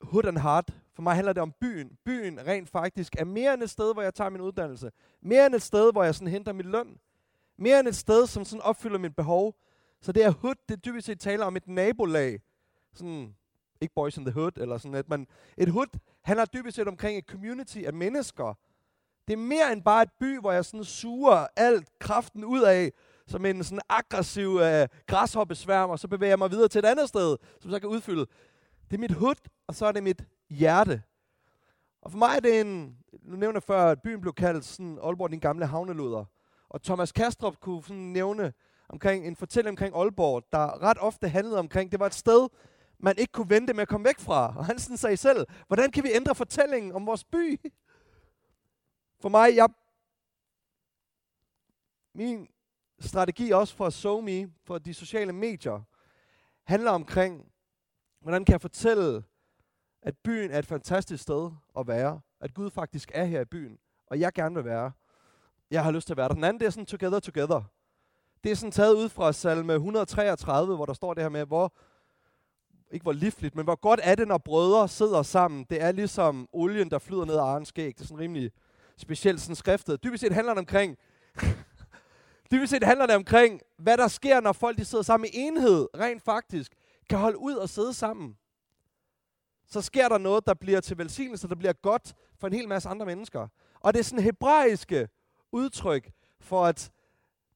Hood 0.00 0.24
and 0.24 0.38
Heart, 0.38 0.70
for 0.98 1.02
mig 1.02 1.14
handler 1.14 1.32
det 1.32 1.42
om 1.42 1.52
byen. 1.60 1.98
Byen 2.04 2.46
rent 2.46 2.68
faktisk 2.68 3.16
er 3.18 3.24
mere 3.24 3.54
end 3.54 3.62
et 3.62 3.70
sted, 3.70 3.92
hvor 3.92 4.02
jeg 4.02 4.14
tager 4.14 4.30
min 4.30 4.40
uddannelse. 4.40 4.90
Mere 5.22 5.46
end 5.46 5.54
et 5.54 5.62
sted, 5.62 5.92
hvor 5.92 6.04
jeg 6.04 6.14
sådan 6.14 6.28
henter 6.28 6.52
min 6.52 6.66
løn. 6.66 6.98
Mere 7.58 7.80
end 7.80 7.88
et 7.88 7.96
sted, 7.96 8.26
som 8.26 8.44
sådan 8.44 8.62
opfylder 8.62 8.98
mit 8.98 9.16
behov. 9.16 9.54
Så 10.00 10.12
det 10.12 10.24
er 10.24 10.30
hood, 10.30 10.54
det 10.68 10.84
dybest 10.84 11.06
set 11.06 11.20
taler 11.20 11.44
om 11.44 11.56
et 11.56 11.68
nabolag. 11.68 12.40
Sådan, 12.94 13.34
ikke 13.80 13.94
boys 13.94 14.16
in 14.16 14.24
the 14.24 14.32
hood, 14.32 14.52
eller 14.56 14.78
sådan 14.78 14.94
et, 14.94 15.08
men 15.08 15.26
et 15.56 15.68
hood 15.68 15.98
handler 16.22 16.44
dybest 16.44 16.76
set 16.76 16.88
omkring 16.88 17.18
et 17.18 17.24
community 17.24 17.78
af 17.78 17.92
mennesker. 17.92 18.54
Det 19.28 19.32
er 19.32 19.38
mere 19.38 19.72
end 19.72 19.82
bare 19.82 20.02
et 20.02 20.10
by, 20.20 20.40
hvor 20.40 20.52
jeg 20.52 20.64
sådan 20.64 20.84
suger 20.84 21.46
alt 21.56 21.98
kraften 21.98 22.44
ud 22.44 22.62
af, 22.62 22.92
som 23.26 23.46
en 23.46 23.64
sådan 23.64 23.80
aggressiv 23.88 24.58
øh, 24.62 24.88
græshoppesværm, 25.06 25.90
og 25.90 25.98
så 25.98 26.08
bevæger 26.08 26.30
jeg 26.30 26.38
mig 26.38 26.50
videre 26.50 26.68
til 26.68 26.78
et 26.78 26.84
andet 26.84 27.08
sted, 27.08 27.36
som 27.60 27.70
så 27.70 27.80
kan 27.80 27.88
udfylde. 27.88 28.26
Det 28.90 28.96
er 28.96 29.00
mit 29.00 29.12
hood, 29.12 29.48
og 29.66 29.74
så 29.74 29.86
er 29.86 29.92
det 29.92 30.02
mit 30.02 30.24
hjerte. 30.50 31.02
Og 32.02 32.10
for 32.10 32.18
mig 32.18 32.36
er 32.36 32.40
det 32.40 32.60
en, 32.60 32.98
nu 33.22 33.36
nævner 33.36 33.56
jeg 33.56 33.62
før, 33.62 33.90
at 33.90 34.02
byen 34.02 34.20
blev 34.20 34.32
kaldt 34.34 34.64
sådan 34.64 34.98
Aalborg, 35.02 35.30
din 35.30 35.40
gamle 35.40 35.66
havneluder. 35.66 36.24
Og 36.68 36.82
Thomas 36.82 37.12
Kastrup 37.12 37.60
kunne 37.60 37.82
sådan 37.82 37.96
nævne 37.96 38.52
omkring 38.88 39.26
en 39.26 39.36
fortælling 39.36 39.72
omkring 39.72 39.96
Aalborg, 39.96 40.44
der 40.52 40.82
ret 40.82 40.98
ofte 40.98 41.28
handlede 41.28 41.58
omkring, 41.58 41.92
det 41.92 42.00
var 42.00 42.06
et 42.06 42.14
sted, 42.14 42.48
man 42.98 43.18
ikke 43.18 43.32
kunne 43.32 43.50
vente 43.50 43.74
med 43.74 43.82
at 43.82 43.88
komme 43.88 44.04
væk 44.04 44.18
fra. 44.18 44.54
Og 44.56 44.66
han 44.66 44.78
sådan 44.78 44.96
sagde 44.96 45.16
selv, 45.16 45.46
hvordan 45.66 45.90
kan 45.90 46.04
vi 46.04 46.12
ændre 46.12 46.34
fortællingen 46.34 46.92
om 46.92 47.06
vores 47.06 47.24
by? 47.24 47.60
For 49.20 49.28
mig, 49.28 49.56
jeg, 49.56 49.68
min 52.14 52.48
strategi 53.00 53.50
også 53.50 53.74
for 53.74 53.90
SoMe, 53.90 54.52
for 54.64 54.78
de 54.78 54.94
sociale 54.94 55.32
medier, 55.32 55.82
handler 56.64 56.90
omkring, 56.90 57.52
hvordan 58.20 58.44
kan 58.44 58.52
jeg 58.52 58.60
fortælle, 58.60 59.22
at 60.02 60.14
byen 60.24 60.50
er 60.50 60.58
et 60.58 60.66
fantastisk 60.66 61.22
sted 61.22 61.50
at 61.78 61.86
være. 61.86 62.20
At 62.40 62.54
Gud 62.54 62.70
faktisk 62.70 63.10
er 63.14 63.24
her 63.24 63.40
i 63.40 63.44
byen, 63.44 63.78
og 64.06 64.20
jeg 64.20 64.32
gerne 64.32 64.54
vil 64.54 64.64
være. 64.64 64.92
Jeg 65.70 65.84
har 65.84 65.90
lyst 65.90 66.06
til 66.06 66.12
at 66.12 66.16
være 66.16 66.28
der. 66.28 66.34
Den 66.34 66.44
anden, 66.44 66.60
det 66.60 66.66
er 66.66 66.70
sådan 66.70 66.86
together, 66.86 67.20
together. 67.20 67.62
Det 68.44 68.52
er 68.52 68.56
sådan 68.56 68.72
taget 68.72 68.94
ud 68.94 69.08
fra 69.08 69.32
salme 69.32 69.72
133, 69.72 70.76
hvor 70.76 70.86
der 70.86 70.92
står 70.92 71.14
det 71.14 71.22
her 71.22 71.28
med, 71.28 71.46
hvor, 71.46 71.72
ikke 72.90 73.02
hvor 73.02 73.12
livligt, 73.12 73.54
men 73.54 73.64
hvor 73.64 73.74
godt 73.74 74.00
er 74.02 74.14
det, 74.14 74.28
når 74.28 74.38
brødre 74.38 74.88
sidder 74.88 75.22
sammen. 75.22 75.66
Det 75.70 75.82
er 75.82 75.92
ligesom 75.92 76.48
olien, 76.52 76.90
der 76.90 76.98
flyder 76.98 77.24
ned 77.24 77.34
af 77.34 77.42
Arens 77.42 77.68
skæg. 77.68 77.94
Det 77.94 78.00
er 78.00 78.06
sådan 78.06 78.18
rimelig 78.18 78.50
specielt 78.96 79.40
sådan 79.40 79.56
skriftet. 79.56 80.04
Dybest 80.04 80.20
set 80.20 80.32
handler 80.32 80.54
det 80.54 80.58
omkring, 80.58 80.96
dybest 82.50 82.70
set 82.70 82.84
handler 82.84 83.06
det 83.06 83.16
omkring, 83.16 83.60
hvad 83.78 83.96
der 83.96 84.08
sker, 84.08 84.40
når 84.40 84.52
folk 84.52 84.78
de 84.78 84.84
sidder 84.84 85.04
sammen 85.04 85.30
i 85.32 85.36
enhed, 85.36 85.88
rent 85.96 86.22
faktisk, 86.22 86.72
kan 87.10 87.18
holde 87.18 87.38
ud 87.38 87.54
og 87.54 87.68
sidde 87.68 87.94
sammen. 87.94 88.36
Så 89.68 89.80
sker 89.80 90.08
der 90.08 90.18
noget, 90.18 90.46
der 90.46 90.54
bliver 90.54 90.80
til 90.80 90.98
velsignelse, 90.98 91.48
der 91.48 91.54
bliver 91.54 91.72
godt 91.72 92.14
for 92.38 92.46
en 92.46 92.52
hel 92.52 92.68
masse 92.68 92.88
andre 92.88 93.06
mennesker. 93.06 93.48
Og 93.80 93.94
det 93.94 94.00
er 94.00 94.04
sådan 94.04 94.24
hebraiske 94.24 95.08
udtryk 95.52 96.10
for 96.40 96.66
at 96.66 96.90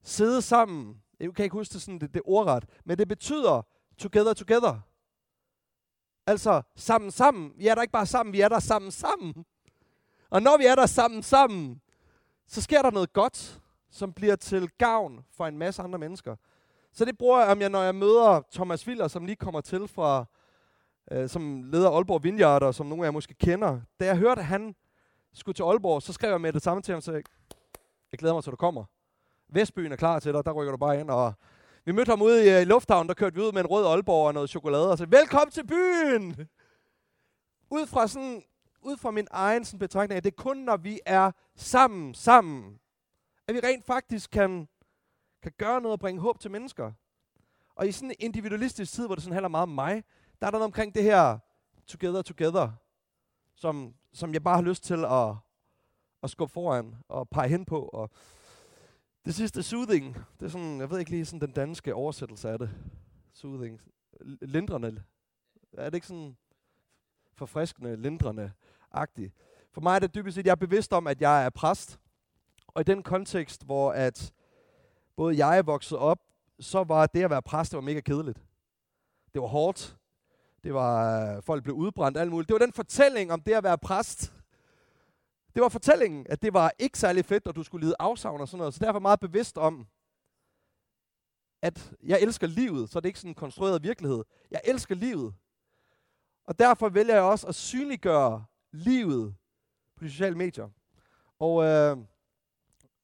sidde 0.03 0.43
sammen. 0.43 1.03
Jeg 1.21 1.35
kan 1.35 1.45
ikke 1.45 1.55
huske 1.57 1.73
det, 1.73 1.83
sådan, 1.83 1.99
det, 1.99 2.15
det 2.15 2.23
ordret, 2.25 2.65
men 2.85 2.99
det 2.99 3.09
betyder 3.09 3.63
together, 3.99 4.33
together. 4.33 4.81
Altså 6.27 6.63
sammen, 6.77 7.11
sammen. 7.11 7.53
Vi 7.57 7.67
er 7.67 7.75
der 7.75 7.83
ikke 7.83 7.93
bare 7.93 8.07
sammen, 8.07 8.33
vi 8.33 8.41
er 8.41 8.49
der 8.49 8.59
sammen, 8.59 8.91
sammen. 8.91 9.45
Og 10.31 10.43
når 10.43 10.59
vi 10.59 10.67
er 10.67 10.75
der 10.75 10.87
sammen, 10.87 11.23
sammen, 11.23 11.81
så 12.47 12.63
sker 12.63 12.83
der 12.83 12.91
noget 12.91 13.13
godt, 13.13 13.61
som 13.91 14.13
bliver 14.13 14.37
til 14.37 14.71
gavn 14.79 15.25
for 15.31 15.47
en 15.47 15.59
masse 15.59 15.83
andre 15.83 15.99
mennesker. 15.99 16.37
Så 16.93 17.05
det 17.05 17.19
bruger 17.19 17.41
jeg, 17.41 17.49
om 17.49 17.61
jeg, 17.61 17.69
når 17.69 17.83
jeg 17.83 17.95
møder 17.95 18.43
Thomas 18.53 18.87
Willer, 18.87 19.09
som 19.09 19.27
lige 19.27 19.37
kommer 19.37 19.61
til 19.61 19.89
fra, 19.89 20.25
øh, 21.13 21.29
som 21.29 21.63
leder 21.63 21.91
Aalborg 21.91 22.25
Vineyard, 22.25 22.73
som 22.73 22.87
nogle 22.87 23.03
af 23.03 23.07
jer 23.07 23.11
måske 23.13 23.35
kender. 23.35 23.81
Da 24.01 24.05
jeg 24.05 24.17
hørte, 24.17 24.41
at 24.41 24.47
han 24.47 24.75
skulle 25.33 25.55
til 25.55 25.63
Aalborg, 25.63 26.03
så 26.03 26.13
skrev 26.13 26.31
jeg 26.31 26.41
med 26.41 26.53
det 26.53 26.63
samme 26.63 26.83
til 26.83 26.93
ham, 26.93 27.01
så 27.01 27.13
jeg, 27.13 27.23
jeg 28.13 28.19
glæder 28.19 28.35
mig 28.35 28.45
til, 28.45 28.51
du 28.51 28.57
kommer. 28.57 28.85
Vestbyen 29.49 29.93
er 29.93 29.97
klar 29.97 30.19
til 30.19 30.33
dig, 30.33 30.45
der 30.45 30.53
rykker 30.53 30.71
du 30.71 30.77
bare 30.77 31.01
ind. 31.01 31.11
Og 31.11 31.33
vi 31.85 31.93
mødte 31.93 32.11
ham 32.11 32.23
ude 32.23 32.45
i, 32.47 32.51
øh, 32.51 32.63
i 32.63 32.65
lufthavnen, 32.65 33.09
der 33.09 33.15
kørte 33.15 33.35
vi 33.35 33.41
ud 33.41 33.53
med 33.53 33.61
en 33.61 33.67
rød 33.67 33.87
Aalborg 33.87 34.27
og 34.27 34.35
noget 34.35 34.51
chokolade, 34.51 34.91
og 34.91 34.99
så 34.99 35.07
velkommen 35.07 35.51
til 35.51 35.67
byen! 35.67 36.49
Ud 37.71 37.87
fra, 37.87 38.07
sådan, 38.07 38.43
ud 38.83 38.97
fra 38.97 39.11
min 39.11 39.27
egen 39.31 39.65
sådan, 39.65 39.79
betragtning, 39.79 40.17
at 40.17 40.25
det 40.25 40.31
er 40.31 40.43
kun, 40.43 40.57
når 40.57 40.77
vi 40.77 41.01
er 41.07 41.33
sammen, 41.57 42.15
sammen, 42.15 42.79
at 43.49 43.55
vi 43.55 43.61
rent 43.61 43.87
faktisk 43.87 44.31
kan, 44.31 44.69
kan 45.43 45.53
gøre 45.59 45.81
noget 45.81 45.93
og 45.93 46.01
bringe 46.01 46.21
håb 46.21 46.41
til 46.41 46.51
mennesker. 46.51 46.93
Og 47.77 47.89
i 47.89 47.93
sådan 47.93 48.11
en 48.11 48.17
individualistisk 48.19 48.93
tid, 48.93 49.07
hvor 49.07 49.15
det 49.15 49.25
sådan 49.25 49.33
handler 49.33 49.49
meget 49.49 49.63
om 49.63 49.69
mig, 49.69 50.05
der 50.43 50.47
er 50.47 50.51
der 50.51 50.59
noget 50.59 50.69
omkring 50.69 50.95
det 50.95 51.03
her 51.03 51.39
together, 51.87 52.23
together, 52.23 52.71
som, 53.55 53.95
som 54.13 54.35
jeg 54.35 54.43
bare 54.43 54.57
har 54.57 54.63
lyst 54.63 54.85
til 54.85 55.05
at, 55.05 55.35
at 56.23 56.31
skubbe 56.31 56.53
foran 56.53 56.95
og 57.09 57.29
pege 57.29 57.49
hen 57.49 57.65
på. 57.65 57.83
Og 57.83 58.11
det 59.25 59.35
sidste, 59.35 59.63
soothing, 59.63 60.15
det 60.41 60.47
er 60.47 60.51
sådan, 60.51 60.81
jeg 60.81 60.91
ved 60.91 60.99
ikke 60.99 61.11
lige 61.11 61.25
sådan 61.25 61.41
den 61.41 61.53
danske 61.53 61.95
oversættelse 61.95 62.51
af 62.51 62.59
det. 62.59 62.71
Soothing. 63.33 63.81
Lindrende. 64.41 65.03
Er 65.73 65.85
det 65.85 65.95
ikke 65.95 66.07
sådan 66.07 66.37
forfriskende, 67.35 67.97
lindrende 67.97 68.53
agtigt? 68.91 69.35
For 69.73 69.81
mig 69.81 69.95
er 69.95 69.99
det 69.99 70.15
dybest 70.15 70.35
set, 70.35 70.47
jeg 70.47 70.53
er 70.53 70.57
bevidst 70.57 70.93
om, 70.93 71.07
at 71.07 71.21
jeg 71.21 71.45
er 71.45 71.51
præst. 71.51 72.01
Og 72.69 72.81
i 72.81 72.85
den 72.85 73.03
kontekst, 73.03 73.65
hvor 73.65 73.93
at 73.93 74.33
både 75.17 75.47
jeg 75.47 75.59
er 75.59 75.63
vokset 75.63 75.99
op, 75.99 76.19
så 76.61 76.85
var 76.85 77.07
det 77.07 77.25
at 77.25 77.31
være 77.31 77.43
præst, 77.43 77.73
det 77.73 77.77
var 77.77 77.83
mega 77.83 78.01
kedeligt. 78.01 78.45
Det 79.35 79.43
var 79.43 79.49
hårdt. 79.49 79.97
Det 80.63 80.75
var, 80.75 81.23
øh, 81.37 81.43
folk 81.43 81.63
blev 81.63 81.75
udbrændt, 81.77 82.19
alt 82.19 82.31
muligt. 82.31 82.49
Det 82.49 82.55
var 82.55 82.59
den 82.67 82.73
fortælling 82.73 83.33
om 83.33 83.41
det 83.41 83.53
at 83.53 83.65
være 83.65 83.79
præst. 83.79 84.33
Det 85.55 85.63
var 85.63 85.69
fortællingen, 85.69 86.27
at 86.29 86.43
det 86.43 86.55
var 86.55 86.73
ikke 86.79 86.99
særlig 86.99 87.25
fedt, 87.25 87.47
og 87.49 87.57
du 87.57 87.63
skulle 87.63 87.87
lide 87.87 87.95
afsavn 87.99 88.41
og 88.41 88.49
sådan 88.49 88.59
noget. 88.59 88.75
Så 88.75 88.85
derfor 88.85 88.99
meget 88.99 89.21
bevidst 89.21 89.59
om, 89.59 89.87
at 91.63 91.93
jeg 92.03 92.21
elsker 92.23 92.47
livet, 92.47 92.91
så 92.91 93.01
det 93.01 93.07
er 93.07 93.09
ikke 93.09 93.19
sådan 93.19 93.31
en 93.31 93.35
konstrueret 93.35 93.83
virkelighed. 93.83 94.25
Jeg 94.51 94.61
elsker 94.65 94.95
livet. 94.95 95.35
Og 96.45 96.59
derfor 96.59 96.89
vælger 96.89 97.15
jeg 97.15 97.23
også 97.23 97.47
at 97.47 97.55
synliggøre 97.55 98.45
livet 98.73 99.35
på 99.97 100.05
de 100.05 100.11
sociale 100.11 100.37
medier. 100.37 100.69
Og 101.39 101.65
øh, 101.65 101.97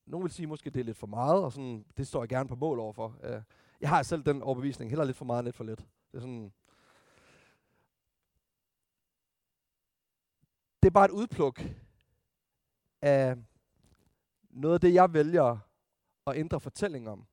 nogen 0.06 0.24
vil 0.24 0.32
sige, 0.32 0.46
måske 0.46 0.70
det 0.70 0.80
er 0.80 0.84
lidt 0.84 0.96
for 0.96 1.06
meget, 1.06 1.44
og 1.44 1.52
sådan, 1.52 1.84
det 1.96 2.06
står 2.06 2.22
jeg 2.22 2.28
gerne 2.28 2.48
på 2.48 2.54
mål 2.54 2.78
overfor. 2.78 3.16
Øh, 3.22 3.42
jeg 3.80 3.88
har 3.88 4.02
selv 4.02 4.22
den 4.22 4.42
overbevisning, 4.42 4.90
heller 4.90 5.04
lidt 5.04 5.16
for 5.16 5.24
meget, 5.24 5.44
lidt 5.44 5.56
for 5.56 5.64
lidt. 5.64 5.78
Det 5.78 6.16
er 6.16 6.20
sådan, 6.20 6.52
er 10.88 10.92
bare 10.92 11.04
et 11.04 11.10
udpluk 11.10 11.62
af 13.02 13.36
noget 14.50 14.74
af 14.74 14.80
det, 14.80 14.94
jeg 14.94 15.12
vælger 15.12 15.58
at 16.26 16.36
ændre 16.36 16.60
fortælling 16.60 17.08
om. 17.08 17.26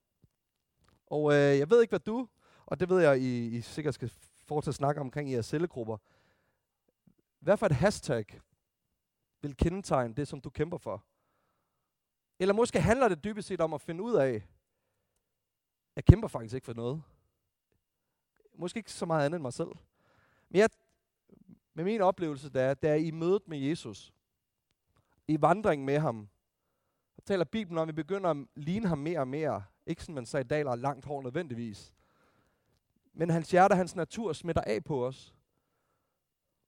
Og 1.07 1.33
øh, 1.33 1.57
jeg 1.57 1.69
ved 1.69 1.81
ikke, 1.81 1.91
hvad 1.91 1.99
du, 1.99 2.27
og 2.65 2.79
det 2.79 2.89
ved 2.89 3.01
jeg, 3.01 3.19
I, 3.19 3.47
I 3.47 3.61
sikkert 3.61 3.93
skal 3.93 4.11
fortsætte 4.43 4.69
at 4.69 4.75
snakke 4.75 5.01
omkring 5.01 5.29
i 5.29 5.33
jeres 5.33 5.45
cellegrupper. 5.45 5.97
Hvad 7.39 7.57
for 7.57 7.65
et 7.65 7.71
hashtag 7.71 8.41
vil 9.41 9.57
kendetegne 9.57 10.13
det, 10.13 10.27
som 10.27 10.41
du 10.41 10.49
kæmper 10.49 10.77
for? 10.77 11.03
Eller 12.39 12.53
måske 12.53 12.81
handler 12.81 13.07
det 13.07 13.23
dybest 13.23 13.47
set 13.47 13.61
om 13.61 13.73
at 13.73 13.81
finde 13.81 14.03
ud 14.03 14.13
af, 14.13 14.47
jeg 15.95 16.05
kæmper 16.05 16.27
faktisk 16.27 16.55
ikke 16.55 16.65
for 16.65 16.73
noget. 16.73 17.03
Måske 18.55 18.77
ikke 18.77 18.91
så 18.91 19.05
meget 19.05 19.25
andet 19.25 19.37
end 19.37 19.41
mig 19.41 19.53
selv. 19.53 19.69
Men 20.49 20.59
jeg, 20.59 20.69
men 21.75 21.85
min 21.85 22.01
oplevelse, 22.01 22.49
der 22.49 22.61
er, 22.61 22.73
der 22.73 22.89
er 22.89 22.95
i 22.95 23.11
mødet 23.11 23.47
med 23.47 23.57
Jesus, 23.57 24.13
i 25.27 25.41
vandring 25.41 25.85
med 25.85 25.99
ham, 25.99 26.29
så 27.15 27.21
taler 27.21 27.45
Bibelen 27.45 27.77
om, 27.77 27.89
at 27.89 27.95
vi 27.97 28.03
begynder 28.03 28.29
at 28.29 28.37
ligne 28.55 28.87
ham 28.87 28.97
mere 28.97 29.19
og 29.19 29.27
mere. 29.27 29.63
Ikke 29.85 30.01
sådan, 30.01 30.15
man 30.15 30.25
sagde, 30.25 30.43
daler 30.43 30.75
langt 30.75 31.05
hår 31.05 31.21
nødvendigvis. 31.21 31.93
Men 33.13 33.29
hans 33.29 33.51
hjerte, 33.51 33.75
hans 33.75 33.95
natur 33.95 34.33
smitter 34.33 34.61
af 34.61 34.83
på 34.83 35.07
os. 35.07 35.35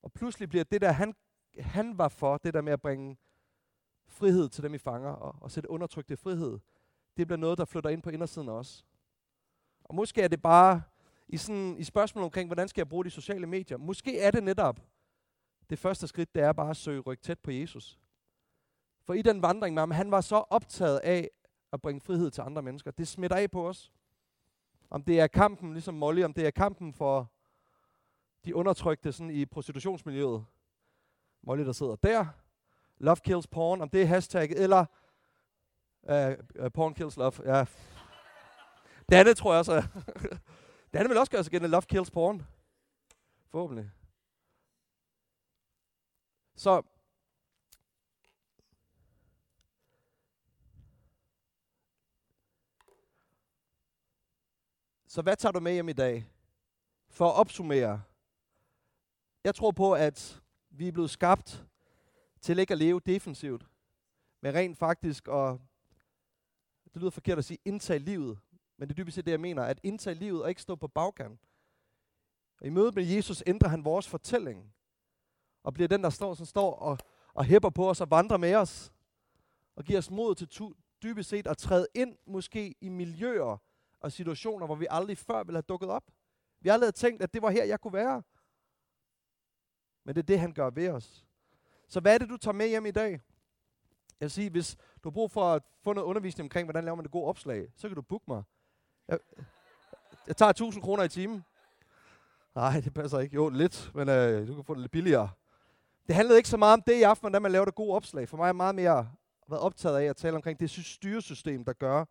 Og 0.02 0.12
pludselig 0.12 0.50
bliver 0.50 0.64
det 0.64 0.82
der, 0.82 0.92
han, 0.92 1.16
han 1.60 1.98
var 1.98 2.08
for, 2.08 2.38
det 2.38 2.54
der 2.54 2.62
med 2.62 2.74
at 2.74 2.82
bringe 2.82 3.18
frihed 4.08 4.50
til 4.50 4.64
dem, 4.64 4.74
i 4.74 4.78
fanger, 4.78 5.10
og, 5.12 5.36
og 5.42 5.52
sætte 5.52 5.70
undertrykte 5.70 6.18
frihed, 6.18 6.60
det 7.18 7.28
bliver 7.28 7.38
noget, 7.38 7.58
der 7.58 7.66
flytter 7.66 7.90
ind 7.90 8.02
på 8.02 8.10
indersiden 8.10 8.50
af 8.50 8.54
os. 8.54 8.86
Og 9.84 9.96
måske 9.96 10.22
er 10.22 10.28
det 10.28 10.42
bare 10.42 10.82
i, 11.28 11.38
sådan, 11.38 11.78
i 11.78 11.84
spørgsmål 11.84 12.24
omkring, 12.24 12.48
hvordan 12.48 12.68
skal 12.68 12.82
jeg 12.82 12.90
bruge 12.90 13.06
de 13.06 13.10
sociale 13.10 13.48
medier. 13.48 13.78
Måske 13.78 14.20
er 14.20 14.32
det 14.32 14.44
netop 14.44 14.80
det 15.70 15.80
første 15.80 16.08
skridt, 16.08 16.36
det 16.36 16.44
er 16.44 16.54
bare 16.54 16.70
at 16.70 16.78
søge 16.78 17.00
ryk 17.00 17.22
tæt 17.22 17.40
på 17.40 17.52
Jesus. 17.52 18.00
For 19.04 19.14
i 19.14 19.22
den 19.22 19.42
vandring 19.42 19.74
med 19.74 19.82
ham, 19.82 19.92
han 19.92 20.12
var 20.12 20.22
så 20.22 20.36
optaget 20.36 21.00
af 21.00 21.30
at 21.74 21.82
bringe 21.82 22.02
frihed 22.02 22.32
til 22.32 22.42
andre 22.42 22.62
mennesker. 22.62 22.92
Det 22.92 23.08
smitter 23.08 23.38
af 23.38 23.52
på 23.52 23.68
os. 23.68 23.92
Om 24.90 25.04
det 25.04 25.20
er 25.20 25.28
kampen, 25.28 25.74
ligesom 25.74 25.94
Molly, 25.94 26.24
om 26.24 26.34
det 26.34 26.48
er 26.48 26.52
kampen 26.52 26.94
for 26.94 27.32
de 28.46 28.56
undertrykte 28.56 29.12
sådan 29.12 29.32
i 29.32 29.46
prostitutionsmiljøet. 29.46 30.46
Molly, 31.42 31.66
der 31.66 31.72
sidder 31.72 31.96
der. 31.96 32.26
Love 32.98 33.16
kills 33.16 33.48
porn, 33.48 33.82
om 33.82 33.90
det 33.90 34.02
er 34.02 34.06
hashtag, 34.06 34.52
eller 34.52 34.86
uh, 36.04 36.64
uh, 36.64 36.72
porn 36.74 36.94
kills 36.94 37.18
love. 37.18 37.34
Ja. 37.46 37.66
Det 39.10 39.16
andet 39.16 39.38
tror 39.38 39.54
jeg 39.54 39.60
også. 39.60 39.74
det 40.92 41.00
andet 41.00 41.10
vil 41.10 41.18
også 41.18 41.32
gøre 41.32 41.44
sig 41.44 41.54
igen, 41.54 41.70
love 41.70 41.82
kills 41.82 42.12
porn. 42.12 42.46
Forhåbentlig. 43.50 43.92
Så 46.58 46.82
Så 55.08 55.22
hvad 55.22 55.36
tager 55.36 55.52
du 55.52 55.60
med 55.60 55.74
hjem 55.74 55.90
i 55.90 55.94
dag? 55.94 56.26
For 57.10 57.30
at 57.30 57.36
opsummere. 57.36 58.04
Jeg 59.44 59.56
tror 59.56 59.72
på, 59.72 59.94
at 59.94 60.42
vi 60.70 60.88
er 60.88 60.92
blevet 60.92 61.10
skabt 61.10 61.66
til 62.42 62.60
ikke 62.60 62.72
at 62.72 62.78
leve 62.78 63.00
defensivt, 63.06 63.68
men 64.42 64.54
rent 64.54 64.78
faktisk 64.78 65.28
at, 65.28 65.60
det 66.94 67.02
lyder 67.02 67.10
forkert 67.10 67.38
at 67.38 67.46
sige, 67.46 67.58
indtage 67.66 68.00
livet. 68.00 68.40
Men 68.78 68.90
det 68.90 68.94
er 68.94 69.04
dybest 69.04 69.16
set 69.16 69.26
det, 69.26 69.32
jeg 69.32 69.40
mener, 69.40 69.64
at 69.64 69.80
indtage 69.84 70.14
livet 70.14 70.44
og 70.44 70.50
ikke 70.50 70.62
stå 70.62 70.76
på 70.76 70.88
bagkant. 70.88 71.42
Og 72.62 72.68
I 72.68 72.70
mødet 72.70 72.96
med 72.96 73.04
Jesus 73.04 73.44
ændrer 73.48 73.70
han 73.70 73.86
vores 73.86 74.08
fortælling, 74.08 74.74
og 75.68 75.74
bliver 75.74 75.88
den, 75.88 76.04
der 76.04 76.10
står, 76.10 76.34
som 76.34 76.46
står 76.46 76.76
og, 76.76 76.98
og 77.34 77.46
hæpper 77.46 77.70
på 77.70 77.90
os 77.90 78.02
og 78.02 78.12
vandrer 78.12 78.38
med 78.38 78.56
os, 78.56 78.94
og 79.76 79.84
giver 79.84 80.00
os 80.00 80.12
mod 80.12 80.36
til 80.36 80.48
tu, 80.48 80.74
dybest 81.04 81.30
set 81.30 81.48
at 81.48 81.58
træde 81.58 81.88
ind 81.96 82.18
måske 82.28 82.76
i 82.82 82.90
miljøer, 82.90 83.58
og 84.00 84.12
situationer, 84.12 84.66
hvor 84.66 84.76
vi 84.76 84.88
aldrig 84.90 85.18
før 85.18 85.44
ville 85.44 85.58
have 85.58 85.62
dukket 85.62 85.90
op. 85.90 86.04
Vi 86.60 86.70
har 86.70 86.74
aldrig 86.74 86.94
tænkt, 86.94 87.22
at 87.22 87.34
det 87.34 87.42
var 87.42 87.50
her, 87.50 87.64
jeg 87.64 87.80
kunne 87.80 87.94
være. 87.94 88.24
Men 90.04 90.16
det 90.16 90.22
er 90.22 90.26
det, 90.26 90.40
han 90.40 90.54
gør 90.54 90.70
ved 90.70 90.90
os. 90.90 91.26
Så 91.88 92.00
hvad 92.00 92.14
er 92.14 92.18
det, 92.18 92.30
du 92.30 92.38
tager 92.38 92.56
med 92.56 92.68
hjem 92.68 92.86
i 92.86 92.92
dag? 92.92 93.12
Jeg 93.12 94.26
vil 94.26 94.32
sige, 94.32 94.50
hvis 94.50 94.76
du 94.76 95.10
har 95.10 95.12
brug 95.12 95.32
for 95.32 95.54
at 95.54 95.64
få 95.84 95.94
noget 95.94 96.08
undervisning 96.08 96.46
omkring, 96.46 96.66
hvordan 96.66 96.84
laver 96.84 96.96
man 96.96 97.04
det 97.04 97.12
gode 97.12 97.26
opslag, 97.26 97.68
så 97.76 97.88
kan 97.88 97.96
du 97.96 98.02
booke 98.02 98.26
mig. 98.28 98.44
Jeg, 99.08 99.20
jeg 100.28 100.38
tager 100.38 100.50
1000 100.50 100.84
kroner 100.84 101.04
i 101.04 101.10
timen. 101.10 101.44
Nej, 102.56 102.82
det 102.82 102.94
passer 102.94 103.20
ikke. 103.20 103.36
Jo, 103.36 103.50
lidt, 103.50 103.92
men 103.96 104.10
øh, 104.10 104.48
du 104.48 104.56
kan 104.56 104.64
få 104.64 104.74
det 104.74 104.82
lidt 104.82 104.92
billigere. 104.92 105.30
Det 106.08 106.16
handlede 106.16 106.38
ikke 106.38 106.50
så 106.50 106.58
meget 106.58 106.74
om 106.74 106.82
det 106.82 106.94
i 106.94 107.02
aften, 107.02 107.24
hvordan 107.24 107.42
man 107.42 107.52
laver 107.52 107.66
det 107.66 107.76
gode 107.76 107.96
opslag. 107.96 108.30
For 108.30 108.38
mig 108.38 108.50
er 108.50 108.54
meget 108.54 108.76
mere 108.76 109.12
været 109.48 109.62
optaget 109.62 109.98
af 109.98 110.04
at 110.04 110.16
tale 110.16 110.36
omkring 110.36 110.60
det 110.60 110.70
styresystem, 110.70 111.66
der 111.66 111.74
gør, 111.74 112.06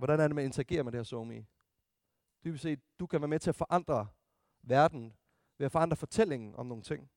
Hvordan 0.00 0.20
er 0.20 0.26
det, 0.28 0.34
man 0.34 0.44
interagerer 0.44 0.82
med 0.82 0.92
det 0.92 0.98
her 0.98 1.04
somi. 1.04 1.46
Dybest 2.44 2.62
set, 2.62 2.80
du 2.98 3.06
kan 3.06 3.20
være 3.20 3.28
med 3.28 3.38
til 3.38 3.50
at 3.50 3.54
forandre 3.54 4.08
verden 4.62 5.16
ved 5.58 5.64
at 5.64 5.72
forandre 5.72 5.96
fortællingen 5.96 6.54
om 6.54 6.66
nogle 6.66 6.82
ting. 6.82 7.10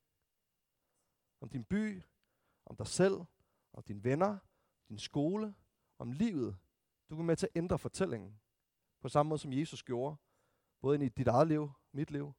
Om 1.41 1.49
din 1.49 1.63
by, 1.63 2.03
om 2.65 2.75
dig 2.75 2.87
selv, 2.87 3.13
om 3.73 3.83
dine 3.83 4.03
venner, 4.03 4.37
din 4.89 4.99
skole, 4.99 5.55
om 5.99 6.11
livet. 6.11 6.57
Du 7.09 7.15
kan 7.15 7.17
være 7.17 7.25
med 7.25 7.35
til 7.35 7.45
at 7.45 7.57
ændre 7.57 7.79
fortællingen. 7.79 8.39
På 9.01 9.09
samme 9.09 9.29
måde 9.29 9.39
som 9.39 9.53
Jesus 9.53 9.83
gjorde. 9.83 10.15
Både 10.81 11.05
i 11.05 11.09
dit 11.09 11.27
eget 11.27 11.47
liv, 11.47 11.71
mit 11.91 12.11
liv, 12.11 12.33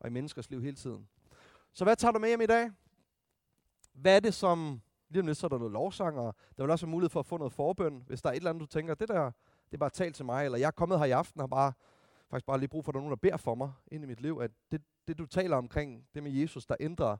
og 0.00 0.08
i 0.08 0.10
menneskers 0.10 0.50
liv 0.50 0.62
hele 0.62 0.76
tiden. 0.76 1.08
Så 1.72 1.84
hvad 1.84 1.96
tager 1.96 2.12
du 2.12 2.18
med 2.18 2.28
hjem 2.28 2.40
i 2.40 2.46
dag? 2.46 2.70
Hvad 3.92 4.16
er 4.16 4.20
det, 4.20 4.34
som... 4.34 4.82
Lige 5.08 5.20
om 5.20 5.26
lidt, 5.26 5.38
så 5.38 5.46
er 5.46 5.48
der 5.48 5.58
noget 5.58 5.72
lovsang, 5.72 6.18
og 6.18 6.34
der 6.56 6.62
vil 6.62 6.70
også 6.70 6.86
være 6.86 6.90
mulighed 6.90 7.10
for 7.10 7.20
at 7.20 7.26
få 7.26 7.36
noget 7.36 7.52
forbøn. 7.52 8.04
Hvis 8.06 8.22
der 8.22 8.28
er 8.28 8.32
et 8.32 8.36
eller 8.36 8.50
andet, 8.50 8.60
du 8.60 8.66
tænker, 8.66 8.94
det 8.94 9.08
der, 9.08 9.24
det 9.24 9.74
er 9.74 9.78
bare 9.78 9.90
talt 9.90 10.16
til 10.16 10.24
mig, 10.24 10.44
eller 10.44 10.58
jeg 10.58 10.66
er 10.66 10.70
kommet 10.70 10.98
her 10.98 11.06
i 11.06 11.10
aften 11.10 11.40
og 11.40 11.42
har 11.42 11.46
bare, 11.48 11.72
faktisk 12.30 12.46
bare 12.46 12.58
lige 12.58 12.68
brug 12.68 12.84
for, 12.84 12.92
at 12.92 12.94
der 12.94 12.98
er 12.98 13.02
nogen, 13.02 13.10
der 13.10 13.16
beder 13.16 13.36
for 13.36 13.54
mig 13.54 13.72
ind 13.86 14.04
i 14.04 14.06
mit 14.06 14.20
liv, 14.20 14.38
at 14.42 14.50
det, 14.70 14.82
det 15.08 15.18
du 15.18 15.26
taler 15.26 15.56
omkring, 15.56 16.06
det 16.14 16.22
med 16.22 16.32
Jesus, 16.32 16.66
der 16.66 16.76
ændrer 16.80 17.16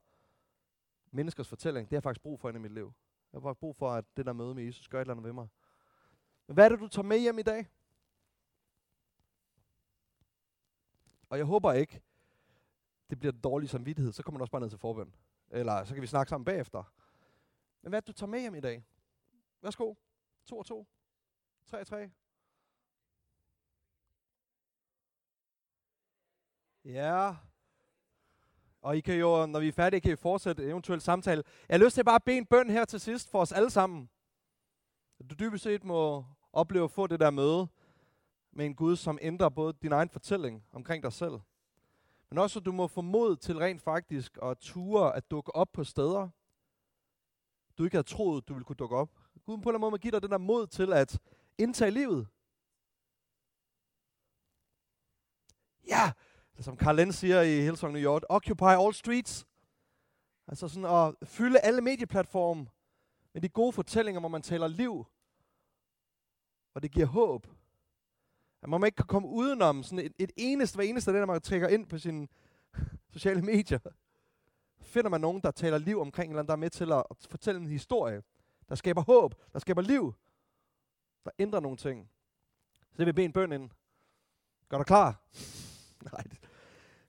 menneskers 1.11 1.49
fortælling, 1.49 1.87
det 1.87 1.93
har 1.93 1.97
jeg 1.97 2.03
faktisk 2.03 2.23
brug 2.23 2.41
for 2.41 2.49
ind 2.49 2.59
i 2.59 2.61
mit 2.61 2.73
liv. 2.73 2.93
Jeg 3.33 3.39
har 3.39 3.41
faktisk 3.41 3.61
brug 3.61 3.77
for, 3.77 3.91
at 3.91 4.05
det 4.17 4.27
der 4.27 4.33
møde 4.33 4.55
med 4.55 4.65
Jesus 4.65 4.89
gør 4.89 4.99
et 4.99 5.01
eller 5.01 5.15
andet 5.15 5.25
ved 5.25 5.33
mig. 5.33 5.49
Men 6.47 6.55
hvad 6.55 6.65
er 6.65 6.69
det, 6.69 6.81
du 6.81 6.89
tager 6.89 7.07
med 7.07 7.19
hjem 7.19 7.39
i 7.39 7.43
dag? 7.43 7.67
Og 11.29 11.39
jeg 11.39 11.47
håber 11.47 11.73
ikke, 11.73 12.03
det 13.11 13.19
bliver 13.19 13.33
dårlig 13.33 13.69
samvittighed, 13.69 14.13
så 14.13 14.23
kommer 14.23 14.39
du 14.39 14.43
også 14.43 14.53
bare 14.53 14.61
ned 14.61 14.71
til 14.71 14.79
forbøn. 14.79 15.15
Eller 15.53 15.85
så 15.85 15.95
kan 15.95 16.03
vi 16.03 16.07
snakke 16.07 16.31
sammen 16.31 16.45
bagefter. 16.45 16.83
Men 17.83 17.89
hvad 17.89 17.99
er 17.99 18.01
det, 18.01 18.07
du 18.07 18.13
tager 18.13 18.31
med 18.31 18.41
hjem 18.41 18.55
i 18.55 18.61
dag? 18.61 18.85
Værsgo. 19.63 19.95
2 20.47 20.59
og 20.59 20.67
2. 20.67 20.87
3-3. 21.75 21.97
Ja. 26.85 27.37
Og 28.81 28.97
I 28.97 29.01
kan 29.01 29.15
jo, 29.15 29.47
når 29.47 29.61
vi 29.61 29.69
er 29.69 29.73
færdige, 29.73 30.01
kan 30.01 30.13
I 30.13 30.17
fortsætte 30.17 30.65
eventuelt 30.65 31.03
samtale. 31.03 31.43
Jeg 31.69 31.79
har 31.79 31.85
lyst 31.85 31.95
til 31.95 32.05
bare 32.05 32.15
at 32.15 32.25
bede 32.25 32.37
en 32.37 32.47
bøn 32.47 32.71
her 32.71 32.85
til 32.85 33.01
sidst 33.01 33.31
for 33.31 33.41
os 33.41 33.53
alle 33.53 33.71
sammen. 33.71 34.11
Du 35.31 35.35
dybest 35.35 35.65
set 35.65 35.85
må 35.85 36.25
opleve 36.53 36.85
at 36.85 36.91
få 36.91 37.07
det 37.07 37.21
der 37.21 37.31
møde 37.31 37.69
med 38.51 38.67
en 38.67 38.75
Gud, 38.75 38.97
som 38.97 39.19
ændrer 39.23 39.49
både 39.49 39.73
din 39.73 39.93
egen 39.93 40.09
fortælling 40.09 40.65
omkring 40.73 41.03
dig 41.03 41.13
selv. 41.13 41.41
Men 42.33 42.39
også, 42.39 42.59
at 42.59 42.65
du 42.65 42.73
må 42.73 42.87
få 42.87 43.01
mod 43.01 43.37
til 43.37 43.59
rent 43.59 43.83
faktisk 43.83 44.39
at 44.43 44.59
ture 44.59 45.17
at 45.17 45.31
dukke 45.31 45.55
op 45.55 45.73
på 45.73 45.85
steder, 45.85 46.29
du 47.79 47.85
ikke 47.85 47.97
havde 47.97 48.09
troet, 48.09 48.49
du 48.49 48.55
ville 48.55 48.65
kunne 48.65 48.77
dukke 48.77 48.97
op. 48.97 49.11
Gud 49.45 49.45
på 49.45 49.53
en 49.53 49.61
eller 49.61 49.69
anden 49.69 49.81
måde 49.81 49.91
må 49.91 49.97
give 49.97 50.11
dig 50.11 50.23
den 50.23 50.31
der 50.31 50.39
mod 50.39 50.67
til 50.67 50.93
at 50.93 51.21
indtage 51.59 51.91
livet. 51.91 52.29
Ja, 55.87 56.13
som 56.61 56.79
Carl 56.79 56.97
Lenz 56.97 57.15
siger 57.15 57.43
i 57.43 57.61
Hillsong 57.61 57.93
New 57.93 58.03
York, 58.03 58.23
occupy 58.29 58.63
all 58.63 58.95
streets. 58.95 59.47
Altså 60.47 60.69
sådan 60.69 60.85
at 60.85 61.29
fylde 61.29 61.61
alle 61.61 61.81
medieplatforme 61.81 62.67
med 63.33 63.43
de 63.43 63.49
gode 63.49 63.73
fortællinger, 63.73 64.21
hvor 64.21 64.29
man 64.29 64.43
taler 64.43 64.67
liv, 64.67 65.07
og 66.75 66.83
det 66.83 66.93
giver 66.93 67.07
håb. 67.07 67.47
At 68.63 68.69
man 68.69 68.85
ikke 68.85 68.97
kan 68.97 69.07
komme 69.07 69.29
udenom 69.29 69.83
sådan 69.83 69.99
et, 69.99 70.13
et 70.19 70.33
eneste, 70.37 70.77
hver 70.77 70.85
eneste 70.85 71.11
af 71.11 71.13
det, 71.13 71.21
der 71.21 71.27
man 71.27 71.41
trækker 71.41 71.69
ind 71.69 71.87
på 71.87 71.99
sine 71.99 72.29
sociale 73.13 73.43
medier. 73.43 73.79
Finder 74.81 75.11
man 75.11 75.21
nogen, 75.21 75.43
der 75.43 75.51
taler 75.51 75.79
liv 75.79 76.01
omkring, 76.01 76.33
eller 76.33 76.43
der 76.43 76.53
er 76.53 76.57
med 76.57 76.71
til 76.71 76.93
at 76.93 77.05
fortælle 77.31 77.61
en 77.61 77.69
historie, 77.69 78.23
der 78.69 78.75
skaber 78.75 79.03
håb, 79.03 79.35
der 79.53 79.59
skaber 79.59 79.83
liv, 79.83 80.15
der 81.25 81.31
ændrer 81.39 81.61
nogle 81.61 81.77
ting. 81.77 82.11
Så 82.91 82.99
det 82.99 83.07
vil 83.07 83.13
bede 83.13 83.25
en 83.25 83.33
bøn 83.33 83.53
ind. 83.53 83.71
Gør 84.69 84.77
dig 84.77 84.87
klar? 84.87 85.23
Nej. 86.13 86.25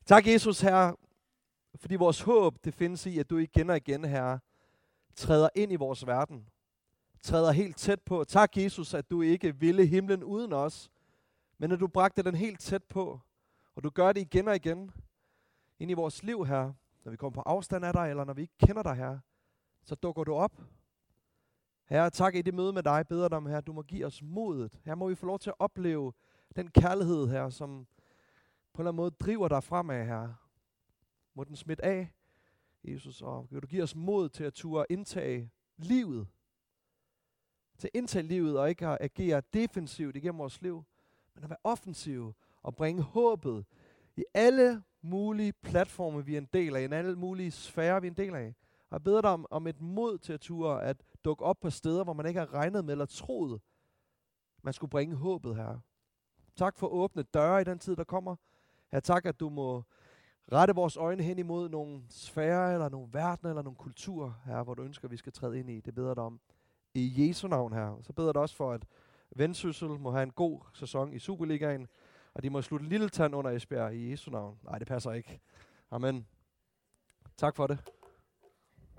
Tak, 0.06 0.28
Jesus, 0.28 0.62
Herre, 0.62 0.96
fordi 1.76 1.96
vores 1.96 2.22
håb, 2.22 2.66
det 2.66 2.74
findes 2.74 3.06
i, 3.06 3.20
at 3.20 3.30
du 3.30 3.38
igen 3.38 3.70
og 3.70 3.78
igen, 3.78 4.06
Herre, 4.06 4.40
træder 5.16 5.50
ind 5.56 5.72
i 5.72 5.76
vores 5.76 6.08
verden. 6.08 6.50
Træder 7.22 7.52
helt 7.52 7.78
tæt 7.78 8.02
på. 8.02 8.24
Tak, 8.24 8.58
Jesus, 8.58 8.94
at 8.94 9.10
du 9.10 9.22
ikke 9.22 9.56
ville 9.56 9.86
himlen 9.86 10.24
uden 10.24 10.54
os, 10.54 10.90
men 11.58 11.70
når 11.70 11.76
du 11.76 11.88
bragte 11.88 12.24
den 12.24 12.36
helt 12.36 12.60
tæt 12.60 12.84
på. 12.84 13.20
Og 13.76 13.84
du 13.84 13.90
gør 13.90 14.12
det 14.12 14.22
igen 14.22 14.48
og 14.48 14.56
igen 14.56 14.92
ind 15.80 15.92
i 15.92 15.94
vores 15.94 16.24
liv, 16.24 16.46
her, 16.46 16.74
når 17.04 17.12
vi 17.12 17.18
kommer 17.18 17.42
på 17.42 17.50
afstand 17.50 17.86
af 17.86 17.94
dig, 17.94 18.10
eller 18.10 18.24
når 18.24 18.34
vi 18.34 18.42
ikke 18.42 18.58
kender 18.58 18.84
dig, 18.84 18.96
her, 18.96 19.20
så 19.84 19.96
dukker 19.96 20.24
du 20.24 20.34
op. 20.34 20.62
Herre, 21.86 22.10
tak 22.10 22.36
i 22.36 22.42
det 22.42 22.54
møde 22.54 22.74
med 22.74 22.84
dig, 22.84 23.08
beder 23.08 23.28
dig 23.28 23.38
om, 23.38 23.46
her, 23.46 23.62
du 23.62 23.74
må 23.74 23.82
give 23.82 24.06
os 24.06 24.22
modet. 24.22 24.80
Her 24.86 24.96
må 24.96 25.08
vi 25.08 25.16
få 25.16 25.26
lov 25.26 25.40
til 25.40 25.50
at 25.50 25.56
opleve 25.60 26.14
den 26.56 26.68
kærlighed 26.68 27.28
her, 27.28 27.50
som 27.50 27.88
på 28.74 28.82
en 28.82 28.84
eller 28.84 28.92
anden 28.92 28.98
måde 28.98 29.12
driver 29.12 29.48
dig 29.48 29.64
fremad 29.64 30.06
her. 30.06 30.34
Må 31.34 31.44
den 31.44 31.56
smitte 31.56 31.86
af, 31.86 32.14
Jesus, 32.84 33.22
og 33.22 33.48
vil 33.52 33.62
du 33.62 33.68
give 33.68 33.84
os 33.84 33.96
mod 33.96 34.30
til 34.30 34.44
at 34.44 34.54
turde 34.54 34.86
indtage 34.90 35.52
livet. 35.78 36.28
Til 37.78 37.88
at 37.88 37.98
indtage 37.98 38.28
livet 38.28 38.60
og 38.60 38.70
ikke 38.70 38.88
at 38.88 38.98
agere 39.02 39.42
defensivt 39.54 40.16
igennem 40.16 40.40
vores 40.40 40.62
liv, 40.62 40.84
men 41.36 41.44
at 41.44 41.50
være 41.50 41.60
offensiv 41.64 42.34
og 42.64 42.76
bringe 42.76 43.02
håbet 43.02 43.66
i 44.16 44.24
alle 44.34 44.84
mulige 45.02 45.54
platforme, 45.54 46.26
vi 46.26 46.34
er 46.34 46.38
en 46.38 46.50
del 46.54 46.76
af, 46.76 46.82
i 46.82 46.94
alle 46.94 47.16
mulige 47.16 47.52
sfære, 47.52 48.02
vi 48.02 48.08
er 48.08 48.12
en 48.12 48.18
del 48.18 48.36
af. 48.36 48.56
Og 48.90 48.94
jeg 48.94 49.04
beder 49.04 49.22
dig 49.22 49.30
om, 49.30 49.46
om 49.52 49.68
et 49.68 49.82
mod 49.82 50.18
til 50.18 50.34
at 50.34 50.40
ture 50.40 50.84
at 50.84 51.04
dukke 51.26 51.46
op 51.46 51.60
på 51.60 51.70
steder, 51.70 52.04
hvor 52.04 52.14
man 52.14 52.26
ikke 52.26 52.40
har 52.40 52.54
regnet 52.54 52.86
med 52.86 52.94
eller 52.94 53.06
troet, 53.06 53.62
man 54.64 54.74
skulle 54.74 54.92
bringe 54.92 55.16
håbet 55.16 55.56
her. 55.56 55.80
Tak 56.56 56.78
for 56.78 56.88
åbne 56.88 57.24
døre 57.24 57.62
i 57.62 57.64
den 57.64 57.80
tid, 57.80 57.96
der 57.96 58.04
kommer. 58.04 58.36
Ja, 58.92 59.00
tak, 59.00 59.26
at 59.26 59.40
du 59.40 59.50
må 59.50 59.84
rette 60.52 60.76
vores 60.76 60.98
øjne 60.98 61.24
hen 61.24 61.40
imod 61.40 61.70
nogle 61.70 62.04
sfære, 62.10 62.74
eller 62.74 62.90
nogle 62.90 63.10
verdener, 63.12 63.50
eller 63.50 63.62
nogle 63.62 63.78
kulturer, 63.78 64.34
her, 64.46 64.64
hvor 64.64 64.74
du 64.74 64.84
ønsker, 64.84 65.06
at 65.08 65.12
vi 65.12 65.18
skal 65.18 65.34
træde 65.34 65.60
ind 65.60 65.70
i. 65.70 65.80
Det 65.80 65.96
beder 65.96 66.14
dig 66.14 66.24
om. 66.24 66.40
I 66.94 67.14
Jesu 67.18 67.48
navn 67.48 67.74
her. 67.74 68.00
Så 68.02 68.14
beder 68.14 68.34
dig 68.34 68.42
også 68.42 68.56
for, 68.56 68.72
at 68.72 68.86
Vendsyssel 69.36 69.88
må 69.90 70.12
have 70.12 70.24
en 70.24 70.32
god 70.32 70.60
sæson 70.74 71.14
i 71.14 71.20
Superligaen, 71.20 71.88
og 72.34 72.44
de 72.44 72.50
må 72.50 72.62
slutte 72.62 72.86
lille 72.86 73.10
tand 73.10 73.36
under 73.36 73.52
Esbjerg 73.52 73.96
i 73.96 74.12
Jesu 74.12 74.32
navn. 74.32 74.58
Nej, 74.64 74.78
det 74.78 74.88
passer 74.88 75.12
ikke. 75.12 75.40
Amen. 75.92 76.28
Tak 77.38 77.56
for 77.56 77.68
det. 77.68 77.80